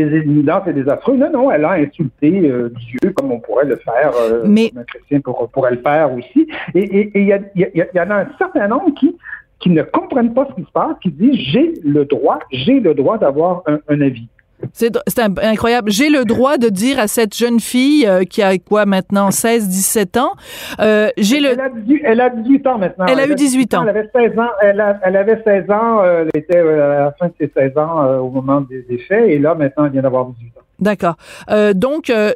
musulmans, 0.06 0.62
c'est 0.64 0.74
des 0.74 0.88
affreux. 0.88 1.18
Non, 1.18 1.30
non, 1.30 1.52
elle 1.52 1.66
a 1.66 1.72
insulté 1.72 2.32
Dieu 2.32 3.12
comme 3.14 3.34
on 3.34 3.42
pourrait 3.42 3.66
le 3.66 3.76
faire, 3.76 4.14
Mais... 4.46 4.72
un 4.78 4.84
chrétien 4.84 5.20
pourrait 5.20 5.72
le 5.72 5.82
faire 5.82 6.14
aussi. 6.14 6.48
Et 6.74 7.12
il 7.14 7.24
y, 7.24 7.62
y, 7.62 7.84
y, 7.94 8.00
en 8.00 8.10
a 8.12 8.22
un 8.22 8.28
certain 8.38 8.70
nombre 8.70 8.94
qui, 8.98 9.14
qui 9.60 9.70
ne 9.70 9.82
comprennent 9.82 10.34
pas 10.34 10.48
ce 10.50 10.56
qui 10.56 10.68
se 10.68 10.72
passe, 10.72 10.96
qui 11.02 11.12
disent 11.12 11.36
j'ai 11.36 11.74
le 11.84 12.06
droit, 12.06 12.40
j'ai 12.52 12.80
le 12.80 12.94
droit 12.94 13.18
d'avoir 13.18 13.64
un, 13.68 13.80
un 13.88 14.02
avis. 14.02 14.28
C'est 14.74 15.20
incroyable. 15.20 15.92
J'ai 15.92 16.10
le 16.10 16.26
droit 16.26 16.58
de 16.58 16.70
dire 16.70 17.00
à 17.00 17.08
cette 17.08 17.36
jeune 17.36 17.60
fille 17.60 18.08
euh, 18.08 18.24
qui 18.24 18.42
a 18.42 18.58
quoi 18.58 18.86
maintenant 18.86 19.30
16 19.30 19.68
17 19.70 20.18
ans, 20.18 20.32
euh, 20.80 21.10
j'ai 21.18 21.40
le 21.40 21.50
elle 21.50 21.62
a, 21.62 21.70
18, 21.70 22.02
elle 22.04 22.22
a 22.22 22.30
18 22.30 22.68
ans 22.68 22.78
maintenant. 22.80 23.06
Elle, 23.06 23.20
a 23.20 23.28
eu 23.28 23.36
18 23.36 23.74
ans. 23.76 23.84
Elle 23.84 23.90
avait 23.90 24.10
16 24.16 24.40
ans, 24.40 24.50
elle, 24.62 24.82
a, 24.82 25.00
elle 25.04 25.16
avait 25.16 25.42
16 25.44 25.70
ans, 25.70 26.02
euh, 26.02 26.26
elle 26.34 26.42
était 26.42 26.58
à 26.58 26.64
la 26.64 27.12
fin 27.20 27.28
de 27.28 27.34
ses 27.40 27.52
16 27.56 27.78
ans 27.78 28.20
au 28.20 28.30
moment 28.30 28.62
des, 28.62 28.82
des, 28.82 28.98
faits 28.98 29.30
et 29.30 29.38
là 29.38 29.54
maintenant 29.54 29.86
elle 29.86 29.92
vient 29.92 30.02
d'avoir 30.02 30.26
18 30.26 30.48
ans. 30.58 30.62
D'accord. 30.80 31.16
Euh, 31.50 31.74
donc, 31.74 32.12
euh, 32.12 32.34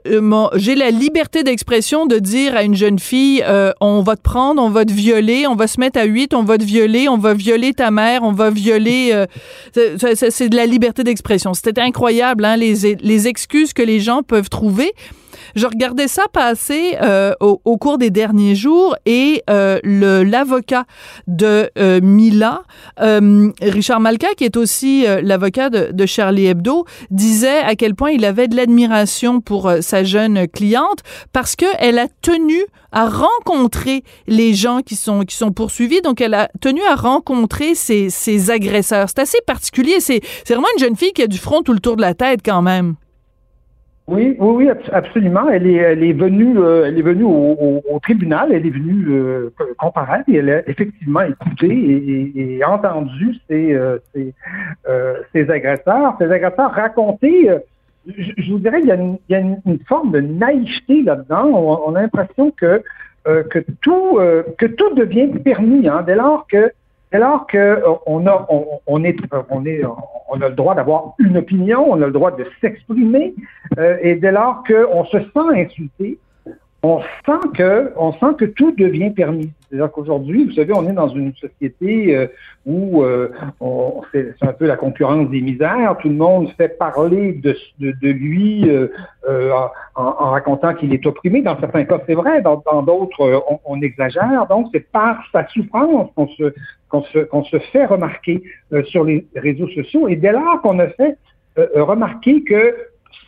j'ai 0.56 0.74
la 0.74 0.90
liberté 0.90 1.44
d'expression 1.44 2.08
de 2.08 2.18
dire 2.18 2.56
à 2.56 2.64
une 2.64 2.76
jeune 2.76 2.98
fille, 2.98 3.44
euh, 3.48 3.72
on 3.82 4.02
va 4.02 4.16
te 4.16 4.22
prendre, 4.22 4.62
on 4.62 4.70
va 4.70 4.84
te 4.84 4.92
violer, 4.92 5.46
on 5.46 5.56
va 5.56 5.68
se 5.68 5.80
mettre 5.80 6.00
à 6.00 6.06
huit, 6.06 6.34
on 6.34 6.44
va 6.44 6.58
te 6.58 6.64
violer, 6.64 7.08
on 7.08 7.18
va 7.18 7.36
violer 7.36 7.74
ta 7.74 7.92
mère, 7.92 8.24
on 8.24 8.32
va 8.32 8.50
violer. 8.50 9.12
Euh, 9.14 9.28
c'est 10.16 10.50
de 10.50 10.56
la 10.56 10.66
liberté 10.66 11.04
d'expression. 11.04 11.54
C'était 11.54 11.82
incroyable, 11.82 12.44
hein, 12.46 12.58
les, 12.58 12.96
les 12.96 13.28
excuses 13.28 13.74
que 13.74 13.84
les 13.84 14.00
gens 14.00 14.24
peuvent 14.24 14.50
trouver. 14.50 14.92
Je 15.56 15.66
regardais 15.68 16.08
ça 16.08 16.24
passer 16.32 16.98
euh, 17.02 17.34
au, 17.40 17.62
au, 17.66 17.78
cours 17.78 17.98
des 17.98 18.10
derniers 18.10 18.56
jours 18.56 18.96
et 19.06 19.44
euh, 19.50 19.80
l'avocat 19.84 20.86
de 21.28 21.70
euh, 21.78 22.00
Mila, 22.02 22.64
euh, 23.00 23.52
Richard 23.62 24.00
Malka, 24.00 24.30
qui 24.36 24.44
est 24.44 24.58
aussi 24.58 25.06
euh, 25.06 25.22
l'avocat 25.22 25.70
de, 25.70 25.92
de, 25.92 26.06
Charlie 26.06 26.46
Hebdo, 26.48 26.86
disait 27.10 27.60
à 27.60 27.76
quel 27.76 27.96
point 27.96 28.12
il 28.12 28.26
avait 28.26 28.48
de 28.48 28.56
l'admiration 28.56 29.42
pour 29.42 29.68
euh, 29.68 29.82
sa 29.82 30.04
jeune 30.04 30.48
cliente 30.48 31.00
parce 31.34 31.56
que 31.56 31.66
elle 31.80 32.00
a 32.00 32.08
tenu 32.22 32.60
à 32.92 33.08
rencontrer 33.08 34.04
les 34.28 34.54
gens 34.54 34.82
qui 34.82 34.96
sont 34.96 35.22
qui 35.22 35.36
sont 35.36 35.52
poursuivis. 35.52 36.02
Donc, 36.02 36.22
elle 36.22 36.34
a 36.34 36.50
tenu 36.60 36.82
à 36.84 36.96
rencontrer 36.96 37.76
ses, 37.76 38.10
ses 38.10 38.52
agresseurs. 38.52 39.08
C'est 39.10 39.20
assez 39.20 39.40
particulier. 39.46 40.00
C'est 40.00 40.22
vraiment 40.48 40.68
une 40.78 40.84
jeune 40.84 40.96
fille 40.96 41.14
qui 41.14 41.24
a 41.24 41.28
du 41.28 41.38
front 41.38 41.62
tout 41.62 41.74
le 41.74 41.80
tour 41.80 41.96
de 41.96 42.02
la 42.02 42.14
tête 42.14 42.42
quand 42.44 42.62
même. 42.62 42.96
Oui, 44.12 44.36
oui, 44.40 44.66
oui, 44.66 44.70
absolument. 44.92 45.50
Elle 45.50 45.66
est, 45.68 45.76
elle 45.76 46.04
est 46.04 46.12
venue, 46.12 46.60
euh, 46.60 46.84
elle 46.86 47.00
est 47.00 47.02
venue 47.02 47.24
au, 47.24 47.82
tribunal, 48.04 48.52
elle 48.52 48.66
est 48.66 48.70
venue 48.70 49.06
euh, 49.08 49.54
et 50.28 50.36
elle 50.36 50.50
a 50.50 50.70
effectivement 50.70 51.22
écouté 51.22 52.32
et, 52.36 52.62
entendu 52.66 53.38
ses, 53.50 53.74
euh, 53.74 54.00
euh, 54.90 55.14
ses, 55.34 55.50
agresseurs. 55.50 56.18
Ses 56.20 56.30
agresseurs 56.30 56.72
raconter. 56.72 57.52
Euh, 57.52 57.60
je, 58.06 58.52
vous 58.52 58.60
dirais, 58.60 58.82
il 58.82 58.88
y 59.30 59.36
a 59.36 59.40
une, 59.40 59.80
forme 59.88 60.12
de 60.12 60.20
naïveté 60.20 61.04
là-dedans. 61.04 61.46
On, 61.46 61.92
on, 61.92 61.96
a 61.96 62.02
l'impression 62.02 62.52
que 62.52 62.84
que 63.24 63.60
tout 63.82 64.20
que 64.58 64.66
tout 64.66 64.94
devient 64.96 65.30
permis 65.46 65.88
hein, 65.88 66.04
dès 66.06 66.16
lors 66.16 66.48
que 66.48 66.72
alors 67.12 67.48
que 67.48 67.58
euh, 67.58 67.94
on 68.06 68.26
a, 68.28 68.46
on, 68.50 68.80
on, 68.88 69.04
est, 69.04 69.18
on 69.50 69.66
est, 69.66 69.82
on 70.30 70.42
a 70.42 70.50
le 70.50 70.56
droit 70.56 70.76
d'avoir 70.76 71.14
une 71.20 71.38
opinion, 71.38 71.86
on 71.90 72.02
a 72.02 72.06
le 72.06 72.12
droit 72.12 72.32
de 72.32 72.46
s'exprimer, 72.62 73.34
euh, 73.78 73.98
et 74.02 74.16
dès 74.16 74.32
lors 74.32 74.64
qu'on 74.64 75.06
se 75.06 75.20
sent 75.20 75.50
insulté, 75.54 76.18
on 76.84 77.00
sent 77.26 77.48
que, 77.56 77.94
on 77.96 78.12
sent 78.14 78.36
que 78.40 78.46
tout 78.46 78.72
devient 78.72 79.12
permis. 79.12 79.52
C'est-à-dire 79.70 79.92
qu'aujourd'hui, 79.92 80.46
vous 80.46 80.54
savez, 80.54 80.74
on 80.74 80.88
est 80.90 80.94
dans 80.94 81.10
une 81.10 81.34
société 81.36 82.16
euh, 82.16 82.28
où 82.66 83.04
euh, 83.04 83.30
c'est 84.12 84.34
un 84.42 84.54
peu 84.54 84.66
la 84.66 84.78
concurrence 84.78 85.30
des 85.30 85.42
misères. 85.42 85.96
Tout 86.02 86.10
le 86.10 86.16
monde 86.16 86.50
fait 86.58 86.78
parler 86.80 87.34
de, 87.34 87.56
de, 87.80 87.94
de 88.02 88.10
lui 88.10 88.68
euh, 88.70 88.88
euh 89.30 89.52
en, 89.96 90.04
en, 90.04 90.32
racontant 90.32 90.74
qu'il 90.74 90.94
est 90.94 91.06
opprimé. 91.06 91.44
Dans 91.44 91.60
certains 91.60 91.86
cas, 91.86 92.00
c'est 92.08 92.16
vrai. 92.16 92.42
Dans 92.42 92.58
d'autres, 92.82 93.22
euh, 93.22 93.40
on, 93.48 93.60
on, 93.64 93.82
exagère. 93.82 94.48
Donc, 94.50 94.68
c'est 94.74 94.92
par 94.92 95.24
sa 95.32 95.48
souffrance 95.50 96.10
qu'on 96.16 96.28
se, 96.30 96.54
qu'on 96.90 97.04
se, 97.04 97.20
qu'on 97.20 97.44
se 97.44 97.60
fait 97.60 97.86
remarquer 97.86 98.42
sur 98.86 99.04
les 99.04 99.28
réseaux 99.36 99.70
sociaux. 99.70 100.08
Et 100.08 100.16
dès 100.16 100.32
lors 100.32 100.62
qu'on 100.62 100.80
a 100.80 100.88
fait 100.88 101.16
remarquer 101.76 102.44
que 102.44 102.76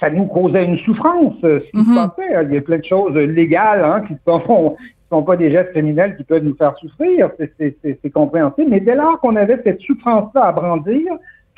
ça 0.03 0.09
nous 0.09 0.25
causait 0.25 0.65
une 0.65 0.77
souffrance, 0.79 1.33
ce 1.41 1.59
qui 1.71 1.77
mm 1.77 1.81
-hmm. 1.81 1.85
se 1.85 1.89
mm-hmm. 1.89 2.09
passait. 2.15 2.45
Il 2.45 2.53
y 2.53 2.57
a 2.57 2.61
plein 2.61 2.79
de 2.79 2.89
choses 2.93 3.15
légales 3.39 3.83
hein, 3.85 3.99
qui 4.07 4.15
sont, 4.27 4.75
sont 5.11 5.23
pas 5.29 5.37
des 5.37 5.49
gestes 5.55 5.71
criminels 5.71 6.13
qui 6.17 6.23
peuvent 6.29 6.43
nous 6.43 6.57
faire 6.61 6.75
souffrir, 6.81 7.19
c'est 7.37 8.13
compréhensible. 8.19 8.69
Mais 8.73 8.81
dès 8.87 8.97
lors 9.01 9.15
qu'on 9.21 9.35
avait 9.43 9.59
cette 9.65 9.81
souffrance-là 9.87 10.43
à 10.49 10.51
brandir, 10.51 11.09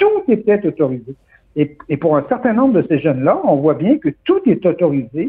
tout 0.02 0.22
était 0.38 0.62
autorisé. 0.70 1.14
Et, 1.60 1.68
et, 1.92 1.98
pour 2.04 2.14
un 2.20 2.26
certain 2.34 2.54
nombre 2.60 2.74
de 2.80 2.84
ces 2.90 3.00
jeunes-là, 3.06 3.36
on 3.52 3.56
voit 3.66 3.78
bien 3.86 3.94
que 4.04 4.12
tout 4.28 4.42
est 4.54 4.64
autorisé 4.72 5.24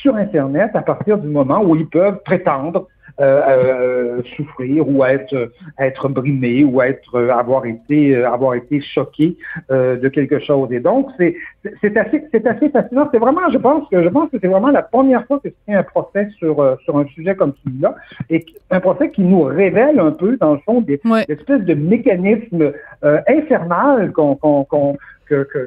sur 0.00 0.12
Internet 0.26 0.70
à 0.82 0.82
partir 0.92 1.14
du 1.24 1.28
moment 1.38 1.60
où 1.66 1.70
ils 1.80 1.90
peuvent 1.98 2.20
prétendre 2.30 2.78
euh, 3.20 3.42
euh, 3.48 4.22
souffrir 4.36 4.88
ou 4.88 5.04
être 5.04 5.52
être 5.78 6.08
brimé 6.08 6.64
ou 6.64 6.80
être 6.82 7.14
euh, 7.14 7.30
avoir 7.30 7.66
été 7.66 8.16
euh, 8.16 8.30
avoir 8.30 8.54
été 8.54 8.80
choqué 8.80 9.36
euh, 9.70 9.96
de 9.96 10.08
quelque 10.08 10.38
chose. 10.38 10.70
Et 10.72 10.80
donc 10.80 11.08
c'est 11.18 11.34
c'est 11.80 11.96
assez 11.96 12.24
c'est 12.32 12.46
assez 12.46 12.68
fascinant. 12.70 13.08
C'est 13.12 13.18
vraiment 13.18 13.48
je 13.52 13.58
pense 13.58 13.88
que 13.88 14.02
je 14.02 14.08
pense 14.08 14.30
que 14.30 14.38
c'est 14.40 14.48
vraiment 14.48 14.70
la 14.70 14.82
première 14.82 15.26
fois 15.26 15.40
que 15.42 15.48
c'est 15.66 15.74
un 15.74 15.82
procès 15.82 16.28
sur 16.38 16.78
sur 16.84 16.98
un 16.98 17.06
sujet 17.06 17.34
comme 17.34 17.54
celui-là 17.64 17.94
et 18.28 18.44
un 18.70 18.80
procès 18.80 19.10
qui 19.10 19.22
nous 19.22 19.42
révèle 19.42 19.98
un 19.98 20.12
peu 20.12 20.36
dans 20.36 20.54
le 20.54 20.60
fond 20.60 20.80
des 20.80 21.00
ouais. 21.04 21.24
espèces 21.28 21.64
de 21.64 21.74
mécanismes 21.74 22.72
infernal 23.02 24.12
qu'on 24.12 24.36
qu'on 24.36 24.64
qu'on 24.64 24.96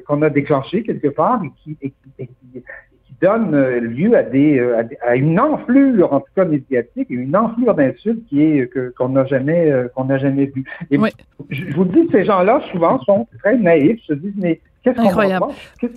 qu'on 0.07 0.21
a 0.21 0.29
déclenché 0.29 0.83
quelque 0.83 1.07
part 1.07 1.41
et 1.43 1.51
qui, 1.63 1.77
et 1.81 1.93
et 2.19 2.27
qui, 2.27 2.63
donne 3.23 3.55
euh, 3.55 3.79
lieu 3.79 4.15
à 4.15 4.23
des, 4.23 4.59
euh, 4.59 4.79
à, 4.79 4.83
des, 4.83 4.97
à 5.01 5.15
une 5.15 5.39
enflure 5.39 6.11
en 6.13 6.19
tout 6.19 6.33
cas 6.35 6.45
médiatique 6.45 7.07
et 7.09 7.13
une 7.13 7.35
enflure 7.35 7.73
d'insultes 7.73 8.25
qui 8.27 8.43
est 8.43 8.67
que 8.67 8.93
qu'on 8.97 9.09
n'a 9.09 9.25
jamais 9.25 9.71
qu'on 9.95 10.05
n'a 10.05 10.17
jamais 10.17 10.45
vu. 10.45 10.63
Et 10.91 10.97
oui. 10.97 11.09
je, 11.49 11.65
je 11.69 11.75
vous 11.75 11.85
dis 11.85 12.07
ces 12.11 12.25
gens-là 12.25 12.61
souvent 12.71 12.99
sont 13.01 13.27
très 13.39 13.57
naïfs, 13.57 14.01
se 14.03 14.13
disent 14.13 14.37
mais 14.37 14.59
Incroyable. 14.85 15.47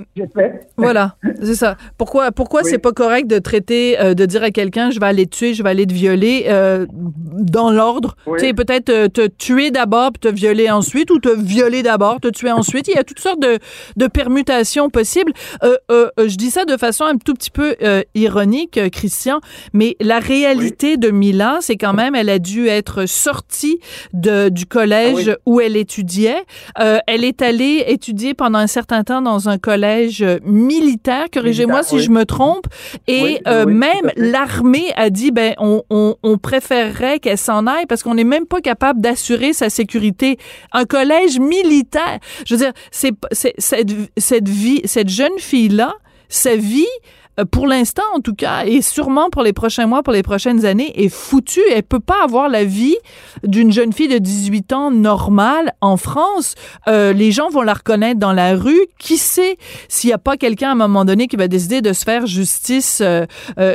Voilà, 0.76 1.16
c'est 1.42 1.54
ça. 1.54 1.76
Pourquoi, 1.98 2.30
pourquoi 2.32 2.62
c'est 2.62 2.78
pas 2.78 2.92
correct 2.92 3.26
de 3.26 3.38
traiter, 3.38 3.98
euh, 3.98 4.14
de 4.14 4.26
dire 4.26 4.42
à 4.42 4.50
quelqu'un, 4.50 4.90
je 4.90 5.00
vais 5.00 5.06
aller 5.06 5.26
te 5.26 5.36
tuer, 5.36 5.54
je 5.54 5.62
vais 5.62 5.70
aller 5.70 5.86
te 5.86 5.92
violer, 5.92 6.46
euh, 6.48 6.86
dans 6.90 7.70
l'ordre? 7.70 8.16
Tu 8.26 8.46
sais, 8.46 8.52
peut-être 8.52 8.90
euh, 8.90 9.08
te 9.08 9.26
tuer 9.26 9.70
d'abord, 9.70 10.12
puis 10.12 10.30
te 10.30 10.34
violer 10.34 10.70
ensuite, 10.70 11.10
ou 11.10 11.18
te 11.18 11.28
violer 11.28 11.82
d'abord, 11.82 12.20
te 12.20 12.28
tuer 12.28 12.52
ensuite. 12.52 12.88
Il 12.88 12.94
y 12.94 12.98
a 12.98 13.04
toutes 13.04 13.20
sortes 13.20 13.40
de, 13.40 13.58
de 13.96 14.06
permutations 14.06 14.90
possibles. 14.90 15.32
je 15.62 16.36
dis 16.36 16.50
ça 16.50 16.64
de 16.64 16.76
façon 16.76 17.04
un 17.04 17.16
tout 17.16 17.34
petit 17.34 17.50
peu 17.50 17.76
ironique, 18.14 18.78
Christian, 18.90 19.40
mais 19.72 19.96
la 20.00 20.18
réalité 20.18 20.96
de 20.96 21.10
Mila, 21.10 21.58
c'est 21.60 21.76
quand 21.76 21.94
même, 21.94 22.14
elle 22.14 22.30
a 22.30 22.38
dû 22.38 22.68
être 22.68 23.06
sortie 23.06 23.78
de, 24.12 24.48
du 24.48 24.66
collège 24.66 25.30
ah 25.30 25.40
où 25.46 25.60
elle 25.60 25.76
étudiait. 25.76 26.44
elle 26.76 27.24
est 27.24 27.42
allée 27.42 27.84
étudier 27.86 28.34
pendant 28.34 28.58
un 28.58 28.66
certain 28.76 29.04
temps 29.04 29.22
dans 29.22 29.48
un 29.48 29.56
collège 29.56 30.22
militaire, 30.44 31.26
corrigez-moi 31.32 31.82
si 31.82 32.00
je 32.00 32.10
me 32.10 32.24
trompe, 32.24 32.66
et 33.06 33.40
euh, 33.46 33.64
même 33.64 34.10
l'armée 34.16 34.92
a 34.96 35.08
dit, 35.08 35.30
ben, 35.30 35.54
on, 35.58 35.82
on, 35.88 36.16
on 36.22 36.36
préférerait 36.36 37.18
qu'elle 37.20 37.38
s'en 37.38 37.66
aille 37.66 37.86
parce 37.86 38.02
qu'on 38.02 38.14
n'est 38.14 38.24
même 38.36 38.44
pas 38.44 38.60
capable 38.60 39.00
d'assurer 39.00 39.54
sa 39.54 39.70
sécurité. 39.70 40.36
Un 40.72 40.84
collège 40.84 41.38
militaire, 41.38 42.18
je 42.46 42.54
veux 42.54 42.60
dire, 42.60 42.72
c'est 42.90 43.14
cette, 43.32 43.92
cette 44.18 44.48
vie, 44.48 44.82
cette 44.84 45.08
jeune 45.08 45.38
fille-là, 45.38 45.94
sa 46.28 46.54
vie, 46.56 46.84
euh, 46.84 47.25
pour 47.44 47.66
l'instant 47.66 48.02
en 48.14 48.20
tout 48.20 48.34
cas, 48.34 48.64
et 48.64 48.80
sûrement 48.80 49.28
pour 49.30 49.42
les 49.42 49.52
prochains 49.52 49.86
mois, 49.86 50.02
pour 50.02 50.12
les 50.12 50.22
prochaines 50.22 50.64
années, 50.64 50.92
est 51.04 51.08
foutue. 51.08 51.60
Elle 51.74 51.82
peut 51.82 52.00
pas 52.00 52.24
avoir 52.24 52.48
la 52.48 52.64
vie 52.64 52.96
d'une 53.44 53.72
jeune 53.72 53.92
fille 53.92 54.08
de 54.08 54.18
18 54.18 54.72
ans 54.72 54.90
normale 54.90 55.72
en 55.80 55.96
France. 55.96 56.54
Euh, 56.88 57.12
les 57.12 57.30
gens 57.32 57.48
vont 57.50 57.62
la 57.62 57.74
reconnaître 57.74 58.18
dans 58.18 58.32
la 58.32 58.54
rue. 58.54 58.74
Qui 58.98 59.18
sait 59.18 59.56
s'il 59.88 60.08
n'y 60.08 60.14
a 60.14 60.18
pas 60.18 60.36
quelqu'un 60.36 60.70
à 60.70 60.72
un 60.72 60.76
moment 60.76 61.04
donné 61.04 61.26
qui 61.26 61.36
va 61.36 61.48
décider 61.48 61.80
de 61.82 61.92
se 61.92 62.04
faire 62.04 62.26
justice 62.26 63.02
euh, 63.02 63.26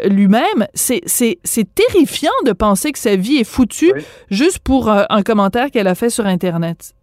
lui-même? 0.09 0.67
C'est, 0.73 1.01
c'est, 1.05 1.39
c'est 1.43 1.67
terrifiant 1.73 2.31
de 2.45 2.53
penser 2.53 2.91
que 2.91 2.99
sa 2.99 3.15
vie 3.15 3.37
est 3.37 3.49
foutue 3.49 3.93
juste 4.29 4.59
pour 4.59 4.89
un 4.89 5.21
commentaire 5.23 5.69
qu'elle 5.71 5.87
a 5.87 5.95
fait 5.95 6.09
sur 6.09 6.25
Internet. 6.25 6.93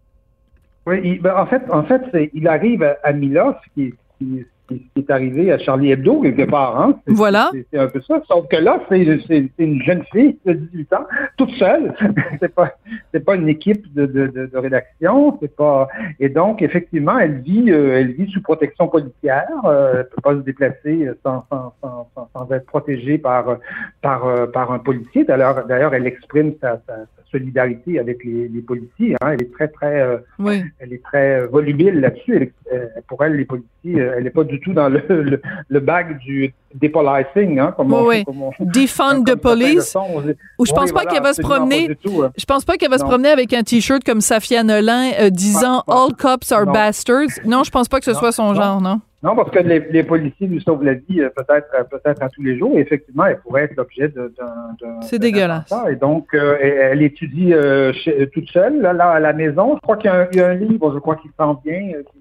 Oui, 0.87 1.18
ben, 1.18 1.35
en 1.37 1.47
fait, 1.47 1.62
en 1.71 1.85
fait 1.85 2.03
il 2.33 2.49
arrive 2.49 2.83
à, 2.83 2.97
à 3.05 3.12
Mila, 3.12 3.61
ce 3.62 3.75
qui, 3.75 3.94
qui 4.18 4.44
qui 4.68 4.90
est 4.96 5.11
arrivé 5.11 5.50
à 5.50 5.59
Charlie 5.59 5.92
Hebdo 5.92 6.20
quelque 6.20 6.48
part. 6.48 6.81
Hein? 6.81 6.98
Voilà. 7.07 7.50
C'est 7.72 7.78
un 7.78 7.88
peu 7.88 8.00
ça. 8.02 8.20
Sauf 8.28 8.46
que 8.48 8.57
là, 8.57 8.81
c'est 8.88 9.50
une 9.59 9.83
jeune 9.83 10.04
fille 10.12 10.38
de 10.44 10.52
18 10.52 10.92
ans, 10.92 11.07
toute 11.37 11.50
seule. 11.52 11.94
c'est 12.40 12.54
pas 12.54 12.74
c'est 13.12 13.24
pas 13.24 13.35
une 13.35 13.48
équipe 13.48 13.92
de, 13.94 14.07
de, 14.07 14.26
de, 14.26 14.46
de 14.46 14.59
rédaction. 14.59 15.38
C'est 15.40 15.54
pas 15.54 15.88
et 16.20 16.28
donc 16.28 16.62
effectivement, 16.62 17.18
elle 17.18 17.40
vit 17.40 17.70
euh, 17.70 17.98
elle 17.98 18.12
vit 18.12 18.31
sous 18.31 18.42
protection 18.42 18.88
policière. 18.88 19.48
Euh, 19.64 20.00
elle 20.00 20.09
peut 20.09 20.22
pas 20.22 20.35
se 20.35 20.40
déplacer 20.40 21.09
sans, 21.24 21.44
sans, 21.50 21.74
sans, 21.83 22.28
sans 22.35 22.52
être 22.52 22.66
protégée 22.66 23.18
par 23.18 23.59
par 24.02 24.26
euh, 24.26 24.46
par 24.46 24.70
un 24.72 24.78
policier. 24.78 25.24
D'ailleurs 25.24 25.66
d'ailleurs, 25.66 25.94
elle 25.94 26.07
exprime 26.07 26.54
sa, 26.61 26.81
sa, 26.87 27.07
solidarité 27.31 27.99
avec 27.99 28.25
les, 28.25 28.49
les 28.49 28.61
policiers. 28.61 29.17
Hein. 29.21 29.33
Elle 29.33 29.43
est 29.43 29.53
très 29.53 29.69
très 29.69 30.01
euh, 30.01 30.19
oui. 30.38 30.62
elle 30.79 30.93
est 30.93 31.03
très 31.03 31.47
volubile 31.47 32.01
là-dessus. 32.01 32.53
pour 33.07 33.25
elle, 33.25 33.35
les 33.35 33.45
policiers, 33.45 33.99
elle 33.99 34.25
n'est 34.25 34.31
pas 34.31 34.45
du 34.45 34.61
tout 34.61 34.73
dans 34.73 34.88
le, 34.88 35.03
le, 35.09 35.41
le 35.69 35.81
bac 35.81 36.19
du 36.19 36.53
dépolicing, 36.75 37.59
hein, 37.59 37.73
comme 37.77 37.93
oui, 37.93 38.25
on, 38.27 38.51
Defund 38.61 39.25
the 39.25 39.35
police. 39.35 39.97
Ou 40.59 40.67
je 40.67 40.73
pense 40.73 40.93
pas 40.93 41.05
qu'elle 41.05 41.23
va 41.23 41.35
se 41.35 41.43
promener. 41.43 41.91
Hein. 41.91 42.31
Je 42.37 42.45
pense 42.45 42.64
pas 42.64 42.77
qu'elle 42.77 42.91
va 42.91 42.99
se 42.99 43.05
promener 43.05 43.31
avec 43.31 43.53
un 43.53 43.62
t-shirt 43.62 44.05
comme 44.05 44.21
Safia 44.21 44.62
Nolin 44.62 45.12
euh, 45.21 45.31
disant 45.31 45.83
All 45.88 46.14
cops 46.17 46.53
are 46.53 46.67
bastards. 46.67 47.41
Non, 47.45 47.64
je 47.64 47.71
pense 47.71 47.88
pas 47.88 47.99
que 47.99 48.05
ce 48.05 48.14
soit 48.14 48.33
son 48.33 48.55
genre, 48.55 48.81
non? 48.81 49.01
Non, 49.20 49.35
parce 49.35 49.50
que 49.50 49.59
les, 49.59 49.81
les, 49.90 50.04
policiers 50.04 50.46
lui 50.46 50.61
sauvent 50.61 50.85
la 50.85 50.94
vie 50.94 51.20
euh, 51.20 51.28
peut-être 51.31 51.68
euh, 51.74 51.83
peut-être 51.83 52.22
à 52.22 52.28
tous 52.28 52.42
les 52.42 52.57
jours. 52.57 52.70
Et 52.76 52.81
effectivement, 52.81 53.26
elle 53.26 53.40
pourrait 53.40 53.64
être 53.64 53.74
l'objet 53.74 54.09
d'un. 54.09 54.31
C'est 55.00 55.18
dégueulasse. 55.18 55.72
Et 55.90 55.96
donc, 55.96 56.33
euh, 56.35 56.57
elle 56.61 57.02
étudie 57.02 57.52
euh, 57.52 57.92
chez, 57.92 58.28
toute 58.31 58.48
seule 58.50 58.81
là, 58.81 58.92
là, 58.92 59.11
à 59.11 59.18
la 59.18 59.33
maison. 59.33 59.74
Je 59.74 59.81
crois 59.81 59.96
qu'il 59.96 60.11
y, 60.33 60.37
y, 60.37 60.40
a 60.40 60.48
un 60.48 60.54
livre, 60.54 60.92
je 60.94 60.98
crois 61.00 61.16
qu'il 61.16 61.33
sent 61.33 61.52
bien, 61.64 62.00
qui, 62.12 62.17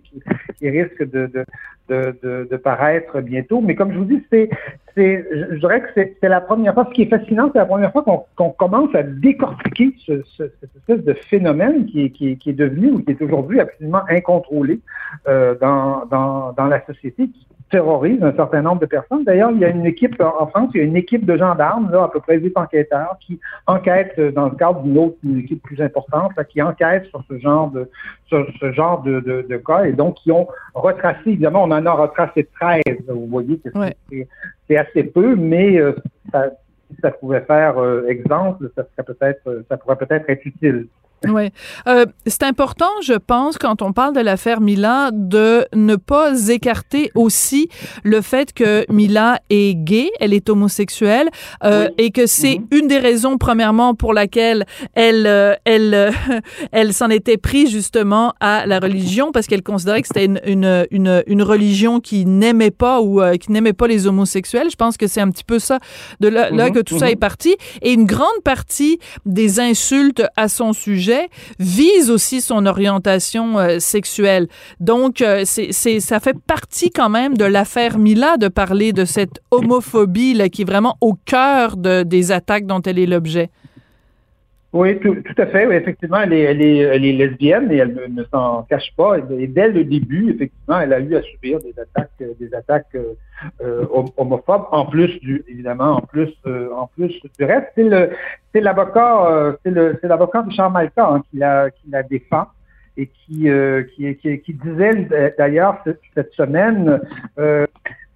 qui, 0.58 0.70
risque 0.70 1.04
de, 1.10 1.28
de, 1.28 1.46
de, 1.90 2.48
de, 2.50 2.58
paraître 2.58 3.22
bientôt. 3.22 3.62
Mais 3.62 3.76
comme 3.76 3.92
je 3.92 3.98
vous 3.98 4.06
dis, 4.06 4.24
c'est, 4.32 4.50
c'est, 4.96 5.26
je 5.32 5.56
dirais 5.56 5.82
que 5.82 5.88
c'est, 5.96 6.18
la 6.28 6.42
première 6.42 6.74
fois. 6.74 6.86
Ce 6.90 6.94
qui 6.94 7.04
est 7.04 7.10
fascinant, 7.10 7.50
c'est 7.54 7.60
la 7.60 7.66
première 7.66 7.92
fois 7.92 8.04
qu'on, 8.04 8.26
qu'on 8.36 8.52
commence 8.52 8.94
à 8.96 9.04
décortiquer 9.04 9.94
ce, 10.06 10.24
ce, 10.24 10.44
cette 10.60 10.76
espèce 10.76 11.04
de 11.04 11.14
phénomène 11.14 11.86
qui 11.86 12.06
est, 12.06 12.10
qui, 12.10 12.38
qui 12.38 12.50
est 12.50 12.54
devenu 12.54 12.92
ou 12.92 13.00
qui 13.00 13.12
est 13.12 13.22
aujourd'hui 13.22 13.60
absolument 13.60 14.04
incontrôlé 14.10 14.80
euh, 15.28 15.56
dans, 15.60 16.06
dans, 16.06 16.54
dans 16.54 16.66
la 16.66 16.86
société, 16.86 17.30
terrorise 17.70 18.24
un 18.24 18.34
certain 18.34 18.62
nombre 18.62 18.82
de 18.82 18.86
personnes. 18.86 19.24
D'ailleurs, 19.24 19.52
il 19.52 19.60
y 19.60 19.66
a 19.66 19.70
une 19.70 19.86
équipe 19.86 20.22
en 20.22 20.48
France, 20.48 20.72
il 20.74 20.78
y 20.80 20.82
a 20.82 20.86
une 20.86 20.96
équipe 20.96 21.26
de 21.26 21.38
gendarmes, 21.38 21.92
là, 21.92 22.04
à 22.04 22.10
peu 22.10 22.20
près 22.20 22.38
8 22.38 22.58
enquêteurs, 22.58 23.18
qui 23.20 23.40
enquêtent 23.66 24.20
dans 24.20 24.46
le 24.46 24.56
cadre 24.56 24.82
d'une 24.82 24.98
autre 24.98 25.18
une 25.24 25.40
équipe 25.40 25.62
plus 25.62 25.82
importante, 25.82 26.32
là, 26.38 26.44
qui 26.44 26.62
enquête 26.62 27.06
sur 27.08 27.24
ce 27.30 27.38
genre 27.40 27.70
de 27.72 27.90
sur 28.28 28.48
ce 28.60 28.72
genre 28.72 29.02
de, 29.04 29.20
de, 29.20 29.46
de, 29.50 29.58
cas 29.58 29.86
et 29.86 29.94
donc 29.94 30.16
qui 30.16 30.32
ont 30.32 30.48
retracé, 30.74 31.22
évidemment, 31.28 31.64
on 31.64 31.72
en 31.72 31.86
a 31.86 31.92
retracé 31.92 32.48
13. 32.60 32.82
Vous 33.08 33.28
voyez 33.28 33.60
que 33.60 33.78
ouais. 33.78 34.28
c'est 34.68 34.78
assez 34.78 35.04
peu, 35.04 35.36
mais 35.36 35.78
euh, 35.78 35.94
ça, 36.32 36.50
si 36.90 37.02
ça 37.02 37.12
pouvait 37.12 37.42
faire 37.42 37.78
euh, 37.78 38.08
exemple, 38.08 38.70
ça 38.76 38.84
serait 38.84 39.14
peut-être 39.14 39.66
ça 39.70 39.78
pourrait 39.78 39.98
peut-être 39.98 40.30
être 40.30 40.46
utile. 40.46 40.88
Oui. 41.26 41.50
Euh, 41.88 42.06
c'est 42.28 42.44
important, 42.44 42.90
je 43.02 43.14
pense, 43.14 43.58
quand 43.58 43.82
on 43.82 43.92
parle 43.92 44.14
de 44.16 44.20
l'affaire 44.20 44.62
Mila, 44.62 45.10
de 45.12 45.66
ne 45.74 45.96
pas 45.96 46.50
écarter 46.50 47.12
aussi 47.16 47.70
le 48.04 48.22
fait 48.22 48.54
que 48.54 48.86
Mila 48.92 49.40
est 49.50 49.74
gay, 49.76 50.12
elle 50.20 50.34
est 50.34 50.48
homosexuelle, 50.50 51.30
euh, 51.64 51.88
oui. 51.88 52.06
et 52.06 52.12
que 52.12 52.28
c'est 52.28 52.58
-hmm. 52.58 52.78
une 52.80 52.88
des 52.88 53.00
raisons, 53.00 53.38
premièrement, 53.38 53.96
pour 53.96 54.14
laquelle 54.14 54.66
elle, 54.94 55.26
euh, 55.26 55.56
elle, 55.66 55.94
euh, 55.94 56.12
elle 56.72 56.94
s'en 56.94 57.10
était 57.10 57.38
prise 57.38 57.72
justement 57.72 58.34
à 58.40 58.66
la 58.68 58.80
religion, 58.80 59.32
parce 59.32 59.48
qu'elle 59.48 59.64
considérait 59.64 60.02
que 60.04 60.08
c'était 60.08 60.26
une, 60.26 60.40
une, 60.46 60.86
une, 60.92 61.24
une, 61.26 61.44
religion 61.44 62.00
qui 62.00 62.26
n'aimait 62.26 62.78
pas 62.86 63.02
ou 63.02 63.22
euh, 63.22 63.38
qui 63.38 63.52
n'aimait 63.52 63.78
pas 63.82 63.88
les 63.88 64.06
homosexuels. 64.06 64.70
Je 64.70 64.76
pense 64.76 64.98
que 64.98 65.08
c'est 65.08 65.22
un 65.22 65.32
petit 65.32 65.48
peu 65.52 65.60
ça, 65.60 65.80
de 66.20 66.28
là, 66.28 66.52
là 66.52 66.70
que 66.70 66.82
tout 66.88 67.00
ça 67.00 67.10
est 67.10 67.22
parti. 67.30 67.56
Et 67.82 67.92
une 67.94 68.06
grande 68.06 68.42
partie 68.44 69.00
des 69.26 69.60
insultes 69.60 70.24
à 70.36 70.48
son 70.48 70.74
sujet 70.74 71.07
vise 71.60 72.10
aussi 72.10 72.42
son 72.42 72.66
orientation 72.66 73.58
euh, 73.58 73.80
sexuelle. 73.80 74.48
Donc, 74.80 75.22
euh, 75.22 75.44
c'est, 75.46 75.72
ça 76.00 76.20
fait 76.20 76.38
partie 76.38 76.92
quand 76.92 77.10
même 77.10 77.38
de 77.38 77.46
l'affaire 77.46 77.98
Mila 77.98 78.38
de 78.38 78.48
parler 78.48 78.94
de 78.94 79.06
cette 79.06 79.42
homophobie 79.52 80.34
là, 80.34 80.50
qui 80.50 80.64
est 80.64 80.66
vraiment 80.66 80.98
au 81.02 81.14
cœur 81.14 81.78
de, 81.78 82.04
des 82.04 82.32
attaques 82.32 82.66
dont 82.66 82.82
elle 82.82 83.00
est 83.00 83.06
l'objet. 83.06 83.50
Oui, 84.74 85.00
tout, 85.00 85.16
tout, 85.16 85.42
à 85.42 85.46
fait. 85.48 85.66
Oui, 85.66 85.76
effectivement, 85.76 86.20
elle 86.20 86.34
est, 86.34 86.42
elle, 86.42 86.62
est, 86.62 86.78
elle 86.78 87.06
est 87.06 87.14
lesbienne 87.14 87.72
et 87.72 87.78
elle 87.78 87.98
ne, 88.10 88.24
s'en 88.26 88.64
cache 88.64 88.94
pas. 88.98 89.18
Et, 89.18 89.48
dès 89.48 89.70
le 89.70 89.86
début, 89.86 90.32
effectivement, 90.32 90.82
elle 90.82 90.92
a 90.92 91.00
eu 91.00 91.16
à 91.16 91.22
subir 91.22 91.60
des 91.60 91.74
attaques, 91.80 92.12
des 92.40 92.54
attaques 92.54 92.98
euh, 93.62 93.86
homophobes. 94.18 94.66
En 94.72 94.86
plus 94.86 95.20
du, 95.22 95.44
évidemment, 95.48 95.98
en 95.98 96.02
plus, 96.02 96.34
euh, 96.46 96.70
en 96.76 96.88
plus 96.88 97.14
du 97.38 97.46
reste, 97.46 97.68
c'est 97.76 97.84
le, 97.84 98.10
c'est 98.54 98.60
l'avocat, 98.60 99.32
euh, 99.32 99.54
c'est 99.64 99.72
le, 99.72 99.98
c'est 100.02 100.08
l'avocat 100.10 100.42
Richard 100.42 100.70
Malka 100.70 101.08
hein, 101.08 101.24
qui 101.32 101.38
la, 101.38 101.70
qui 101.72 101.90
la 101.90 102.04
défend 102.04 102.48
et 102.98 103.08
qui, 103.08 103.48
euh, 103.50 103.84
qui, 103.96 104.16
qui, 104.18 104.40
qui, 104.40 104.54
disait 104.54 105.08
d'ailleurs 105.38 105.82
cette 106.14 106.34
semaine. 106.34 107.00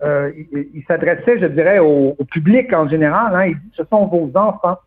Euh, 0.04 0.32
il, 0.36 0.68
il 0.74 0.84
s'adressait, 0.88 1.40
je 1.40 1.46
dirais, 1.46 1.78
au, 1.78 2.16
au, 2.18 2.26
public 2.26 2.74
en 2.74 2.90
général. 2.90 3.36
Hein, 3.36 3.46
il 3.46 3.56
dit 3.56 3.72
ce 3.78 3.84
sont 3.86 4.08
vos 4.08 4.32
enfants 4.36 4.80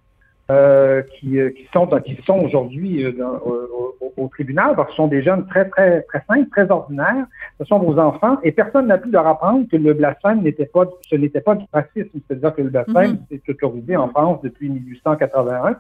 euh, 0.51 1.03
qui, 1.19 1.39
qui, 1.57 1.67
sont, 1.73 1.87
qui 2.05 2.17
sont 2.27 2.39
aujourd'hui 2.41 3.05
euh, 3.05 3.13
au, 3.45 3.95
au, 4.01 4.13
au, 4.25 4.29
tribunal, 4.29 4.75
parce 4.77 4.89
que 4.89 4.93
ce 4.93 4.97
sont 4.97 5.09
des 5.09 5.23
jeunes 5.23 5.47
très, 5.47 5.67
très, 5.69 6.03
très 6.03 6.23
simples, 6.29 6.49
très 6.51 6.71
ordinaires. 6.71 7.27
Ce 7.59 7.65
sont 7.65 7.79
vos 7.79 7.99
enfants, 7.99 8.37
et 8.43 8.53
personne 8.53 8.87
n'a 8.89 8.99
pu 8.99 9.11
leur 9.11 9.27
apprendre 9.27 9.67
que 9.71 9.77
le 9.77 9.95
blasphème 9.95 10.43
n'était 10.43 10.67
pas, 10.67 10.85
ce 11.09 11.17
n'était 11.17 11.41
pas 11.41 11.55
du 11.55 11.65
racisme. 11.73 12.19
C'est-à-dire 12.29 12.55
que 12.55 12.63
le 12.63 12.71
blasphème, 12.71 13.13
mm 13.13 13.37
-hmm. 13.37 13.51
autorisé 13.51 13.97
en 13.97 14.09
France 14.09 14.39
depuis 14.43 14.69
1881. 14.69 15.77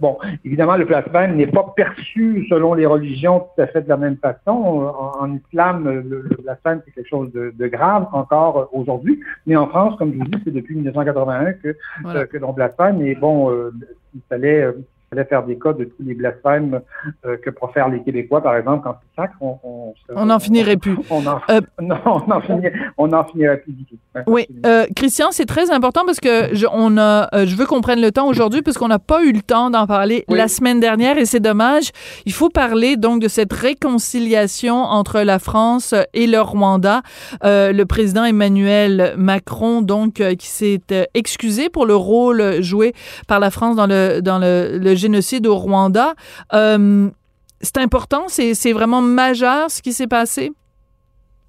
Bon, 0.00 0.18
évidemment, 0.44 0.76
le 0.76 0.84
blasphème 0.84 1.36
n'est 1.36 1.52
pas 1.58 1.66
perçu 1.76 2.46
selon 2.50 2.74
les 2.74 2.86
religions 2.86 3.40
tout 3.40 3.62
à 3.62 3.66
fait 3.66 3.82
de 3.82 3.88
la 3.88 3.96
même 3.96 4.16
façon. 4.16 4.56
En, 5.04 5.12
en 5.22 5.34
islam, 5.34 5.84
le, 5.84 6.20
le 6.30 6.36
blasphème, 6.42 6.78
c'est 6.84 6.92
quelque 6.94 7.08
chose 7.08 7.32
de, 7.32 7.44
de 7.60 7.66
grave 7.66 8.06
encore 8.12 8.68
aujourd'hui. 8.72 9.20
Mais 9.46 9.56
en 9.56 9.66
France, 9.68 9.96
comme 9.98 10.12
je 10.12 10.18
vous 10.18 10.24
dis, 10.24 10.40
c'est 10.44 10.52
depuis 10.60 10.74
1981 10.74 11.52
que, 11.62 11.76
voilà. 12.02 12.20
euh, 12.20 12.26
que 12.26 12.36
l'on 12.38 12.52
blasphème. 12.52 13.00
Et 13.02 13.14
bon, 13.14 13.50
euh, 13.50 13.70
il 14.14 14.22
fallait, 14.28 14.62
euh, 14.62 14.72
fallait 15.10 15.24
faire 15.24 15.44
des 15.44 15.58
cas 15.58 15.72
de 15.72 15.84
tous 15.84 16.02
les 16.04 16.14
blasphèmes 16.14 16.80
euh, 17.24 17.36
que 17.36 17.50
profèrent 17.50 17.88
les 17.88 18.02
Québécois, 18.02 18.42
par 18.42 18.56
exemple, 18.56 18.82
quand 18.84 18.96
ils 19.02 19.14
sacrent, 19.20 19.36
on... 19.40 19.58
On, 19.62 19.94
on 20.14 20.26
n'en 20.26 20.38
finirait 20.38 20.76
plus. 20.76 20.96
On 21.10 21.26
en, 21.26 21.40
euh, 21.50 21.60
non, 21.80 21.96
on 22.06 22.26
n'en 22.26 22.40
finirait, 22.40 22.72
finirait, 23.30 23.58
plus 23.58 23.72
du 23.72 23.84
tout. 23.84 23.96
Oui, 24.26 24.46
euh, 24.64 24.86
Christian, 24.94 25.28
c'est 25.30 25.46
très 25.46 25.70
important 25.70 26.04
parce 26.04 26.20
que 26.20 26.54
je, 26.54 26.66
on 26.72 26.96
a, 26.98 27.28
euh, 27.34 27.46
je 27.46 27.54
veux 27.54 27.66
qu'on 27.66 27.80
prenne 27.80 28.00
le 28.00 28.10
temps 28.10 28.26
aujourd'hui 28.28 28.62
parce 28.62 28.78
qu'on 28.78 28.88
n'a 28.88 28.98
pas 28.98 29.22
eu 29.22 29.32
le 29.32 29.42
temps 29.42 29.70
d'en 29.70 29.86
parler 29.86 30.24
oui. 30.28 30.38
la 30.38 30.48
semaine 30.48 30.80
dernière 30.80 31.18
et 31.18 31.26
c'est 31.26 31.40
dommage. 31.40 31.90
Il 32.24 32.32
faut 32.32 32.48
parler 32.48 32.96
donc 32.96 33.22
de 33.22 33.28
cette 33.28 33.52
réconciliation 33.52 34.76
entre 34.76 35.20
la 35.20 35.38
France 35.38 35.94
et 36.14 36.26
le 36.26 36.40
Rwanda. 36.40 37.02
le 37.42 37.84
président 37.84 38.24
Emmanuel 38.24 39.14
Macron, 39.16 39.82
donc, 39.82 40.14
qui 40.14 40.46
s'est 40.46 40.80
excusé 41.14 41.68
pour 41.68 41.86
le 41.86 41.94
rôle 41.94 42.62
joué 42.62 42.94
par 43.28 43.40
la 43.40 43.50
France 43.50 43.76
dans 43.76 43.86
le, 43.86 44.20
dans 44.20 44.38
le, 44.38 44.78
le 44.78 44.95
génocide 44.96 45.46
au 45.46 45.56
Rwanda. 45.56 46.14
Euh, 46.52 47.08
c'est 47.60 47.78
important, 47.78 48.24
c'est 48.28 48.72
vraiment 48.72 49.00
majeur 49.00 49.70
ce 49.70 49.80
qui 49.80 49.92
s'est 49.92 50.06
passé? 50.06 50.52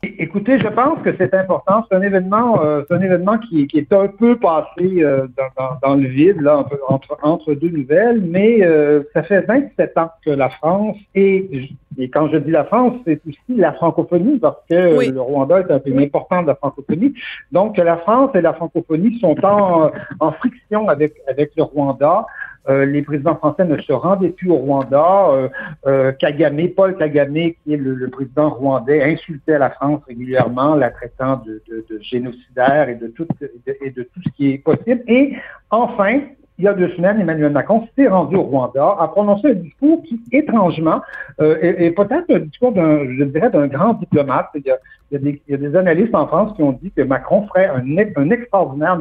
Écoutez, 0.03 0.59
je 0.59 0.67
pense 0.67 0.99
que 1.03 1.09
c'est 1.17 1.33
important. 1.33 1.83
C'est 1.89 1.97
un 1.97 2.03
événement, 2.03 2.63
euh, 2.63 2.83
c'est 2.87 2.93
un 2.93 3.01
événement 3.01 3.39
qui, 3.39 3.65
qui, 3.67 3.79
est 3.79 3.91
un 3.91 4.07
peu 4.07 4.37
passé 4.37 5.01
euh, 5.01 5.27
dans, 5.35 5.47
dans, 5.57 5.89
dans, 5.89 5.95
le 5.95 6.07
vide, 6.07 6.39
là, 6.39 6.63
entre, 6.87 7.17
entre 7.23 7.53
deux 7.55 7.69
nouvelles, 7.69 8.21
mais 8.21 8.63
euh, 8.63 9.01
ça 9.13 9.23
fait 9.23 9.41
27 9.41 9.97
ans 9.97 10.11
que 10.23 10.29
la 10.29 10.49
France, 10.49 10.97
et, 11.15 11.69
et 11.97 12.09
quand 12.09 12.29
je 12.29 12.37
dis 12.37 12.51
la 12.51 12.65
France, 12.65 12.93
c'est 13.05 13.19
aussi 13.27 13.57
la 13.57 13.73
francophonie, 13.73 14.37
parce 14.37 14.59
que 14.69 14.97
oui. 14.97 15.09
le 15.09 15.19
Rwanda 15.19 15.61
est 15.61 15.71
un 15.71 15.79
pays 15.79 15.97
important 16.03 16.43
de 16.43 16.47
la 16.47 16.55
francophonie. 16.55 17.15
Donc, 17.51 17.77
la 17.77 17.97
France 17.97 18.29
et 18.35 18.41
la 18.41 18.53
francophonie 18.53 19.19
sont 19.19 19.35
en, 19.43 19.91
en 20.19 20.31
friction 20.33 20.89
avec, 20.89 21.15
avec 21.27 21.53
le 21.57 21.63
Rwanda. 21.63 22.27
Euh, 22.69 22.85
les 22.85 23.01
présidents 23.01 23.35
français 23.35 23.65
ne 23.65 23.77
se 23.77 23.93
rendaient 23.93 24.29
plus 24.29 24.49
au 24.49 24.55
Rwanda. 24.55 25.29
Euh, 25.29 25.49
euh, 25.85 26.11
Kagame, 26.11 26.67
Paul 26.69 26.97
Kagame, 26.97 27.33
qui 27.33 27.73
est 27.73 27.77
le, 27.77 28.09
président 28.09 28.49
rwandais, 28.49 29.03
insultait 29.03 29.57
la 29.57 29.69
France 29.69 30.01
régulièrement, 30.07 30.75
la 30.75 30.89
traitant 30.89 31.41
de, 31.45 31.61
génocidaire 32.01 32.89
et 32.89 32.95
de, 32.95 33.07
tout, 33.07 33.27
et 33.81 33.91
de 33.91 34.03
tout 34.03 34.21
ce 34.25 34.29
qui 34.31 34.51
est 34.51 34.57
possible. 34.57 35.01
Et 35.07 35.35
enfin, 35.69 36.21
il 36.59 36.65
y 36.65 36.67
a 36.67 36.73
deux 36.73 36.89
semaines, 36.95 37.21
Emmanuel 37.21 37.51
Macron 37.51 37.87
s'est 37.95 38.07
rendu 38.07 38.35
au 38.35 38.41
Rwanda, 38.41 38.95
a 38.99 39.07
prononcé 39.09 39.49
un 39.49 39.53
discours 39.53 40.01
qui, 40.03 40.19
étrangement, 40.31 41.01
euh, 41.39 41.57
est, 41.61 41.91
peut-être 41.91 42.33
un 42.33 42.39
discours 42.39 42.71
d'un, 42.71 43.05
je 43.15 43.23
dirais, 43.25 43.51
d'un 43.51 43.67
grand 43.67 43.93
diplomate. 43.93 44.47
Il 44.55 44.63
y, 44.65 44.71
a, 44.71 45.57
des, 45.57 45.75
analystes 45.75 46.15
en 46.15 46.25
France 46.25 46.55
qui 46.55 46.63
ont 46.63 46.71
dit 46.71 46.91
que 46.91 47.03
Macron 47.03 47.47
ferait 47.47 47.67
un 47.67 48.29
extraordinaire 48.31 48.97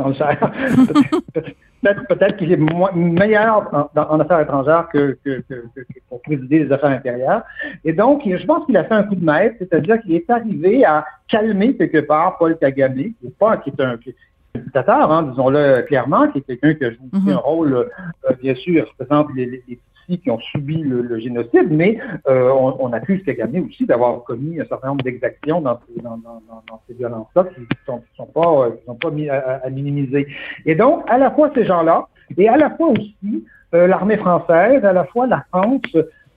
peut-être 1.82 2.06
peut 2.06 2.36
qu'il 2.36 2.52
est 2.52 2.60
meilleur 2.94 3.68
en, 3.72 4.00
en, 4.00 4.20
affaires 4.20 4.40
étrangères 4.40 4.88
que, 4.92 5.16
que, 5.24 5.42
que, 5.48 5.54
que, 5.74 5.82
pour 6.08 6.20
présider 6.22 6.64
les 6.64 6.72
affaires 6.72 6.90
intérieures. 6.90 7.42
Et 7.84 7.92
donc, 7.92 8.22
je 8.24 8.46
pense 8.46 8.66
qu'il 8.66 8.76
a 8.76 8.84
fait 8.84 8.94
un 8.94 9.04
coup 9.04 9.14
de 9.14 9.24
maître, 9.24 9.56
c'est-à-dire 9.58 10.00
qu'il 10.02 10.14
est 10.14 10.28
arrivé 10.28 10.84
à 10.84 11.06
calmer 11.28 11.74
quelque 11.76 12.00
part 12.00 12.36
Paul 12.38 12.56
Kagame, 12.58 12.94
qui 12.94 13.26
est, 13.26 13.38
pas, 13.38 13.56
qui 13.56 13.70
est 13.70 13.80
un, 13.80 13.96
qui 13.96 14.14
dictateur, 14.54 15.10
hein, 15.10 15.22
disons-le 15.22 15.82
clairement, 15.82 16.28
qui 16.28 16.38
est 16.38 16.42
quelqu'un 16.42 16.74
qui 16.74 16.84
a 16.84 16.90
joué 16.90 17.06
mm 17.12 17.18
-hmm. 17.18 17.32
un 17.32 17.36
rôle, 17.36 17.72
euh, 17.74 18.34
bien 18.42 18.54
sûr, 18.54 18.80
représente 18.90 19.28
les, 19.36 19.46
les, 19.46 19.78
qui 20.18 20.30
ont 20.30 20.38
subi 20.38 20.78
le, 20.78 21.18
génocide, 21.18 21.70
mais 21.70 21.98
euh, 22.28 22.50
on, 22.50 22.76
on, 22.80 22.92
accuse 22.92 23.22
Kagame 23.24 23.66
aussi 23.66 23.86
d'avoir 23.86 24.22
commis 24.24 24.60
un 24.60 24.64
certain 24.66 24.88
nombre 24.88 25.04
d'exactions 25.04 25.60
dans, 25.60 25.78
dans, 26.02 26.16
dans, 26.16 26.42
dans, 26.68 26.80
ces 26.86 26.94
violences-là 26.94 27.44
qui 27.54 27.60
ne 27.60 27.66
sont, 27.86 28.02
sont, 28.16 28.26
pas, 28.26 28.70
qui 28.70 28.84
sont 28.86 28.94
pas 28.94 29.10
mis 29.10 29.28
à, 29.28 29.60
à, 29.64 29.70
minimiser. 29.70 30.26
Et 30.66 30.74
donc, 30.74 31.04
à 31.08 31.18
la 31.18 31.30
fois 31.30 31.50
ces 31.54 31.64
gens-là, 31.64 32.08
et 32.36 32.48
à 32.48 32.56
la 32.56 32.70
fois 32.70 32.88
aussi 32.88 33.44
euh, 33.74 33.86
l'armée 33.86 34.16
française, 34.16 34.84
à 34.84 34.92
la 34.92 35.04
fois 35.04 35.26
la 35.26 35.44
France 35.50 35.82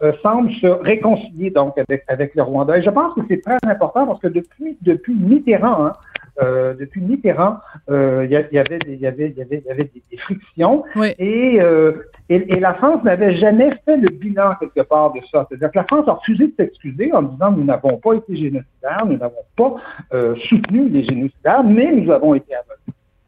euh, 0.03 0.11
semble 0.21 0.51
se 0.53 0.67
réconcilier 0.67 1.49
donc 1.49 1.77
avec, 1.77 2.03
avec 2.07 2.35
le 2.35 2.43
Rwanda. 2.43 2.77
Et 2.77 2.83
je 2.83 2.89
pense 2.89 3.13
que 3.15 3.21
c'est 3.29 3.41
très 3.41 3.57
important 3.63 4.05
parce 4.05 4.19
que 4.19 4.27
depuis, 4.27 4.77
depuis 4.81 5.13
Mitterrand, 5.13 5.85
hein, 5.85 5.93
euh, 6.41 6.73
depuis 6.73 7.01
Mitterrand, 7.01 7.57
euh, 7.89 8.25
il 8.25 8.31
y, 8.31 8.55
y, 8.55 8.57
avait 8.57 8.79
des, 8.79 8.95
y, 8.95 9.05
avait, 9.05 9.29
y, 9.37 9.41
avait, 9.41 9.63
y 9.65 9.69
avait 9.69 9.83
des, 9.83 10.01
des 10.09 10.17
frictions 10.17 10.83
oui. 10.95 11.13
et, 11.19 11.61
euh, 11.61 12.09
et, 12.29 12.55
et, 12.55 12.59
la 12.59 12.73
France 12.73 13.03
n'avait 13.03 13.35
jamais 13.35 13.71
fait 13.85 13.97
le 13.97 14.09
bilan 14.09 14.55
quelque 14.59 14.81
part 14.81 15.13
de 15.13 15.19
ça. 15.31 15.45
C'est-à-dire 15.47 15.71
que 15.71 15.77
la 15.77 15.83
France 15.83 16.07
a 16.07 16.13
refusé 16.13 16.47
de 16.47 16.53
s'excuser 16.57 17.13
en 17.13 17.21
disant 17.21 17.51
nous 17.51 17.63
n'avons 17.63 17.97
pas 17.97 18.13
été 18.13 18.35
génocidaires, 18.35 19.05
nous 19.05 19.17
n'avons 19.17 19.43
pas 19.55 19.75
euh, 20.13 20.35
soutenu 20.49 20.89
les 20.89 21.03
génocidaires, 21.03 21.63
mais 21.63 21.91
nous 21.91 22.11
avons 22.11 22.33
été 22.33 22.55
aveugles. 22.55 22.79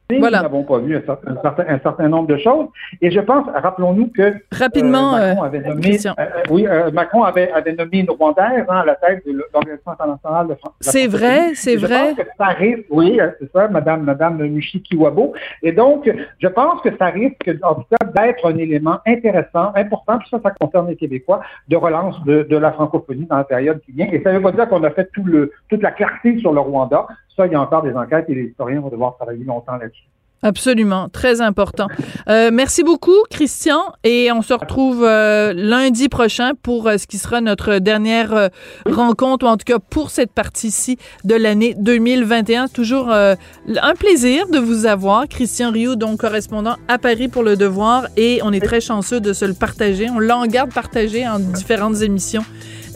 Voilà. 0.10 0.38
nous 0.38 0.43
n'avons 0.43 0.64
pas 0.64 0.78
vu 0.78 0.95
un 0.95 1.01
certain, 1.01 1.32
un, 1.32 1.41
certain, 1.41 1.66
un 1.68 1.80
certain, 1.80 2.08
nombre 2.08 2.28
de 2.28 2.38
choses. 2.38 2.68
Et 3.01 3.10
je 3.10 3.20
pense, 3.20 3.47
rappelons-nous 3.53 4.12
que 4.16 4.36
rapidement, 4.51 5.16
euh, 5.16 5.30
Macron 5.30 5.43
avait 5.43 5.60
nommé, 5.62 5.97
euh, 6.06 6.24
oui, 6.51 6.68
euh, 6.68 6.91
Macron 6.91 7.24
avait, 7.24 7.51
avait, 7.51 7.74
nommé 7.74 7.99
une 7.99 8.12
Rwandaise 8.12 8.66
hein, 8.70 8.82
à 8.82 8.86
la 8.86 8.95
tête 8.95 9.26
de 9.26 9.32
l'Organisation 9.32 9.91
internationale 9.91 10.47
de 10.47 10.56
France. 10.56 10.74
C'est 10.80 11.08
vrai, 11.08 11.56
c'est 11.56 11.76
vrai. 11.76 12.14
Pense 12.16 12.26
que 12.26 12.32
ça 12.38 12.45
risque, 12.47 12.86
oui, 12.91 13.20
c'est 13.39 13.51
ça, 13.51 13.68
Madame, 13.68 14.03
Madame 14.03 14.38
Michi 14.47 14.80
Kiwabo. 14.82 15.34
Et 15.64 15.72
donc, 15.72 16.10
je 16.39 16.47
pense 16.47 16.82
que 16.82 16.95
ça 16.97 17.08
risque, 17.08 17.49
en 17.64 17.76
tout 17.76 17.86
cas, 17.89 18.06
d'être 18.06 18.45
un 18.47 18.58
élément 18.58 18.99
intéressant, 19.08 19.72
important, 19.76 20.20
puis 20.20 20.28
ça, 20.30 20.39
ça 20.43 20.51
concerne 20.51 20.88
les 20.88 20.95
Québécois, 20.95 21.41
de 21.68 21.78
relance 21.78 22.24
de, 22.26 22.43
de 22.43 22.58
la 22.58 22.72
francophonie 22.72 23.26
dans 23.26 23.38
la 23.38 23.43
période 23.43 23.82
qui 23.82 23.91
vient. 23.91 24.08
Et 24.12 24.22
ça 24.22 24.32
ne 24.32 24.38
veut 24.38 24.43
pas 24.43 24.51
dire 24.51 24.70
qu'on 24.70 24.84
a 24.84 24.91
fait 24.91 25.10
tout 25.14 25.24
le, 25.24 25.51
toute 25.70 25.82
la 25.82 25.91
clarté 25.91 26.38
sur 26.39 26.53
le 26.53 26.60
Rwanda. 26.60 27.08
Ça, 27.36 27.45
il 27.47 27.51
y 27.51 27.55
a 27.55 27.61
encore 27.61 27.81
des 27.83 27.93
enquêtes 27.93 28.25
et 28.29 28.36
les 28.36 28.43
historiens 28.43 28.79
vont 28.79 28.89
devoir 28.89 29.15
travailler 29.17 29.43
longtemps 29.43 29.75
là-dessus. 29.75 30.05
Absolument, 30.45 31.09
très 31.09 31.41
important. 31.41 31.88
Euh, 32.29 32.51
merci 32.53 32.83
beaucoup, 32.83 33.17
Christian, 33.31 33.81
et 34.03 34.31
on 34.31 34.43
se 34.43 34.53
retrouve 34.53 35.03
euh, 35.03 35.53
lundi 35.55 36.07
prochain 36.07 36.51
pour 36.61 36.88
euh, 36.88 36.97
ce 36.97 37.07
qui 37.07 37.17
sera 37.17 37.41
notre 37.41 37.79
dernière 37.79 38.31
euh, 38.33 38.49
rencontre, 38.86 39.47
ou 39.47 39.49
en 39.49 39.57
tout 39.57 39.65
cas 39.65 39.79
pour 39.79 40.11
cette 40.11 40.31
partie-ci 40.31 40.99
de 41.23 41.33
l'année 41.33 41.73
2021. 41.79 42.67
Toujours 42.67 43.11
euh, 43.11 43.33
un 43.81 43.95
plaisir 43.95 44.47
de 44.47 44.59
vous 44.59 44.86
avoir, 44.86 45.27
Christian 45.27 45.71
Rioux, 45.71 45.95
donc 45.95 46.19
correspondant 46.19 46.75
à 46.88 46.99
Paris 46.99 47.27
pour 47.27 47.41
Le 47.41 47.55
Devoir, 47.55 48.05
et 48.15 48.39
on 48.43 48.53
est 48.53 48.63
très 48.63 48.81
chanceux 48.81 49.21
de 49.21 49.33
se 49.33 49.45
le 49.45 49.55
partager. 49.55 50.11
On 50.11 50.19
l'a 50.19 50.38
en 50.38 50.45
garde 50.45 50.71
partagé 50.71 51.27
en 51.27 51.39
différentes 51.39 52.01
émissions 52.03 52.43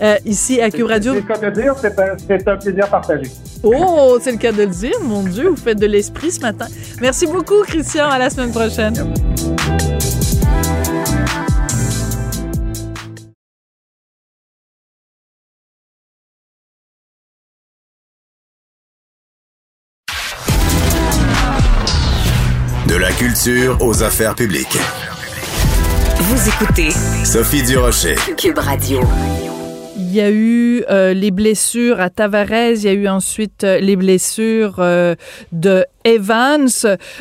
euh, 0.02 0.16
ici 0.26 0.62
à 0.62 0.70
Cube 0.70 0.88
Radio. 0.88 1.14
C'est 1.14 1.22
le 1.22 1.28
cas 1.28 1.50
de 1.50 1.62
dire, 1.62 1.76
c'est 1.80 2.00
un, 2.00 2.54
un, 2.54 2.58
plaisir 2.58 2.88
partagé. 2.90 3.30
Oh, 3.64 4.18
c'est 4.22 4.32
le 4.32 4.38
cas 4.38 4.52
de 4.52 4.64
le 4.64 4.68
dire, 4.68 5.00
mon 5.02 5.24
Dieu, 5.24 5.50
vous 5.50 5.58
faites 5.58 5.80
de 5.80 5.88
l'esprit 5.88 6.32
ce 6.32 6.42
matin. 6.42 6.68
Merci 7.02 7.28
beaucoup, 7.28 7.62
Christian. 7.64 8.10
À 8.10 8.18
la 8.18 8.30
semaine 8.30 8.52
prochaine. 8.52 8.94
De 22.88 22.96
la 22.96 23.12
culture 23.12 23.78
aux 23.82 24.02
affaires 24.02 24.34
publiques. 24.34 24.80
Vous 26.22 26.50
écoutez 26.50 26.92
Sophie 27.24 27.64
Durocher. 27.64 28.16
Cube 28.38 28.58
Radio. 28.58 29.02
Il 30.10 30.16
y 30.16 30.22
a 30.22 30.32
eu 30.32 30.84
euh, 30.90 31.14
les 31.14 31.30
blessures 31.30 32.02
à 32.02 32.10
Tavares, 32.10 32.72
il 32.74 32.82
y 32.82 32.88
a 32.88 32.94
eu 32.94 33.08
ensuite 33.08 33.64
euh, 33.64 33.78
les 33.78 33.96
blessures 33.96 34.78
euh, 34.80 35.14
de 35.52 35.86
Evans. 36.10 36.68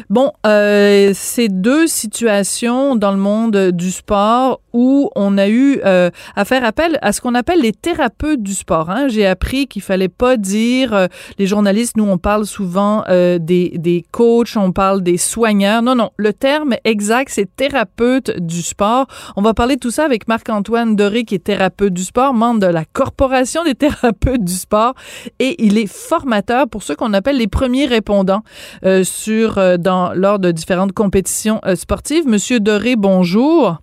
Bon, 0.09 0.33
euh, 0.47 1.13
c'est 1.15 1.49
deux 1.49 1.87
situations 1.87 2.97
dans 2.97 3.13
le 3.13 3.19
monde 3.19 3.71
du 3.73 3.91
sport 3.91 4.61
où 4.73 5.11
on 5.17 5.39
a 5.39 5.49
eu 5.49 5.81
euh, 5.85 6.11
à 6.37 6.45
faire 6.45 6.65
appel 6.65 6.99
à 7.03 7.13
ce 7.13 7.21
qu'on 7.21 7.35
appelle 7.35 7.61
les 7.61 7.73
thérapeutes 7.73 8.43
du 8.43 8.55
sport. 8.55 8.91
Hein. 8.91 9.09
J'ai 9.09 9.27
appris 9.27 9.67
qu'il 9.67 9.83
fallait 9.83 10.09
pas 10.09 10.37
dire, 10.37 10.95
euh, 10.95 11.07
les 11.39 11.47
journalistes, 11.47 11.97
nous 11.97 12.05
on 12.05 12.17
parle 12.17 12.47
souvent 12.47 13.05
euh, 13.09 13.39
des, 13.39 13.73
des 13.77 14.05
coachs, 14.11 14.57
on 14.57 14.73
parle 14.73 15.03
des 15.03 15.19
soigneurs. 15.19 15.83
Non, 15.83 15.95
non, 15.95 16.11
le 16.17 16.33
terme 16.33 16.77
exact, 16.85 17.31
c'est 17.33 17.55
thérapeute 17.57 18.39
du 18.39 18.63
sport. 18.63 19.07
On 19.37 19.43
va 19.43 19.53
parler 19.53 19.77
de 19.77 19.81
tout 19.81 19.91
ça 19.91 20.05
avec 20.05 20.29
Marc-Antoine 20.29 20.97
Doré, 20.97 21.25
qui 21.25 21.35
est 21.35 21.45
thérapeute 21.45 21.93
du 21.93 22.05
sport, 22.05 22.33
membre 22.33 22.61
de 22.61 22.67
la 22.67 22.85
Corporation 22.85 23.65
des 23.65 23.75
thérapeutes 23.75 24.45
du 24.45 24.55
sport, 24.55 24.95
et 25.39 25.57
il 25.65 25.77
est 25.77 25.93
formateur 25.93 26.69
pour 26.69 26.83
ceux 26.83 26.95
qu'on 26.95 27.15
appelle 27.15 27.37
les 27.37 27.49
premiers 27.49 27.87
répondants. 27.87 28.43
Euh, 28.85 29.03
sur 29.03 29.59
euh, 29.59 29.77
dans 29.77 30.13
lors 30.15 30.39
de 30.39 30.53
différentes 30.53 30.93
compétitions 30.93 31.61
euh, 31.67 31.75
sportives. 31.75 32.29
Monsieur 32.29 32.61
Doré, 32.61 32.95
bonjour. 32.97 33.79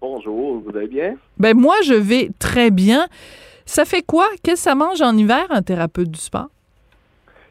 Bonjour, 0.00 0.62
vous 0.64 0.76
allez 0.76 0.86
bien? 0.86 1.16
Ben 1.38 1.54
moi, 1.56 1.74
je 1.84 1.94
vais 1.94 2.30
très 2.38 2.70
bien. 2.70 3.08
Ça 3.66 3.84
fait 3.84 4.02
quoi? 4.02 4.26
Qu'est-ce 4.42 4.64
que 4.64 4.70
ça 4.70 4.74
mange 4.74 5.02
en 5.02 5.16
hiver, 5.16 5.44
un 5.50 5.60
thérapeute 5.60 6.10
du 6.10 6.20
sport? 6.20 6.48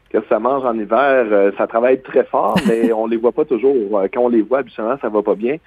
Qu'est-ce 0.08 0.24
que 0.24 0.28
ça 0.28 0.38
mange 0.38 0.64
en 0.64 0.76
hiver? 0.76 1.52
ça 1.56 1.66
travaille 1.66 2.02
très 2.02 2.24
fort, 2.24 2.58
mais 2.66 2.92
on 2.94 3.06
les 3.06 3.16
voit 3.16 3.32
pas 3.32 3.44
toujours. 3.44 4.02
Quand 4.12 4.22
on 4.22 4.28
les 4.28 4.42
voit, 4.42 4.60
habituellement, 4.60 4.96
ça 5.00 5.08
va 5.08 5.22
pas 5.22 5.34
bien. 5.34 5.58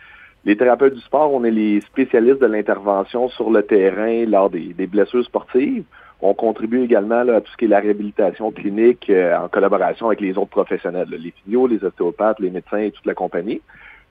Les 0.45 0.57
thérapeutes 0.57 0.95
du 0.95 1.01
sport, 1.01 1.33
on 1.33 1.43
est 1.43 1.51
les 1.51 1.81
spécialistes 1.81 2.41
de 2.41 2.47
l'intervention 2.47 3.29
sur 3.29 3.51
le 3.51 3.61
terrain 3.61 4.25
lors 4.25 4.49
des, 4.49 4.73
des 4.73 4.87
blessures 4.87 5.23
sportives. 5.23 5.83
On 6.21 6.33
contribue 6.33 6.83
également 6.83 7.23
là, 7.23 7.37
à 7.37 7.41
tout 7.41 7.51
ce 7.51 7.57
qui 7.57 7.65
est 7.65 7.69
la 7.69 7.79
réhabilitation 7.79 8.51
clinique 8.51 9.09
euh, 9.09 9.37
en 9.37 9.47
collaboration 9.47 10.07
avec 10.07 10.19
les 10.21 10.37
autres 10.37 10.49
professionnels, 10.49 11.07
là, 11.09 11.17
les 11.17 11.31
physios, 11.31 11.67
les 11.67 11.83
ostéopathes, 11.83 12.39
les 12.39 12.49
médecins 12.49 12.79
et 12.79 12.91
toute 12.91 13.05
la 13.05 13.13
compagnie. 13.13 13.61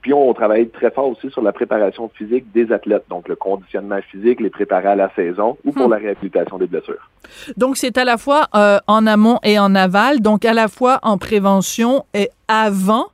Puis 0.00 0.12
on 0.12 0.32
travaille 0.32 0.68
très 0.68 0.90
fort 0.90 1.08
aussi 1.08 1.28
sur 1.30 1.42
la 1.42 1.52
préparation 1.52 2.08
physique 2.08 2.50
des 2.52 2.70
athlètes, 2.72 3.04
donc 3.10 3.28
le 3.28 3.34
conditionnement 3.34 4.00
physique, 4.00 4.40
les 4.40 4.48
préparer 4.48 4.88
à 4.88 4.94
la 4.94 5.10
saison 5.14 5.58
ou 5.64 5.72
pour 5.72 5.88
Hmm. 5.88 5.92
la 5.92 5.96
réhabilitation 5.96 6.56
des 6.56 6.66
blessures. 6.66 7.10
Donc, 7.56 7.76
c'est 7.76 7.98
à 7.98 8.04
la 8.04 8.16
fois 8.16 8.46
euh, 8.54 8.78
en 8.86 9.06
amont 9.06 9.38
et 9.42 9.58
en 9.58 9.74
aval, 9.74 10.20
donc 10.20 10.44
à 10.44 10.54
la 10.54 10.68
fois 10.68 11.00
en 11.02 11.18
prévention 11.18 12.04
et 12.14 12.30
avant. 12.46 13.06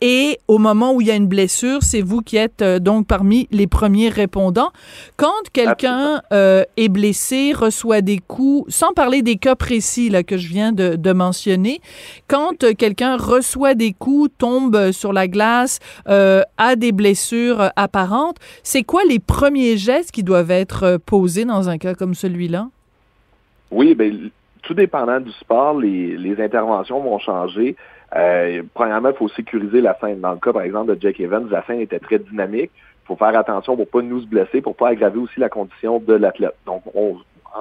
Et 0.00 0.38
au 0.48 0.58
moment 0.58 0.92
où 0.94 1.00
il 1.00 1.06
y 1.06 1.10
a 1.10 1.14
une 1.14 1.28
blessure, 1.28 1.82
c'est 1.82 2.02
vous 2.02 2.22
qui 2.22 2.36
êtes 2.36 2.62
euh, 2.62 2.78
donc 2.78 3.06
parmi 3.06 3.46
les 3.50 3.66
premiers 3.66 4.08
répondants. 4.08 4.72
Quand 5.16 5.30
quelqu'un 5.52 6.22
euh, 6.32 6.64
est 6.76 6.88
blessé, 6.88 7.52
reçoit 7.52 8.00
des 8.00 8.18
coups, 8.18 8.72
sans 8.72 8.92
parler 8.92 9.22
des 9.22 9.36
cas 9.36 9.54
précis 9.54 10.08
là, 10.08 10.22
que 10.22 10.36
je 10.36 10.48
viens 10.48 10.72
de, 10.72 10.96
de 10.96 11.12
mentionner, 11.12 11.80
quand 12.26 12.64
euh, 12.64 12.72
quelqu'un 12.76 13.16
reçoit 13.16 13.74
des 13.74 13.92
coups, 13.92 14.30
tombe 14.38 14.90
sur 14.90 15.12
la 15.12 15.28
glace, 15.28 15.78
a 16.06 16.76
des 16.76 16.92
blessures 16.92 17.70
apparentes, 17.76 18.36
c'est 18.62 18.82
quoi 18.82 19.02
les 19.08 19.18
premiers 19.18 19.76
gestes 19.76 20.10
qui 20.10 20.22
doivent 20.22 20.50
être 20.50 20.98
posés 21.06 21.44
dans 21.44 21.68
un 21.68 21.78
cas 21.78 21.94
comme 21.94 22.14
celui-là? 22.14 22.68
Oui, 23.70 23.94
ben, 23.94 24.30
tout 24.62 24.74
dépendant 24.74 25.20
du 25.20 25.32
sport, 25.32 25.78
les, 25.78 26.16
les 26.16 26.40
interventions 26.42 27.00
vont 27.00 27.18
changer. 27.18 27.76
Euh, 28.16 28.62
premièrement, 28.74 29.10
il 29.10 29.16
faut 29.16 29.28
sécuriser 29.28 29.80
la 29.80 29.96
scène. 30.00 30.20
Dans 30.20 30.32
le 30.32 30.38
cas, 30.38 30.52
par 30.52 30.62
exemple, 30.62 30.94
de 30.94 31.00
Jack 31.00 31.18
Evans, 31.20 31.48
la 31.50 31.64
scène 31.64 31.80
était 31.80 31.98
très 31.98 32.18
dynamique. 32.18 32.70
Il 32.74 33.06
faut 33.06 33.16
faire 33.16 33.36
attention 33.36 33.76
pour 33.76 33.88
pas 33.88 34.02
nous 34.02 34.20
se 34.20 34.26
blesser, 34.26 34.60
pour 34.60 34.76
pas 34.76 34.88
aggraver 34.88 35.18
aussi 35.18 35.40
la 35.40 35.48
condition 35.48 35.98
de 35.98 36.14
l'athlète. 36.14 36.54
Donc, 36.66 36.82
on, 36.94 37.16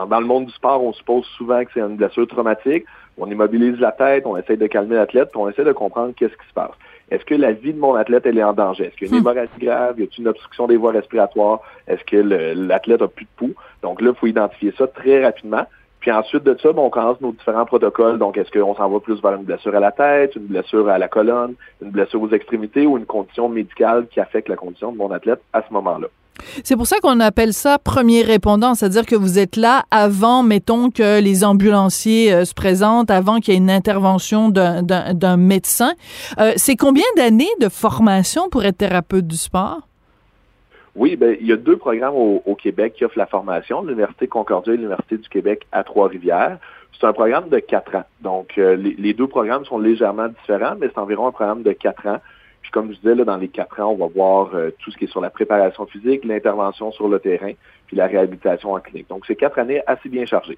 dans 0.07 0.19
le 0.19 0.25
monde 0.25 0.45
du 0.45 0.51
sport, 0.53 0.83
on 0.83 0.93
suppose 0.93 1.25
souvent 1.37 1.63
que 1.63 1.71
c'est 1.73 1.79
une 1.79 1.95
blessure 1.95 2.27
traumatique. 2.27 2.85
On 3.17 3.29
immobilise 3.29 3.79
la 3.79 3.91
tête, 3.91 4.25
on 4.25 4.37
essaie 4.37 4.57
de 4.57 4.67
calmer 4.67 4.95
l'athlète, 4.95 5.31
puis 5.31 5.39
on 5.41 5.49
essaie 5.49 5.63
de 5.63 5.71
comprendre 5.73 6.13
qu'est-ce 6.15 6.33
qui 6.33 6.47
se 6.47 6.53
passe. 6.53 6.71
Est-ce 7.09 7.25
que 7.25 7.35
la 7.35 7.51
vie 7.51 7.73
de 7.73 7.79
mon 7.79 7.95
athlète, 7.95 8.25
elle 8.25 8.37
est 8.37 8.43
en 8.43 8.53
danger? 8.53 8.85
Est-ce 8.85 8.95
qu'il 8.95 9.07
y 9.07 9.11
a 9.11 9.17
une 9.17 9.21
Hmm. 9.21 9.27
hémorragie 9.27 9.51
grave? 9.59 9.99
Y 9.99 10.03
a-t-il 10.03 10.21
une 10.21 10.27
obstruction 10.29 10.67
des 10.67 10.77
voies 10.77 10.91
respiratoires? 10.93 11.59
Est-ce 11.87 12.03
que 12.05 12.15
l'athlète 12.17 13.01
a 13.01 13.07
plus 13.07 13.25
de 13.25 13.29
pouls? 13.35 13.53
Donc 13.83 14.01
là, 14.01 14.11
il 14.11 14.15
faut 14.15 14.27
identifier 14.27 14.73
ça 14.77 14.87
très 14.87 15.23
rapidement. 15.23 15.65
Puis 16.01 16.11
ensuite 16.11 16.43
de 16.43 16.57
ça, 16.61 16.73
ben, 16.73 16.81
on 16.81 16.89
commence 16.89 17.21
nos 17.21 17.31
différents 17.31 17.65
protocoles. 17.65 18.17
Donc, 18.17 18.35
est-ce 18.37 18.51
qu'on 18.51 18.75
s'en 18.75 18.89
va 18.89 18.99
plus 18.99 19.21
vers 19.21 19.33
une 19.35 19.43
blessure 19.43 19.73
à 19.75 19.79
la 19.79 19.91
tête, 19.91 20.35
une 20.35 20.47
blessure 20.47 20.89
à 20.89 20.97
la 20.97 21.07
colonne, 21.07 21.53
une 21.81 21.91
blessure 21.91 22.21
aux 22.21 22.29
extrémités 22.31 22.85
ou 22.85 22.97
une 22.97 23.05
condition 23.05 23.47
médicale 23.47 24.07
qui 24.11 24.19
affecte 24.19 24.49
la 24.49 24.55
condition 24.55 24.91
de 24.91 24.97
mon 24.97 25.11
athlète 25.11 25.41
à 25.53 25.61
ce 25.67 25.71
moment-là? 25.73 26.07
C'est 26.63 26.75
pour 26.75 26.87
ça 26.87 26.97
qu'on 27.03 27.19
appelle 27.19 27.53
ça 27.53 27.77
premier 27.77 28.23
répondant, 28.23 28.73
c'est-à-dire 28.73 29.05
que 29.05 29.15
vous 29.15 29.37
êtes 29.37 29.57
là 29.57 29.83
avant, 29.91 30.41
mettons, 30.41 30.89
que 30.89 31.21
les 31.21 31.43
ambulanciers 31.43 32.33
euh, 32.33 32.45
se 32.45 32.55
présentent, 32.55 33.11
avant 33.11 33.39
qu'il 33.39 33.53
y 33.53 33.57
ait 33.57 33.59
une 33.59 33.69
intervention 33.69 34.49
d'un- 34.49 35.37
médecin. 35.37 35.91
Euh, 36.39 36.53
c'est 36.55 36.75
combien 36.75 37.05
d'années 37.15 37.51
de 37.59 37.69
formation 37.69 38.49
pour 38.49 38.65
être 38.65 38.77
thérapeute 38.77 39.27
du 39.27 39.37
sport? 39.37 39.81
Oui, 40.95 41.15
ben, 41.15 41.37
il 41.39 41.47
y 41.47 41.53
a 41.53 41.57
deux 41.57 41.77
programmes 41.77 42.15
au, 42.15 42.55
Québec 42.55 42.93
qui 42.95 43.05
offrent 43.05 43.17
la 43.17 43.25
formation, 43.25 43.81
l'Université 43.81 44.27
Concordia 44.27 44.73
et 44.73 44.77
l'Université 44.77 45.17
du 45.17 45.29
Québec 45.29 45.65
à 45.71 45.83
Trois-Rivières. 45.83 46.57
C'est 46.99 47.07
un 47.07 47.13
programme 47.13 47.49
de 47.49 47.59
quatre 47.59 47.95
ans. 47.95 48.03
Donc, 48.21 48.57
euh, 48.57 48.75
les, 48.75 48.95
les 48.95 49.13
deux 49.13 49.27
programmes 49.27 49.65
sont 49.65 49.79
légèrement 49.79 50.27
différents, 50.27 50.75
mais 50.79 50.87
c'est 50.87 50.99
environ 50.99 51.27
un 51.27 51.31
programme 51.31 51.63
de 51.63 51.71
quatre 51.71 52.05
ans. 52.07 52.19
Puis, 52.71 52.79
comme 52.79 52.91
je 52.93 52.97
disais, 52.99 53.15
là, 53.15 53.25
dans 53.25 53.37
les 53.37 53.49
quatre 53.49 53.79
ans, 53.81 53.91
on 53.91 53.97
va 53.97 54.07
voir 54.07 54.51
euh, 54.53 54.71
tout 54.79 54.91
ce 54.91 54.97
qui 54.97 55.05
est 55.05 55.11
sur 55.11 55.21
la 55.21 55.29
préparation 55.29 55.85
physique, 55.85 56.23
l'intervention 56.23 56.91
sur 56.91 57.09
le 57.09 57.19
terrain, 57.19 57.51
puis 57.87 57.97
la 57.97 58.07
réhabilitation 58.07 58.73
en 58.73 58.79
clinique. 58.79 59.09
Donc, 59.09 59.25
c'est 59.27 59.35
quatre 59.35 59.59
années 59.59 59.81
assez 59.87 60.07
bien 60.07 60.25
chargées. 60.25 60.57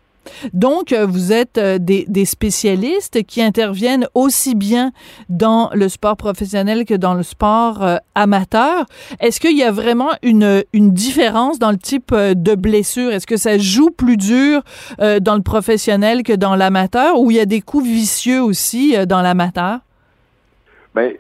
Donc, 0.54 0.94
euh, 0.94 1.06
vous 1.06 1.34
êtes 1.34 1.58
euh, 1.58 1.80
des, 1.80 2.06
des 2.08 2.26
spécialistes 2.26 3.24
qui 3.24 3.42
interviennent 3.42 4.08
aussi 4.14 4.54
bien 4.54 4.92
dans 5.28 5.72
le 5.74 5.90
sport 5.90 6.16
professionnel 6.16 6.86
que 6.86 6.94
dans 6.94 7.16
le 7.16 7.24
sport 7.24 7.84
euh, 7.84 7.98
amateur. 8.16 8.86
Est-ce 9.20 9.40
qu'il 9.40 9.58
y 9.58 9.64
a 9.64 9.72
vraiment 9.72 10.12
une, 10.22 10.64
une 10.72 10.92
différence 10.92 11.58
dans 11.58 11.72
le 11.72 11.78
type 11.78 12.14
de 12.14 12.56
blessure? 12.56 13.12
Est-ce 13.12 13.28
que 13.28 13.38
ça 13.38 13.58
joue 13.58 13.90
plus 13.90 14.18
dur 14.18 14.62
euh, 15.02 15.20
dans 15.20 15.36
le 15.36 15.42
professionnel 15.42 16.24
que 16.24 16.34
dans 16.34 16.56
l'amateur? 16.56 17.20
Ou 17.20 17.32
il 17.32 17.38
y 17.38 17.42
a 17.42 17.46
des 17.46 17.62
coups 17.62 17.86
vicieux 17.86 18.42
aussi 18.42 18.96
euh, 18.96 19.06
dans 19.06 19.22
l'amateur? 19.22 19.80
Ben, 20.96 21.12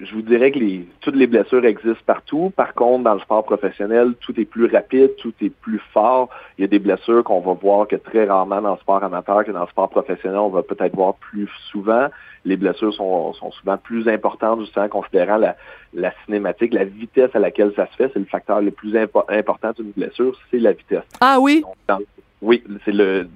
je 0.00 0.14
vous 0.14 0.22
dirais 0.22 0.50
que 0.52 0.58
les, 0.58 0.86
toutes 1.00 1.16
les 1.16 1.26
blessures 1.26 1.64
existent 1.64 2.02
partout. 2.06 2.52
Par 2.56 2.74
contre, 2.74 3.04
dans 3.04 3.14
le 3.14 3.20
sport 3.20 3.44
professionnel, 3.44 4.14
tout 4.20 4.38
est 4.40 4.44
plus 4.44 4.66
rapide, 4.66 5.16
tout 5.16 5.32
est 5.40 5.50
plus 5.50 5.80
fort. 5.92 6.28
Il 6.58 6.62
y 6.62 6.64
a 6.64 6.68
des 6.68 6.78
blessures 6.78 7.24
qu'on 7.24 7.40
va 7.40 7.52
voir 7.52 7.88
que 7.88 7.96
très 7.96 8.24
rarement 8.24 8.60
dans 8.62 8.72
le 8.72 8.78
sport 8.78 9.02
amateur, 9.02 9.44
que 9.44 9.50
dans 9.50 9.62
le 9.62 9.66
sport 9.68 9.88
professionnel, 9.88 10.38
on 10.38 10.48
va 10.48 10.62
peut-être 10.62 10.94
voir 10.94 11.14
plus 11.14 11.48
souvent. 11.70 12.08
Les 12.44 12.56
blessures 12.56 12.92
sont, 12.94 13.32
sont 13.34 13.50
souvent 13.52 13.76
plus 13.78 14.08
importantes, 14.08 14.60
justement, 14.60 14.88
considérant 14.88 15.36
la, 15.36 15.56
la 15.94 16.12
cinématique, 16.24 16.74
la 16.74 16.84
vitesse 16.84 17.30
à 17.34 17.38
laquelle 17.38 17.72
ça 17.76 17.86
se 17.86 17.96
fait. 17.96 18.10
C'est 18.12 18.18
le 18.18 18.24
facteur 18.24 18.60
le 18.60 18.70
plus 18.72 18.94
impo- 18.94 19.24
important 19.28 19.70
d'une 19.78 19.92
blessure, 19.96 20.36
c'est 20.50 20.58
la 20.58 20.72
vitesse. 20.72 21.04
Ah 21.20 21.38
oui? 21.40 21.62
Donc, 21.62 21.74
dans- 21.88 21.98
oui, 22.40 22.64
c'est 22.84 22.92
le 22.92 23.28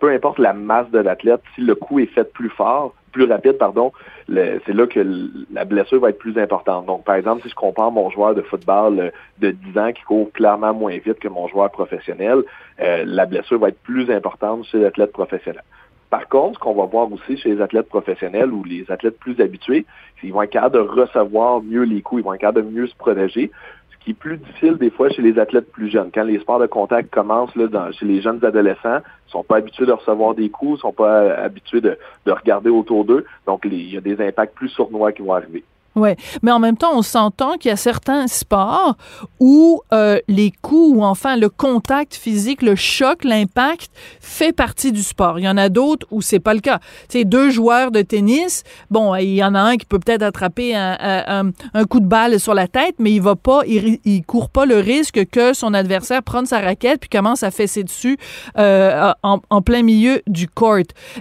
peu 0.00 0.10
importe 0.10 0.38
la 0.38 0.54
masse 0.54 0.90
de 0.90 0.98
l'athlète, 0.98 1.42
si 1.54 1.60
le 1.60 1.74
coup 1.74 1.98
est 2.00 2.06
fait 2.06 2.30
plus 2.32 2.48
fort, 2.48 2.94
plus 3.14 3.24
rapide, 3.24 3.58
pardon, 3.58 3.92
c'est 4.28 4.74
là 4.74 4.86
que 4.86 5.30
la 5.52 5.64
blessure 5.64 6.00
va 6.00 6.10
être 6.10 6.18
plus 6.18 6.36
importante. 6.36 6.86
Donc, 6.86 7.04
par 7.04 7.14
exemple, 7.14 7.42
si 7.42 7.48
je 7.48 7.54
compare 7.54 7.92
mon 7.92 8.10
joueur 8.10 8.34
de 8.34 8.42
football 8.42 8.98
euh, 8.98 9.10
de 9.38 9.52
10 9.52 9.78
ans 9.78 9.92
qui 9.92 10.02
court 10.02 10.30
clairement 10.32 10.74
moins 10.74 10.98
vite 10.98 11.20
que 11.20 11.28
mon 11.28 11.46
joueur 11.46 11.70
professionnel, 11.70 12.42
euh, 12.80 13.04
la 13.06 13.24
blessure 13.26 13.60
va 13.60 13.68
être 13.68 13.80
plus 13.82 14.10
importante 14.10 14.64
chez 14.64 14.80
l'athlète 14.80 15.12
professionnel. 15.12 15.62
Par 16.10 16.28
contre, 16.28 16.58
ce 16.58 16.64
qu'on 16.64 16.74
va 16.74 16.86
voir 16.86 17.10
aussi 17.12 17.36
chez 17.36 17.54
les 17.54 17.60
athlètes 17.60 17.88
professionnels 17.88 18.50
ou 18.52 18.64
les 18.64 18.84
athlètes 18.90 19.18
plus 19.18 19.40
habitués, 19.40 19.86
c'est 20.14 20.22
qu'ils 20.22 20.32
vont 20.32 20.42
être 20.42 20.50
capables 20.50 20.74
de 20.74 20.80
recevoir 20.80 21.62
mieux 21.62 21.82
les 21.82 22.02
coups, 22.02 22.22
ils 22.22 22.24
vont 22.24 22.34
être 22.34 22.40
capables 22.40 22.66
de 22.66 22.72
mieux 22.72 22.86
se 22.88 22.96
protéger 22.96 23.50
qui 24.04 24.10
est 24.10 24.14
plus 24.14 24.36
difficile 24.36 24.76
des 24.76 24.90
fois 24.90 25.08
chez 25.08 25.22
les 25.22 25.38
athlètes 25.38 25.72
plus 25.72 25.90
jeunes. 25.90 26.10
Quand 26.12 26.24
les 26.24 26.38
sports 26.38 26.58
de 26.58 26.66
contact 26.66 27.10
commencent 27.10 27.54
chez 27.54 28.06
les 28.06 28.20
jeunes 28.20 28.44
adolescents, 28.44 29.00
ils 29.28 29.30
sont 29.30 29.42
pas 29.42 29.56
habitués 29.56 29.86
de 29.86 29.92
recevoir 29.92 30.34
des 30.34 30.50
coups, 30.50 30.78
ils 30.78 30.82
sont 30.82 30.92
pas 30.92 31.22
euh, 31.22 31.44
habitués 31.44 31.80
de, 31.80 31.96
de 32.26 32.32
regarder 32.32 32.70
autour 32.70 33.04
d'eux. 33.04 33.24
Donc, 33.46 33.62
il 33.64 33.92
y 33.92 33.96
a 33.96 34.00
des 34.00 34.20
impacts 34.20 34.54
plus 34.54 34.68
sournois 34.68 35.12
qui 35.12 35.22
vont 35.22 35.32
arriver. 35.32 35.64
Ouais, 35.96 36.16
mais 36.42 36.50
en 36.50 36.58
même 36.58 36.76
temps, 36.76 36.90
on 36.94 37.02
s'entend 37.02 37.56
qu'il 37.56 37.68
y 37.68 37.72
a 37.72 37.76
certains 37.76 38.26
sports 38.26 38.96
où 39.38 39.80
euh, 39.92 40.18
les 40.26 40.50
coups 40.50 40.96
ou 40.98 41.04
enfin 41.04 41.36
le 41.36 41.48
contact 41.48 42.14
physique, 42.16 42.62
le 42.62 42.74
choc, 42.74 43.22
l'impact 43.22 43.90
fait 44.20 44.52
partie 44.52 44.90
du 44.90 45.04
sport. 45.04 45.38
Il 45.38 45.44
y 45.44 45.48
en 45.48 45.56
a 45.56 45.68
d'autres 45.68 46.06
où 46.10 46.20
c'est 46.20 46.40
pas 46.40 46.52
le 46.54 46.58
cas. 46.60 46.80
Tu 47.08 47.18
sais, 47.20 47.24
deux 47.24 47.50
joueurs 47.50 47.92
de 47.92 48.02
tennis, 48.02 48.64
bon, 48.90 49.14
il 49.14 49.34
y 49.36 49.44
en 49.44 49.54
a 49.54 49.60
un 49.60 49.76
qui 49.76 49.86
peut 49.86 50.00
peut-être 50.00 50.22
attraper 50.22 50.74
un, 50.74 50.96
un- 51.00 51.50
un 51.74 51.84
coup 51.84 52.00
de 52.00 52.06
balle 52.06 52.40
sur 52.40 52.54
la 52.54 52.66
tête, 52.66 52.96
mais 52.98 53.12
il 53.12 53.22
va 53.22 53.36
pas, 53.36 53.60
il, 53.66 54.00
il 54.04 54.24
court 54.24 54.50
pas 54.50 54.66
le 54.66 54.78
risque 54.78 55.24
que 55.30 55.54
son 55.54 55.74
adversaire 55.74 56.22
prenne 56.24 56.46
sa 56.46 56.58
raquette 56.60 57.00
puis 57.02 57.08
commence 57.10 57.42
à 57.44 57.52
fesser 57.52 57.84
dessus 57.84 58.16
euh, 58.58 59.12
en, 59.22 59.38
en 59.48 59.62
plein 59.62 59.82
milieu 59.82 60.22
du 60.26 60.48
court. 60.48 60.64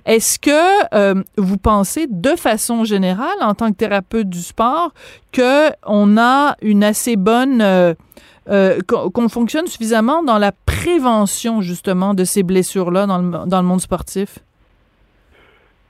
Est-ce 0.05 0.39
que 0.39 0.95
euh, 0.95 1.21
vous 1.37 1.57
pensez 1.57 2.07
de 2.09 2.35
façon 2.37 2.85
générale, 2.85 3.27
en 3.41 3.53
tant 3.53 3.69
que 3.71 3.75
thérapeute 3.77 4.29
du 4.29 4.41
sport, 4.41 4.62
que 5.31 5.69
on 5.85 6.17
a 6.17 6.55
une 6.61 6.83
assez 6.83 7.15
bonne 7.15 7.61
euh, 7.61 7.93
euh, 8.49 8.79
qu'on 8.87 9.29
fonctionne 9.29 9.67
suffisamment 9.67 10.21
dans 10.23 10.37
la 10.37 10.51
prévention 10.51 11.61
justement 11.61 12.13
de 12.13 12.23
ces 12.23 12.43
blessures-là 12.43 13.05
dans 13.05 13.17
le, 13.19 13.47
dans 13.47 13.61
le 13.61 13.67
monde 13.67 13.81
sportif? 13.81 14.39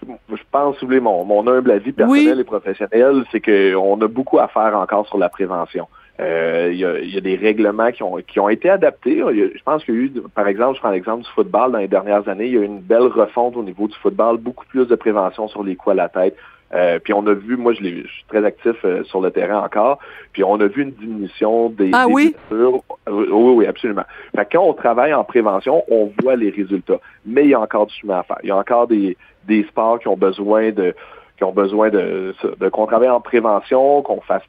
Je 0.08 0.44
pense, 0.52 0.76
vous 0.82 0.88
voulez, 0.88 1.00
mon, 1.00 1.24
mon 1.26 1.48
humble 1.48 1.72
avis 1.72 1.94
personnel 1.94 2.40
et 2.40 2.44
professionnel, 2.44 3.24
c'est 3.32 3.42
qu'on 3.42 4.00
a 4.02 4.08
beaucoup 4.08 4.38
à 4.40 4.48
faire 4.48 4.78
encore 4.78 5.08
sur 5.08 5.18
la 5.18 5.30
prévention. 5.30 5.88
Euh, 6.20 6.70
Il 6.72 6.78
y, 6.80 6.86
a, 6.86 7.00
il 7.00 7.14
y 7.14 7.18
a 7.18 7.22
des 7.22 7.36
règlements 7.36 7.92
qui 7.92 8.04
ont, 8.04 8.18
qui 8.28 8.40
ont 8.40 8.50
été 8.50 8.70
adaptés. 8.70 9.16
Y 9.18 9.22
a- 9.22 9.32
je 9.56 9.64
pense 9.66 9.84
qu'il 9.84 9.96
y 9.96 9.98
a 9.98 10.02
eu, 10.02 10.12
par 10.36 10.48
exemple, 10.48 10.76
je 10.76 10.80
prends 10.82 10.92
l'exemple 10.92 11.24
du 11.24 11.30
football 11.32 11.72
dans 11.72 11.80
les 11.80 11.88
dernières 11.88 12.28
années, 12.30 12.46
il 12.48 12.54
y 12.54 12.58
a 12.58 12.62
eu 12.62 12.66
une 12.66 12.80
belle 12.82 13.08
refonte 13.08 13.58
au 13.58 13.64
niveau 13.64 13.88
du 13.88 13.96
football, 13.96 14.38
beaucoup 14.38 14.66
plus 14.68 14.86
de 14.88 14.96
prévention 14.96 15.48
sur 15.48 15.64
les 15.64 15.76
coups 15.76 15.94
à 15.94 15.96
la 15.96 16.10
tête. 16.10 16.36
Euh, 16.76 16.98
puis 17.04 17.14
on 17.14 17.26
a 17.28 17.34
vu, 17.34 17.56
moi 17.56 17.74
je, 17.74 17.82
l'ai- 17.82 18.02
je 18.04 18.08
suis 18.08 18.26
très 18.28 18.44
actif 18.44 18.76
euh, 18.84 19.04
sur 19.04 19.22
le 19.22 19.30
terrain 19.30 19.60
encore, 19.64 20.00
puis 20.32 20.44
on 20.44 20.60
a 20.60 20.66
vu 20.66 20.82
une 20.84 20.92
diminution 20.92 21.70
des, 21.70 21.92
Ah 21.94 22.06
des 22.08 22.14
oui? 22.14 22.36
blessures. 22.50 22.82
Euh, 23.08 23.26
oui, 23.32 23.54
oui, 23.58 23.66
absolument. 23.68 24.04
Fait 24.36 24.46
que 24.46 24.58
quand 24.58 24.64
on 24.64 24.74
travaille 24.74 25.14
en 25.14 25.24
prévention, 25.24 25.84
on 25.92 26.12
voit 26.22 26.36
les 26.36 26.50
résultats. 26.50 27.00
Mais 27.28 27.44
il 27.44 27.50
y 27.50 27.54
a 27.54 27.60
encore 27.60 27.86
du 27.88 27.94
chemin 27.94 28.20
à 28.20 28.24
faire. 28.24 28.38
Il 28.44 28.50
y 28.50 28.52
a 28.52 28.58
encore 28.58 28.88
des, 28.88 29.16
des 29.48 29.64
sports 29.66 30.00
qui 30.00 30.08
ont 30.08 30.18
besoin 30.18 30.72
de 30.72 30.96
qui 31.38 31.44
ont 31.44 31.52
besoin 31.52 31.90
de, 31.90 32.34
de 32.60 32.70
qu'on 32.70 32.86
travaille 32.88 33.10
en 33.10 33.22
prévention, 33.22 34.02
qu'on 34.04 34.22
fasse 34.22 34.44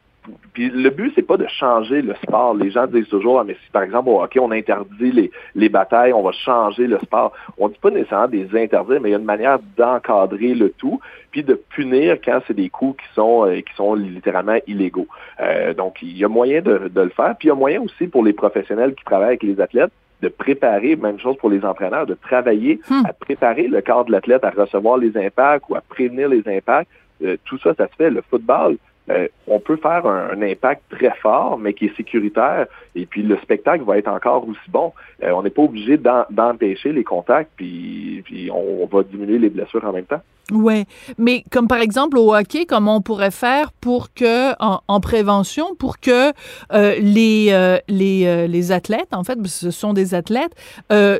puis 0.52 0.70
le 0.70 0.90
but, 0.90 1.12
c'est 1.14 1.26
pas 1.26 1.36
de 1.36 1.46
changer 1.46 2.02
le 2.02 2.14
sport. 2.22 2.54
Les 2.54 2.70
gens 2.70 2.86
disent 2.86 3.08
toujours, 3.08 3.40
ah, 3.40 3.44
mais 3.44 3.54
si 3.64 3.70
par 3.70 3.82
exemple 3.82 4.08
au 4.08 4.22
hockey, 4.22 4.38
on 4.40 4.50
interdit 4.50 5.12
les, 5.12 5.30
les 5.54 5.68
batailles, 5.68 6.12
on 6.12 6.22
va 6.22 6.32
changer 6.32 6.86
le 6.86 6.98
sport. 7.00 7.32
On 7.58 7.68
dit 7.68 7.78
pas 7.80 7.90
nécessairement 7.90 8.28
des 8.28 8.48
interdire, 8.56 9.00
mais 9.00 9.10
il 9.10 9.12
y 9.12 9.14
a 9.14 9.18
une 9.18 9.24
manière 9.24 9.58
d'encadrer 9.76 10.54
le 10.54 10.70
tout, 10.70 11.00
puis 11.30 11.42
de 11.42 11.54
punir 11.54 12.18
quand 12.24 12.40
c'est 12.46 12.54
des 12.54 12.68
coups 12.68 13.02
qui 13.02 13.14
sont 13.14 13.46
euh, 13.46 13.60
qui 13.60 13.74
sont 13.76 13.94
littéralement 13.94 14.58
illégaux. 14.66 15.08
Euh, 15.40 15.74
donc, 15.74 15.98
il 16.02 16.16
y 16.16 16.24
a 16.24 16.28
moyen 16.28 16.62
de, 16.62 16.88
de 16.88 17.00
le 17.00 17.10
faire. 17.10 17.34
Puis 17.38 17.48
il 17.48 17.50
y 17.50 17.52
a 17.52 17.56
moyen 17.56 17.80
aussi 17.82 18.06
pour 18.06 18.24
les 18.24 18.32
professionnels 18.32 18.94
qui 18.94 19.04
travaillent 19.04 19.28
avec 19.28 19.42
les 19.42 19.60
athlètes 19.60 19.92
de 20.22 20.28
préparer, 20.28 20.96
même 20.96 21.18
chose 21.18 21.36
pour 21.36 21.50
les 21.50 21.64
entraîneurs, 21.64 22.06
de 22.06 22.14
travailler 22.14 22.80
Hmm. 22.88 23.02
à 23.06 23.12
préparer 23.12 23.66
le 23.66 23.80
corps 23.80 24.04
de 24.04 24.12
l'athlète 24.12 24.44
à 24.44 24.50
recevoir 24.50 24.98
les 24.98 25.16
impacts 25.16 25.64
ou 25.68 25.74
à 25.74 25.80
prévenir 25.80 26.28
les 26.28 26.42
impacts. 26.46 26.90
Euh, 27.22 27.36
tout 27.44 27.58
ça, 27.58 27.74
ça 27.74 27.88
se 27.88 27.94
fait. 27.96 28.10
Le 28.10 28.22
football, 28.28 28.76
euh, 29.10 29.28
on 29.46 29.60
peut 29.60 29.76
faire 29.76 30.06
un, 30.06 30.40
impact 30.40 30.82
très 30.90 31.14
fort, 31.20 31.58
mais 31.58 31.74
qui 31.74 31.86
est 31.86 31.96
sécuritaire, 31.96 32.66
et 32.94 33.06
puis 33.06 33.22
le 33.22 33.36
spectacle 33.38 33.84
va 33.84 33.98
être 33.98 34.08
encore 34.08 34.48
aussi 34.48 34.70
bon. 34.70 34.92
Euh, 35.22 35.30
on 35.32 35.42
n'est 35.42 35.50
pas 35.50 35.62
obligé 35.62 35.98
d'empêcher 35.98 36.92
les 36.92 37.04
contacts, 37.04 37.50
puis, 37.56 38.22
puis 38.24 38.50
on 38.50 38.86
va 38.86 39.02
diminuer 39.02 39.38
les 39.38 39.50
blessures 39.50 39.84
en 39.84 39.92
même 39.92 40.06
temps. 40.06 40.22
Ouais, 40.52 40.84
mais 41.16 41.42
comme 41.50 41.68
par 41.68 41.78
exemple 41.78 42.18
au 42.18 42.34
hockey, 42.34 42.66
comment 42.66 42.96
on 42.96 43.00
pourrait 43.00 43.30
faire 43.30 43.72
pour 43.72 44.12
que 44.12 44.52
en, 44.60 45.00
prévention, 45.00 45.74
pour 45.74 46.00
que 46.00 46.32
euh, 46.72 46.96
les 47.00 47.48
euh, 47.50 47.78
les, 47.88 48.26
euh, 48.26 48.46
les 48.46 48.70
athlètes, 48.70 49.08
en 49.12 49.24
fait, 49.24 49.38
ce 49.46 49.70
sont 49.70 49.94
des 49.94 50.14
athlètes, 50.14 50.52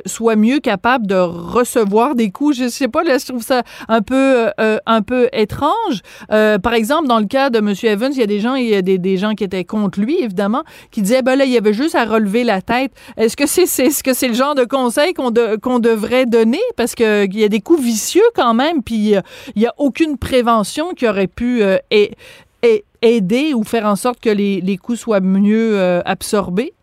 soient 0.05 0.35
mieux 0.35 0.59
capables 0.59 1.07
de 1.07 1.15
recevoir 1.15 2.13
des 2.13 2.29
coups? 2.29 2.57
Je 2.57 2.67
sais 2.67 2.87
pas, 2.87 3.03
là, 3.03 3.17
je 3.17 3.25
trouve 3.25 3.41
ça 3.41 3.63
un 3.87 4.03
peu 4.03 4.51
un 4.85 5.01
peu 5.01 5.27
étrange. 5.33 6.01
par 6.29 6.73
exemple, 6.73 7.07
dans 7.07 7.19
le 7.19 7.25
cas 7.25 7.49
de 7.49 7.59
Monsieur 7.61 7.89
Evans, 7.89 8.11
il 8.13 8.19
y 8.19 8.23
a 8.23 8.27
des 8.27 8.39
gens, 8.39 8.53
il 8.53 8.67
y 8.67 8.75
a 8.75 8.83
des, 8.83 8.99
des 8.99 9.17
gens 9.17 9.33
qui 9.33 9.43
étaient 9.43 9.65
contre 9.65 9.99
lui, 9.99 10.21
évidemment, 10.21 10.63
qui 10.91 11.01
disaient 11.01 11.23
ben 11.23 11.35
là, 11.35 11.45
il 11.45 11.51
y 11.51 11.57
avait 11.57 11.73
juste 11.73 11.95
à 11.95 12.05
relever 12.05 12.43
la 12.43 12.61
tête. 12.61 12.91
Est-ce 13.17 13.35
que 13.35 13.47
c'est 13.47 13.65
c'est 13.65 13.89
ce 13.89 14.03
que 14.03 14.13
c'est 14.13 14.27
le 14.27 14.35
genre 14.35 14.53
de 14.53 14.65
conseil 14.65 15.15
qu'on 15.15 15.33
qu'on 15.63 15.79
devrait 15.79 16.27
donner? 16.27 16.61
Parce 16.77 16.93
que 16.93 17.25
il 17.25 17.39
y 17.39 17.43
a 17.43 17.49
des 17.49 17.61
coups 17.61 17.81
vicieux 17.81 18.29
quand 18.35 18.53
même, 18.53 18.83
puis 18.83 19.14
il 19.55 19.61
n'y 19.61 19.67
a 19.67 19.73
aucune 19.77 20.17
prévention 20.17 20.93
qui 20.93 21.07
aurait 21.07 21.27
pu 21.27 21.61
euh, 21.61 21.77
aider 23.01 23.53
ou 23.53 23.63
faire 23.63 23.85
en 23.85 23.95
sorte 23.95 24.19
que 24.19 24.29
les, 24.29 24.61
les 24.61 24.77
coûts 24.77 24.95
soient 24.95 25.19
mieux 25.19 25.79
euh, 25.79 26.01
absorbés? 26.05 26.73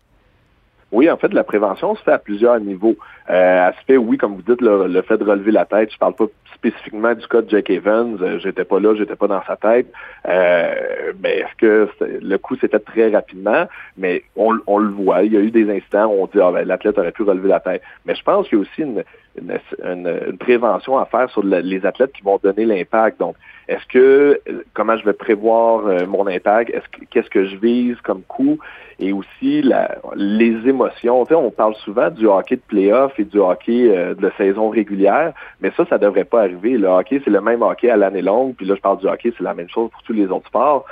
Oui, 0.93 1.09
en 1.09 1.17
fait, 1.17 1.33
la 1.33 1.43
prévention 1.43 1.95
se 1.95 2.03
fait 2.03 2.11
à 2.11 2.19
plusieurs 2.19 2.59
niveaux. 2.59 2.95
Euh, 3.27 3.67
aspect, 3.67 3.97
oui, 3.97 4.15
comme 4.15 4.35
vous 4.35 4.43
dites, 4.43 4.61
le, 4.61 5.01
fait 5.01 5.17
de 5.17 5.23
relever 5.23 5.51
la 5.51 5.65
tête, 5.65 5.91
je 5.91 5.97
parle 5.97 6.13
pas 6.13 6.25
spécifiquement 6.53 7.15
du 7.15 7.27
cas 7.27 7.41
de 7.41 7.49
Jack 7.49 7.71
Evans, 7.71 8.15
euh, 8.21 8.37
j'étais 8.37 8.63
pas 8.63 8.79
là, 8.79 8.93
j'étais 8.95 9.15
pas 9.15 9.25
dans 9.27 9.41
sa 9.47 9.55
tête. 9.55 9.87
Euh, 10.27 11.13
mais 11.19 11.39
est-ce 11.39 11.55
que 11.57 11.89
le 11.99 12.37
coup 12.37 12.55
s'est 12.57 12.67
fait 12.67 12.79
très 12.79 13.09
rapidement? 13.09 13.67
Mais 13.97 14.23
on, 14.35 14.51
le 14.51 14.91
voit, 14.91 15.23
il 15.23 15.33
y 15.33 15.37
a 15.37 15.39
eu 15.39 15.49
des 15.49 15.67
instants 15.75 16.13
où 16.13 16.21
on 16.21 16.27
dit 16.27 16.39
ah, 16.39 16.51
ben, 16.51 16.67
l'athlète 16.67 16.99
aurait 16.99 17.11
pu 17.11 17.23
relever 17.23 17.49
la 17.49 17.59
tête. 17.59 17.81
Mais 18.05 18.13
je 18.13 18.21
pense 18.21 18.47
qu'il 18.47 18.59
y 18.59 18.61
a 18.61 18.63
aussi 18.63 18.81
une, 18.83 19.03
une, 19.39 20.37
prévention 20.37 20.97
à 20.97 21.05
faire 21.05 21.29
sur 21.29 21.43
les 21.43 21.85
athlètes 21.85 22.11
qui 22.13 22.23
vont 22.23 22.39
donner 22.41 22.65
l'impact. 22.65 23.19
Donc, 23.19 23.35
est-ce 23.67 23.85
que 23.87 24.39
comment 24.73 24.97
je 24.97 25.05
vais 25.05 25.13
prévoir 25.13 25.87
euh, 25.87 26.05
mon 26.05 26.27
impact? 26.27 26.69
Est-ce 26.69 26.87
que 26.89 27.05
qu'est-ce 27.09 27.29
que 27.29 27.45
je 27.45 27.55
vise 27.55 27.95
comme 28.01 28.21
coup? 28.23 28.59
Et 28.99 29.13
aussi 29.13 29.61
la, 29.61 29.97
les 30.15 30.67
émotions. 30.67 31.23
on 31.31 31.51
parle 31.51 31.75
souvent 31.75 32.09
du 32.09 32.27
hockey 32.27 32.57
de 32.57 32.61
playoff 32.67 33.17
et 33.19 33.25
du 33.25 33.39
hockey 33.39 33.89
euh, 33.89 34.13
de 34.13 34.31
saison 34.37 34.69
régulière, 34.69 35.33
mais 35.61 35.71
ça, 35.75 35.85
ça 35.89 35.97
devrait 35.97 36.25
pas 36.25 36.41
arriver. 36.41 36.77
Le 36.77 36.87
hockey, 36.87 37.21
c'est 37.23 37.31
le 37.31 37.41
même 37.41 37.61
hockey 37.61 37.89
à 37.89 37.97
l'année 37.97 38.21
longue, 38.21 38.55
puis 38.55 38.65
là, 38.65 38.75
je 38.75 38.81
parle 38.81 38.99
du 38.99 39.07
hockey, 39.07 39.33
c'est 39.37 39.43
la 39.43 39.53
même 39.53 39.69
chose 39.69 39.89
pour 39.91 40.03
tous 40.03 40.13
les 40.13 40.27
autres 40.27 40.47
sports. 40.47 40.85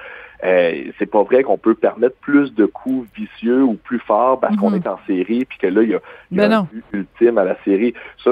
Euh, 0.44 0.92
c'est 0.98 1.06
pas 1.06 1.24
vrai 1.24 1.44
qu'on 1.44 1.58
peut 1.58 1.76
permettre 1.76 2.16
plus 2.18 2.54
de 2.56 2.66
coups 2.66 3.08
vicieux 3.16 3.64
ou 3.64 3.76
plus 3.76 4.00
forts 4.00 4.40
parce 4.40 4.56
qu'on 4.56 4.72
mhm. 4.72 4.78
est 4.78 4.88
en 4.88 5.00
série, 5.06 5.46
puis 5.46 5.58
que 5.60 5.68
là, 5.68 5.84
il 5.84 5.90
y 5.90 5.96
a, 5.96 6.00
ben 6.32 6.52
un 6.52 6.64
but 6.64 6.84
ultime 6.94 7.38
à 7.38 7.44
la 7.44 7.56
série. 7.64 7.94
Ça, 8.24 8.32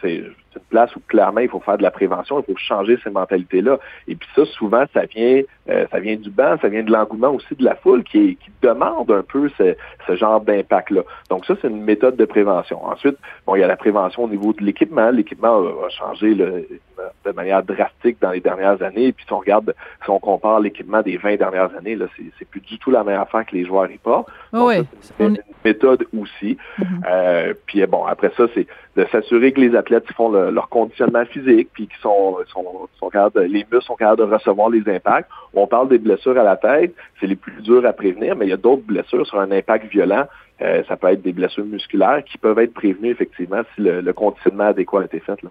c'est 0.00 0.16
une 0.16 0.62
place 0.70 0.94
où 0.96 1.00
clairement 1.06 1.40
il 1.40 1.48
faut 1.48 1.60
faire 1.60 1.78
de 1.78 1.82
la 1.82 1.90
prévention, 1.90 2.40
il 2.40 2.52
faut 2.52 2.58
changer 2.58 2.98
ces 3.04 3.10
mentalités-là. 3.10 3.78
Et 4.08 4.14
puis 4.14 4.28
ça, 4.34 4.44
souvent, 4.46 4.84
ça 4.92 5.04
vient, 5.04 5.42
euh, 5.68 5.86
ça 5.90 6.00
vient 6.00 6.16
du 6.16 6.30
banc, 6.30 6.56
ça 6.60 6.68
vient 6.68 6.82
de 6.82 6.90
l'engouement 6.90 7.30
aussi 7.30 7.54
de 7.54 7.64
la 7.64 7.74
foule 7.76 8.04
qui, 8.04 8.36
qui 8.36 8.50
demande 8.62 9.10
un 9.10 9.22
peu 9.22 9.50
ce, 9.58 9.76
ce 10.06 10.16
genre 10.16 10.40
d'impact-là. 10.40 11.02
Donc 11.30 11.44
ça, 11.46 11.54
c'est 11.60 11.68
une 11.68 11.82
méthode 11.82 12.16
de 12.16 12.24
prévention. 12.24 12.84
Ensuite, 12.84 13.16
bon, 13.46 13.56
il 13.56 13.60
y 13.60 13.64
a 13.64 13.66
la 13.66 13.76
prévention 13.76 14.24
au 14.24 14.28
niveau 14.28 14.52
de 14.52 14.64
l'équipement. 14.64 15.10
L'équipement 15.10 15.58
a 15.58 15.88
changé 15.90 16.34
de 16.34 17.32
manière 17.32 17.62
drastique 17.62 18.18
dans 18.20 18.30
les 18.30 18.40
dernières 18.40 18.82
années. 18.82 19.06
Et 19.06 19.12
puis 19.12 19.24
si 19.26 19.32
on 19.32 19.38
regarde, 19.38 19.74
si 20.04 20.10
on 20.10 20.18
compare 20.18 20.60
l'équipement 20.60 21.02
des 21.02 21.16
20 21.16 21.36
dernières 21.36 21.74
années, 21.76 21.96
là, 21.96 22.06
c'est 22.38 22.48
plus 22.48 22.60
du 22.60 22.78
tout 22.78 22.90
la 22.90 23.04
même 23.04 23.20
affaire 23.20 23.44
que 23.44 23.54
les 23.54 23.64
joueurs 23.64 23.90
y 23.90 23.98
pas. 23.98 24.24
oui. 24.52 24.82
c'est 25.00 25.24
une 25.24 25.38
méthode 25.68 26.06
aussi. 26.18 26.56
Mm-hmm. 26.78 26.84
euh, 27.10 27.54
puis 27.66 27.84
bon, 27.86 28.04
après 28.04 28.30
ça, 28.36 28.44
c'est 28.54 28.66
de 28.96 29.04
s'assurer 29.12 29.52
que 29.52 29.60
les 29.60 29.74
athlètes 29.76 30.10
font 30.16 30.30
leur 30.30 30.68
conditionnement 30.68 31.24
physique, 31.26 31.68
puis 31.72 31.86
qu'ils 31.86 32.00
sont, 32.00 32.38
sont, 32.52 32.88
sont 32.98 33.10
capables, 33.10 33.42
les 33.46 33.66
muscles 33.70 33.82
sont 33.82 33.96
capables 33.96 34.20
de 34.26 34.34
recevoir 34.34 34.70
les 34.70 34.88
impacts. 34.88 35.28
On 35.54 35.66
parle 35.66 35.88
des 35.88 35.98
blessures 35.98 36.38
à 36.38 36.44
la 36.44 36.56
tête, 36.56 36.94
c'est 37.20 37.26
les 37.26 37.36
plus 37.36 37.60
dures 37.62 37.84
à 37.84 37.92
prévenir, 37.92 38.36
mais 38.36 38.46
il 38.46 38.50
y 38.50 38.54
a 38.54 38.56
d'autres 38.56 38.82
blessures 38.82 39.26
sur 39.26 39.38
un 39.40 39.50
impact 39.50 39.90
violent. 39.90 40.26
Euh, 40.62 40.82
ça 40.88 40.96
peut 40.96 41.08
être 41.08 41.22
des 41.22 41.32
blessures 41.32 41.66
musculaires 41.66 42.22
qui 42.24 42.38
peuvent 42.38 42.58
être 42.58 42.72
prévenues 42.72 43.10
effectivement 43.10 43.60
si 43.74 43.82
le, 43.82 44.12
conditionnement 44.12 44.68
adéquat 44.68 45.02
a 45.02 45.04
été 45.04 45.20
fait. 45.20 45.40
Là. 45.42 45.50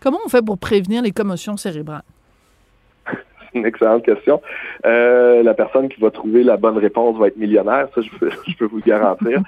Comment 0.00 0.18
on 0.24 0.28
fait 0.28 0.44
pour 0.44 0.58
prévenir 0.58 1.02
les 1.02 1.10
commotions 1.10 1.56
cérébrales? 1.56 2.02
Une 3.54 3.66
excellente 3.66 4.04
question. 4.04 4.40
Euh, 4.84 5.42
la 5.42 5.54
personne 5.54 5.88
qui 5.88 6.00
va 6.00 6.10
trouver 6.10 6.42
la 6.42 6.56
bonne 6.56 6.78
réponse 6.78 7.16
va 7.18 7.28
être 7.28 7.36
millionnaire, 7.36 7.88
ça 7.94 8.00
je 8.00 8.10
peux, 8.18 8.30
je 8.46 8.56
peux 8.56 8.66
vous 8.66 8.80
garantir. 8.80 9.40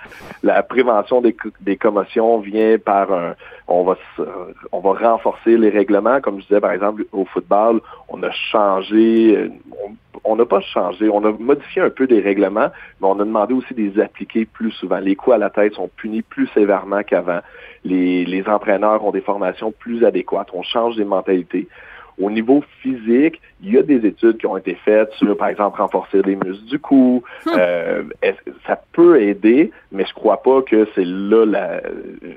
La 0.42 0.62
prévention 0.62 1.20
des, 1.20 1.36
des 1.61 1.76
commotions 1.76 2.38
vient 2.38 2.78
par 2.78 3.12
un, 3.12 3.34
on 3.68 3.84
va 3.84 3.96
on 4.72 4.80
va 4.80 4.92
renforcer 4.92 5.57
les 5.57 5.70
règlements, 5.70 6.20
comme 6.20 6.40
je 6.40 6.46
disais 6.46 6.61
par 6.61 6.72
exemple 6.72 7.05
au 7.12 7.24
football, 7.24 7.80
on 8.09 8.22
a 8.22 8.30
changé, 8.30 9.51
on 10.24 10.36
n'a 10.36 10.44
pas 10.44 10.61
changé, 10.61 11.09
on 11.09 11.24
a 11.24 11.32
modifié 11.32 11.82
un 11.82 11.90
peu 11.90 12.07
des 12.07 12.20
règlements, 12.20 12.70
mais 13.01 13.07
on 13.07 13.18
a 13.20 13.24
demandé 13.24 13.55
aussi 13.55 13.74
de 13.74 13.82
les 13.82 14.01
appliquer 14.01 14.44
plus 14.44 14.72
souvent. 14.72 14.98
Les 14.98 15.16
coups 15.16 15.36
à 15.36 15.38
la 15.38 15.51
tête 15.51 15.74
sont 15.74 15.88
punis 15.96 16.22
plus 16.22 16.48
sévèrement 16.48 17.03
qu'avant. 17.03 17.40
Les, 17.84 18.24
les 18.24 18.46
entraîneurs 18.46 19.05
ont 19.05 19.11
des 19.11 19.22
formations 19.22 19.72
plus 19.72 20.05
adéquates. 20.05 20.48
On 20.53 20.62
change 20.62 20.96
des 20.96 21.05
mentalités. 21.05 21.68
Au 22.20 22.30
niveau 22.30 22.62
physique, 22.82 23.40
il 23.62 23.72
y 23.72 23.78
a 23.78 23.82
des 23.82 24.06
études 24.06 24.36
qui 24.38 24.46
ont 24.46 24.56
été 24.56 24.74
faites 24.84 25.10
sur, 25.14 25.36
par 25.36 25.48
exemple, 25.48 25.80
renforcer 25.80 26.20
les 26.22 26.36
muscles 26.36 26.66
du 26.66 26.78
cou. 26.78 27.22
Hmm. 27.46 27.50
Euh, 27.56 28.02
ça 28.66 28.80
peut 28.92 29.22
aider, 29.22 29.70
mais 29.90 30.04
je 30.04 30.12
crois 30.12 30.42
pas 30.42 30.62
que 30.62 30.86
c'est 30.94 31.04
là 31.04 31.46
la 31.46 31.62
euh, 31.62 32.34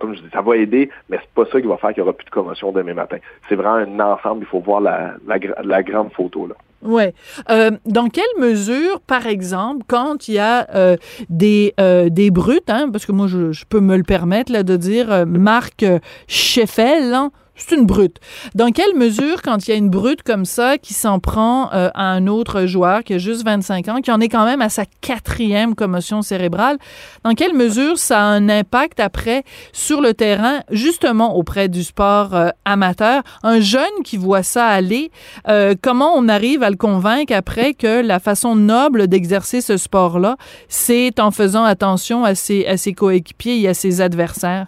comme 0.00 0.16
je 0.16 0.20
dis, 0.20 0.28
ça 0.32 0.42
va 0.42 0.56
aider, 0.56 0.90
mais 1.08 1.18
c'est 1.20 1.32
pas 1.32 1.48
ça 1.50 1.60
qui 1.60 1.66
va 1.68 1.76
faire 1.76 1.90
qu'il 1.90 2.02
n'y 2.02 2.08
aura 2.08 2.16
plus 2.16 2.24
de 2.24 2.30
commotion 2.30 2.72
demain 2.72 2.94
matin. 2.94 3.18
C'est 3.48 3.54
vraiment 3.54 3.76
un 3.76 4.00
ensemble, 4.00 4.42
il 4.42 4.46
faut 4.46 4.58
voir 4.58 4.80
la, 4.80 5.14
la, 5.62 5.82
grande 5.84 6.12
photo. 6.12 6.48
Là. 6.48 6.56
Ouais. 6.82 7.14
Euh, 7.50 7.70
dans 7.84 8.08
quelle 8.08 8.24
mesure, 8.40 9.00
par 9.06 9.28
exemple, 9.28 9.84
quand 9.86 10.26
il 10.26 10.34
y 10.34 10.38
a 10.40 10.96
des 11.28 11.72
des 12.10 12.30
brutes, 12.32 12.68
hein, 12.68 12.88
parce 12.90 13.06
que 13.06 13.12
moi 13.12 13.28
je, 13.28 13.64
peux 13.68 13.78
me 13.78 13.96
le 13.96 14.02
permettre 14.02 14.50
là 14.50 14.64
de 14.64 14.76
dire 14.76 15.24
Marc 15.24 15.84
Scheffel, 16.26 17.14
hein, 17.14 17.30
c'est 17.56 17.74
une 17.74 17.86
brute. 17.86 18.18
Dans 18.54 18.70
quelle 18.70 18.94
mesure, 18.94 19.42
quand 19.42 19.66
il 19.66 19.70
y 19.70 19.74
a 19.74 19.76
une 19.76 19.90
brute 19.90 20.22
comme 20.22 20.44
ça 20.44 20.78
qui 20.78 20.94
s'en 20.94 21.18
prend 21.18 21.72
euh, 21.72 21.90
à 21.94 22.04
un 22.12 22.26
autre 22.26 22.66
joueur 22.66 23.02
qui 23.02 23.14
a 23.14 23.18
juste 23.18 23.44
25 23.44 23.88
ans, 23.88 24.00
qui 24.00 24.10
en 24.10 24.20
est 24.20 24.28
quand 24.28 24.44
même 24.44 24.62
à 24.62 24.68
sa 24.68 24.84
quatrième 25.00 25.74
commotion 25.74 26.22
cérébrale, 26.22 26.78
dans 27.24 27.34
quelle 27.34 27.54
mesure 27.54 27.98
ça 27.98 28.20
a 28.20 28.24
un 28.24 28.48
impact 28.48 29.00
après 29.00 29.44
sur 29.72 30.00
le 30.00 30.14
terrain, 30.14 30.60
justement 30.70 31.36
auprès 31.36 31.68
du 31.68 31.82
sport 31.82 32.34
euh, 32.34 32.48
amateur? 32.64 33.22
Un 33.42 33.60
jeune 33.60 33.84
qui 34.04 34.16
voit 34.16 34.42
ça 34.42 34.66
aller, 34.66 35.10
euh, 35.48 35.74
comment 35.80 36.12
on 36.14 36.28
arrive 36.28 36.62
à 36.62 36.70
le 36.70 36.76
convaincre 36.76 37.32
après 37.34 37.74
que 37.74 38.02
la 38.02 38.20
façon 38.20 38.56
noble 38.56 39.08
d'exercer 39.08 39.60
ce 39.60 39.76
sport-là, 39.76 40.36
c'est 40.68 41.18
en 41.20 41.30
faisant 41.30 41.64
attention 41.64 42.24
à 42.24 42.34
ses, 42.34 42.66
à 42.66 42.76
ses 42.76 42.92
coéquipiers 42.92 43.60
et 43.60 43.68
à 43.68 43.74
ses 43.74 44.00
adversaires? 44.00 44.66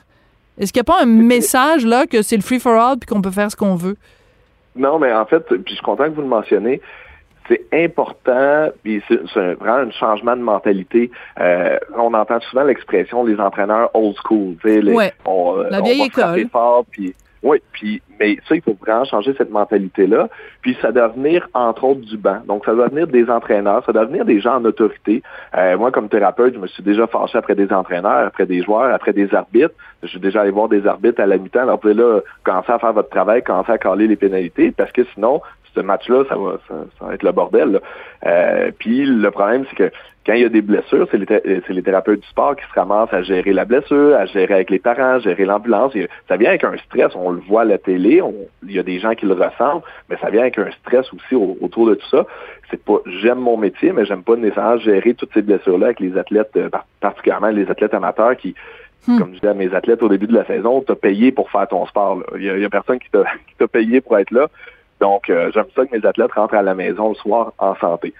Est-ce 0.59 0.73
qu'il 0.73 0.81
n'y 0.81 0.89
a 0.89 0.93
pas 0.93 1.03
un 1.03 1.07
message 1.07 1.87
là 1.87 2.07
que 2.07 2.23
c'est 2.23 2.37
le 2.37 2.43
free 2.43 2.59
for 2.59 2.73
all 2.73 2.99
puis 2.99 3.07
qu'on 3.07 3.23
peut 3.23 3.31
faire 3.31 3.51
ce 3.51 3.57
qu'on 3.57 3.77
veut? 3.77 3.97
Non, 4.77 4.99
mais 4.99 5.13
en 5.13 5.27
fait, 5.27 5.41
puis 5.41 5.63
je 5.67 5.73
suis 5.75 5.83
content 5.83 6.05
que 6.05 6.15
vous 6.15 6.23
le 6.23 6.29
mentionnez. 6.29 6.81
C'est 7.49 7.65
important, 7.73 8.69
puis 8.83 9.03
c'est 9.09 9.55
vraiment 9.55 9.89
un 9.89 9.91
changement 9.91 10.37
de 10.37 10.43
mentalité. 10.43 11.11
Euh, 11.41 11.79
on 11.97 12.13
entend 12.13 12.41
souvent 12.41 12.63
l'expression 12.63 13.25
les 13.25 13.41
entraîneurs 13.41 13.91
old 13.95 14.17
school. 14.23 14.57
Les, 14.65 15.13
on, 15.25 15.57
la 15.71 15.81
vieille 15.81 16.03
école. 16.03 16.47
Fort, 16.53 16.85
puis 16.91 17.15
oui, 17.43 17.63
puis 17.73 18.03
mais 18.19 18.37
ça, 18.49 18.57
il 18.57 18.63
faut 18.63 18.77
vraiment 18.81 19.05
changer 19.05 19.35
cette 19.39 19.51
mentalité-là. 19.51 20.29
Puis 20.61 20.77
ça 20.83 20.91
doit 20.91 21.09
venir, 21.09 21.49
entre 21.55 21.85
autres, 21.85 22.01
du 22.01 22.17
banc. 22.17 22.41
Donc, 22.47 22.65
ça 22.65 22.75
doit 22.75 22.89
venir 22.89 23.07
des 23.07 23.31
entraîneurs, 23.31 23.85
ça 23.87 23.93
doit 23.93 24.07
venir 24.07 24.25
des 24.25 24.41
gens 24.41 24.57
en 24.57 24.65
autorité. 24.65 25.23
Euh, 25.57 25.79
moi, 25.79 25.91
comme 25.93 26.09
thérapeute, 26.09 26.55
je 26.55 26.59
me 26.59 26.67
suis 26.67 26.83
déjà 26.83 27.07
fâché 27.07 27.39
après 27.39 27.55
des 27.55 27.73
entraîneurs, 27.73 28.27
après 28.27 28.47
des 28.47 28.63
joueurs, 28.63 28.93
après 28.93 29.13
des 29.13 29.33
arbitres. 29.35 29.75
Je 30.03 30.09
suis 30.09 30.21
déjà 30.21 30.43
allé 30.43 30.51
voir 30.51 30.69
des 30.69 30.87
arbitres 30.87 31.21
à 31.21 31.27
la 31.27 31.39
mi-temps. 31.39 31.61
Alors, 31.61 31.77
vous 31.77 31.81
pouvez 31.81 31.95
là, 31.95 32.21
commencer 32.45 32.73
à 32.73 32.79
faire 32.79 32.93
votre 32.93 33.11
travail, 33.11 33.43
commencer 33.43 33.73
à 33.73 33.79
caler 33.79 34.07
les 34.07 34.17
pénalités, 34.17 34.71
parce 34.71 34.93
que 34.93 35.03
sinon, 35.15 35.41
ce 35.75 35.81
match-là, 35.81 36.25
ça 36.29 36.37
va, 36.37 36.59
ça, 36.69 37.07
va 37.07 37.15
être 37.15 37.23
le 37.23 37.33
bordel. 37.33 37.81
Euh, 38.27 38.71
puis 38.79 39.05
le 39.05 39.31
problème, 39.31 39.65
c'est 39.71 39.77
que 39.77 39.91
quand 40.27 40.35
il 40.35 40.43
y 40.43 40.45
a 40.45 40.51
des 40.51 40.61
blessures, 40.61 41.09
c'est 41.11 41.17
les, 41.17 41.63
les, 41.69 41.83
thérapeutes 41.83 42.21
du 42.21 42.29
sport 42.29 42.55
qui 42.55 42.63
se 42.63 42.79
ramassent 42.79 43.13
à 43.15 43.23
gérer 43.23 43.55
la 43.55 43.65
blessure, 43.65 44.15
à 44.15 44.27
gérer 44.27 44.55
avec 44.55 44.69
les 44.69 44.79
parents, 44.79 45.15
à 45.15 45.19
gérer 45.21 45.47
l'ambulance. 45.47 45.95
Ça 46.29 46.37
vient 46.37 46.51
avec 46.51 46.65
un 46.65 46.77
stress, 46.85 47.13
on 47.15 47.31
le 47.31 47.41
voit 47.41 47.63
à 47.63 47.65
la 47.65 47.79
télé, 47.79 48.21
il 48.63 48.73
y 48.73 48.79
a 48.79 48.83
des 48.83 48.99
gens 48.99 49.15
qui 49.15 49.25
le 49.25 49.33
ressentent, 49.33 49.85
mais 50.11 50.17
ça 50.21 50.29
vient 50.29 50.43
avec 50.43 50.59
un 50.59 50.71
stress 50.83 51.11
aussi 51.15 51.35
autour 51.35 51.89
de 51.89 51.95
tout 51.95 52.09
ça. 52.11 52.27
C'est 52.71 52.83
pas 52.85 52.99
j'aime 53.23 53.39
mon 53.39 53.57
métier, 53.57 53.93
mais 53.93 54.05
j'aime 54.05 54.23
pas 54.23 54.37
nécessairement 54.37 54.77
gérer 54.77 55.15
toutes 55.15 55.33
ces 55.33 55.41
blessures-là 55.41 55.87
avec 55.87 56.01
les 56.01 56.19
athlètes, 56.19 56.51
euh, 56.59 56.69
particulièrement 57.01 57.49
les 57.49 57.71
athlètes 57.71 57.95
amateurs 57.95 58.37
qui 58.37 58.55
hmm. 59.07 59.19
comme 59.19 59.29
je 59.31 59.41
disais 59.41 59.49
à 59.49 59.55
mes 59.55 59.75
athlètes 59.75 60.03
au 60.03 60.09
début 60.09 60.27
de 60.27 60.35
la 60.35 60.45
saison, 60.47 60.83
t'as 60.87 60.95
payé 60.95 61.33
pour 61.33 61.51
faire 61.51 61.69
ton 61.69 61.87
sport. 61.87 62.23
Il 62.37 62.43
y, 62.43 62.65
a, 62.65 62.71
personne 62.71 62.99
qui 63.01 63.11
t'a 63.11 63.69
payé 63.69 64.01
pour 64.01 64.19
être 64.19 64.31
là 64.31 64.49
Donc, 65.01 65.31
euh, 65.31 65.51
j'aime 65.55 65.67
ça 65.75 65.87
que 65.87 65.97
mes 65.97 66.07
athlètes 66.07 66.33
rentrent 66.33 66.55
à 66.55 66.63
la 66.63 66.75
maison 66.75 67.11
le 67.11 67.15
soir 67.15 67.53
en 67.59 67.75
santé. 67.77 68.15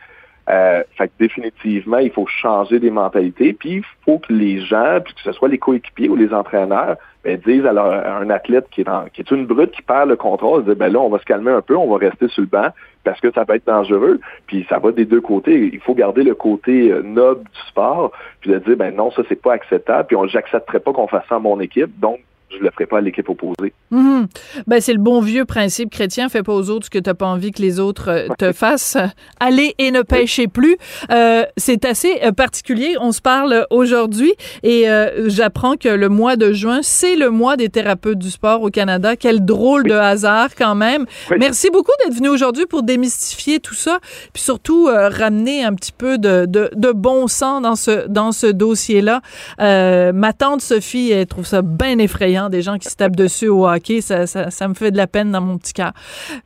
Euh, 0.49 0.83
fait 0.97 1.09
que 1.09 1.13
définitivement, 1.19 1.99
il 1.99 2.11
faut 2.11 2.27
changer 2.27 2.79
des 2.79 2.91
mentalités, 2.91 3.53
puis 3.53 3.77
il 3.77 3.85
faut 4.05 4.19
que 4.19 4.33
les 4.33 4.61
gens, 4.61 4.99
puis 5.05 5.13
que 5.13 5.21
ce 5.21 5.33
soit 5.33 5.49
les 5.49 5.59
coéquipiers 5.59 6.09
ou 6.09 6.17
les 6.17 6.33
entraîneurs, 6.33 6.97
ben, 7.23 7.39
disent 7.45 7.67
à, 7.67 8.19
un 8.19 8.31
athlète 8.31 8.67
qui 8.71 8.81
est, 8.81 8.89
en, 8.89 9.07
qui 9.13 9.21
est 9.21 9.31
une 9.31 9.45
brute, 9.45 9.73
qui 9.73 9.83
perd 9.83 10.09
le 10.09 10.17
contrôle, 10.17 10.65
disent, 10.65 10.75
ben 10.75 10.91
là, 10.91 11.01
on 11.01 11.11
va 11.11 11.19
se 11.19 11.25
calmer 11.25 11.51
un 11.51 11.61
peu, 11.61 11.77
on 11.77 11.91
va 11.91 11.99
rester 11.99 12.29
sur 12.29 12.41
le 12.41 12.49
banc, 12.49 12.69
parce 13.05 13.21
que 13.21 13.31
ça 13.33 13.45
peut 13.45 13.57
être 13.57 13.67
dangereux, 13.67 14.21
puis 14.47 14.65
ça 14.71 14.79
va 14.79 14.91
des 14.93 15.05
deux 15.05 15.21
côtés. 15.21 15.71
Il 15.71 15.81
faut 15.81 15.95
garder 15.95 16.23
le 16.23 16.35
côté 16.35 16.93
euh, 16.93 17.03
noble 17.03 17.45
du 17.45 17.69
sport, 17.69 18.13
puis 18.41 18.51
de 18.51 18.59
dire, 18.59 18.77
ben 18.77 18.95
non, 18.95 19.11
ça, 19.11 19.23
c'est 19.29 19.43
pas 19.43 19.53
acceptable, 19.53 20.07
puis 20.07 20.17
j'accepterai 20.29 20.81
pas 20.81 20.93
qu'on 20.95 21.09
fasse 21.09 21.27
ça 21.29 21.37
à 21.37 21.41
mon 21.41 21.61
équipe, 21.61 21.99
donc 22.01 22.21
je 22.51 22.65
le 22.65 22.71
ferai 22.71 22.87
pas 22.87 22.99
à 22.99 23.01
l'équipe 23.01 23.29
opposée. 23.29 23.73
Mhm. 23.91 24.27
Ben, 24.67 24.81
c'est 24.81 24.93
le 24.93 24.99
bon 24.99 25.21
vieux 25.21 25.45
principe 25.45 25.91
chrétien, 25.91 26.29
fais 26.29 26.43
pas 26.43 26.53
aux 26.53 26.71
autres 26.71 26.87
ce 26.87 26.91
que 26.91 26.99
tu 26.99 27.09
n'as 27.09 27.15
pas 27.15 27.27
envie 27.27 27.53
que 27.53 27.61
les 27.61 27.79
autres 27.79 28.09
euh, 28.09 28.29
te 28.39 28.53
fassent. 28.53 28.97
Allez 29.41 29.75
et 29.79 29.91
ne 29.91 30.03
pêchez 30.03 30.49
plus. 30.49 30.77
Euh, 31.11 31.45
c'est 31.57 31.85
assez 31.85 32.21
euh, 32.25 32.33
particulier. 32.33 32.97
On 33.01 33.13
se 33.13 33.21
parle 33.21 33.67
aujourd'hui 33.71 34.33
et 34.63 34.87
j'apprends 35.27 35.77
que 35.77 35.89
le 35.89 36.09
mois 36.09 36.37
de 36.37 36.53
juin, 36.53 36.81
c'est 36.83 37.17
le 37.17 37.31
mois 37.31 37.57
des 37.57 37.69
thérapeutes 37.69 38.19
du 38.19 38.31
sport 38.31 38.63
au 38.63 38.71
Canada. 38.71 39.17
Quel 39.17 39.45
drôle 39.45 39.85
de 39.85 39.95
hasard 39.95 40.49
quand 40.57 40.75
même. 40.75 41.05
Merci 41.39 41.71
beaucoup 41.71 41.93
d'être 42.03 42.15
venu 42.15 42.29
aujourd'hui 42.29 42.67
pour 42.67 42.83
démystifier 42.83 43.61
tout 43.61 43.75
ça, 43.75 43.99
puis 44.33 44.43
surtout 44.43 44.87
ramener 44.87 45.65
un 45.65 45.75
petit 45.75 45.93
peu 45.93 46.19
de, 46.19 46.47
de, 46.47 46.71
de, 46.75 46.93
bon 46.93 47.27
sens 47.27 47.63
dans 47.63 47.77
ce, 47.77 48.07
dans 48.09 48.33
ce 48.33 48.47
dossier-là. 48.47 49.21
ma 49.59 50.33
tante 50.33 50.61
Sophie, 50.61 51.11
elle 51.11 51.27
trouve 51.27 51.47
ça 51.47 51.63
bien 51.63 51.99
effrayant 51.99 52.38
des 52.49 52.63
gens 52.63 52.79
qui 52.79 52.89
se 52.89 52.95
tapent 52.95 53.17
dessus 53.17 53.49
au 53.49 53.67
hockey. 53.67 54.01
Ça, 54.01 54.27
ça, 54.27 54.69
me 54.69 54.75
fait 54.75 54.91
de 54.91 54.97
la 54.97 55.09
peine 55.09 55.33
dans 55.33 55.41
mon 55.41 55.59
petit 55.59 55.73
cœur. 55.73 55.93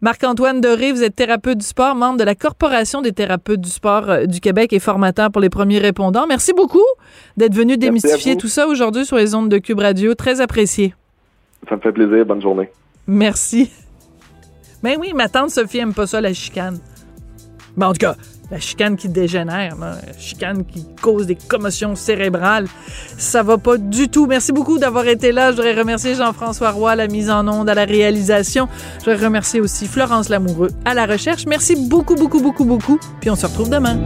Marc-Antoine 0.01 0.61
Doré, 0.61 0.93
vous 0.93 1.03
êtes 1.03 1.15
thérapeute 1.15 1.59
du 1.59 1.67
sport, 1.67 1.95
membre 1.95 2.19
de 2.19 2.25
la 2.25 2.35
Corporation 2.35 3.03
des 3.03 3.13
thérapeutes 3.13 3.61
du 3.61 3.71
sport 3.71 4.09
euh, 4.09 4.25
du 4.25 4.41
Québec 4.41 4.73
et 4.73 4.79
formateur 4.79 5.31
pour 5.31 5.43
les 5.43 5.51
premiers 5.51 5.79
répondants. 5.79 6.27
Merci 6.27 6.53
beaucoup 6.55 6.81
d'être 7.37 7.55
venu 7.55 7.77
démystifier 7.77 8.37
tout 8.37 8.49
ça 8.49 8.67
aujourd'hui 8.67 9.05
sur 9.05 9.17
les 9.17 9.35
ondes 9.35 9.51
de 9.51 9.59
Cube 9.59 9.81
Radio. 9.81 10.15
Très 10.15 10.41
apprécié. 10.41 10.95
Ça 11.69 11.77
me 11.77 11.81
fait 11.81 11.93
plaisir. 11.93 12.25
Bonne 12.25 12.43
journée. 12.43 12.71
Merci. 13.07 13.71
Mais 14.83 14.97
oui, 14.97 15.13
ma 15.15 15.29
tante 15.29 15.51
Sophie 15.51 15.79
aime 15.79 15.95
pas 15.95 16.07
ça, 16.07 16.21
la 16.21 16.33
chicane. 16.33 16.79
Mais 17.77 17.85
en 17.85 17.93
tout 17.93 17.99
cas, 17.99 18.17
la 18.53 18.61
chicane 18.61 18.99
qui 18.99 19.09
dégénère, 19.09 19.77
la 19.81 19.97
chicane 20.19 20.67
qui 20.67 20.85
cause 21.01 21.27
des 21.27 21.37
commotions 21.37 21.97
cérébrales. 21.97 22.67
Ça 23.17 23.43
va 23.43 23.57
pas 23.57 23.79
du 23.79 24.11
tout. 24.11 24.27
Merci 24.27 24.53
beaucoup 24.53 24.79
d'avoir 24.79 25.09
été 25.09 25.33
là. 25.33 25.51
Je 25.51 25.57
voudrais 25.57 25.73
remercier 25.73 26.15
Jean-François 26.15 26.71
Roy 26.71 26.91
à 26.91 26.97
la 26.97 27.09
mise 27.09 27.31
en 27.31 27.49
onde, 27.49 27.71
à 27.71 27.75
la 27.75 27.87
réalisation. 27.87 28.69
Je 28.99 29.11
voudrais 29.11 29.25
remercier 29.25 29.63
aussi 29.63 29.87
Florence 29.87 30.29
Lamoureux 30.29 30.69
à 30.85 30.93
la 30.93 31.07
recherche. 31.07 31.47
Merci 31.47 31.77
beaucoup, 31.89 32.15
beaucoup, 32.15 32.41
beaucoup, 32.41 32.67
beaucoup. 32.67 33.01
Puis 33.23 33.31
on 33.31 33.37
se 33.37 33.47
retrouve 33.47 33.71
demain. 33.71 34.05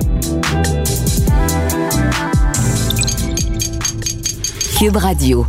Cube 4.79 4.97
Radio. 4.97 5.45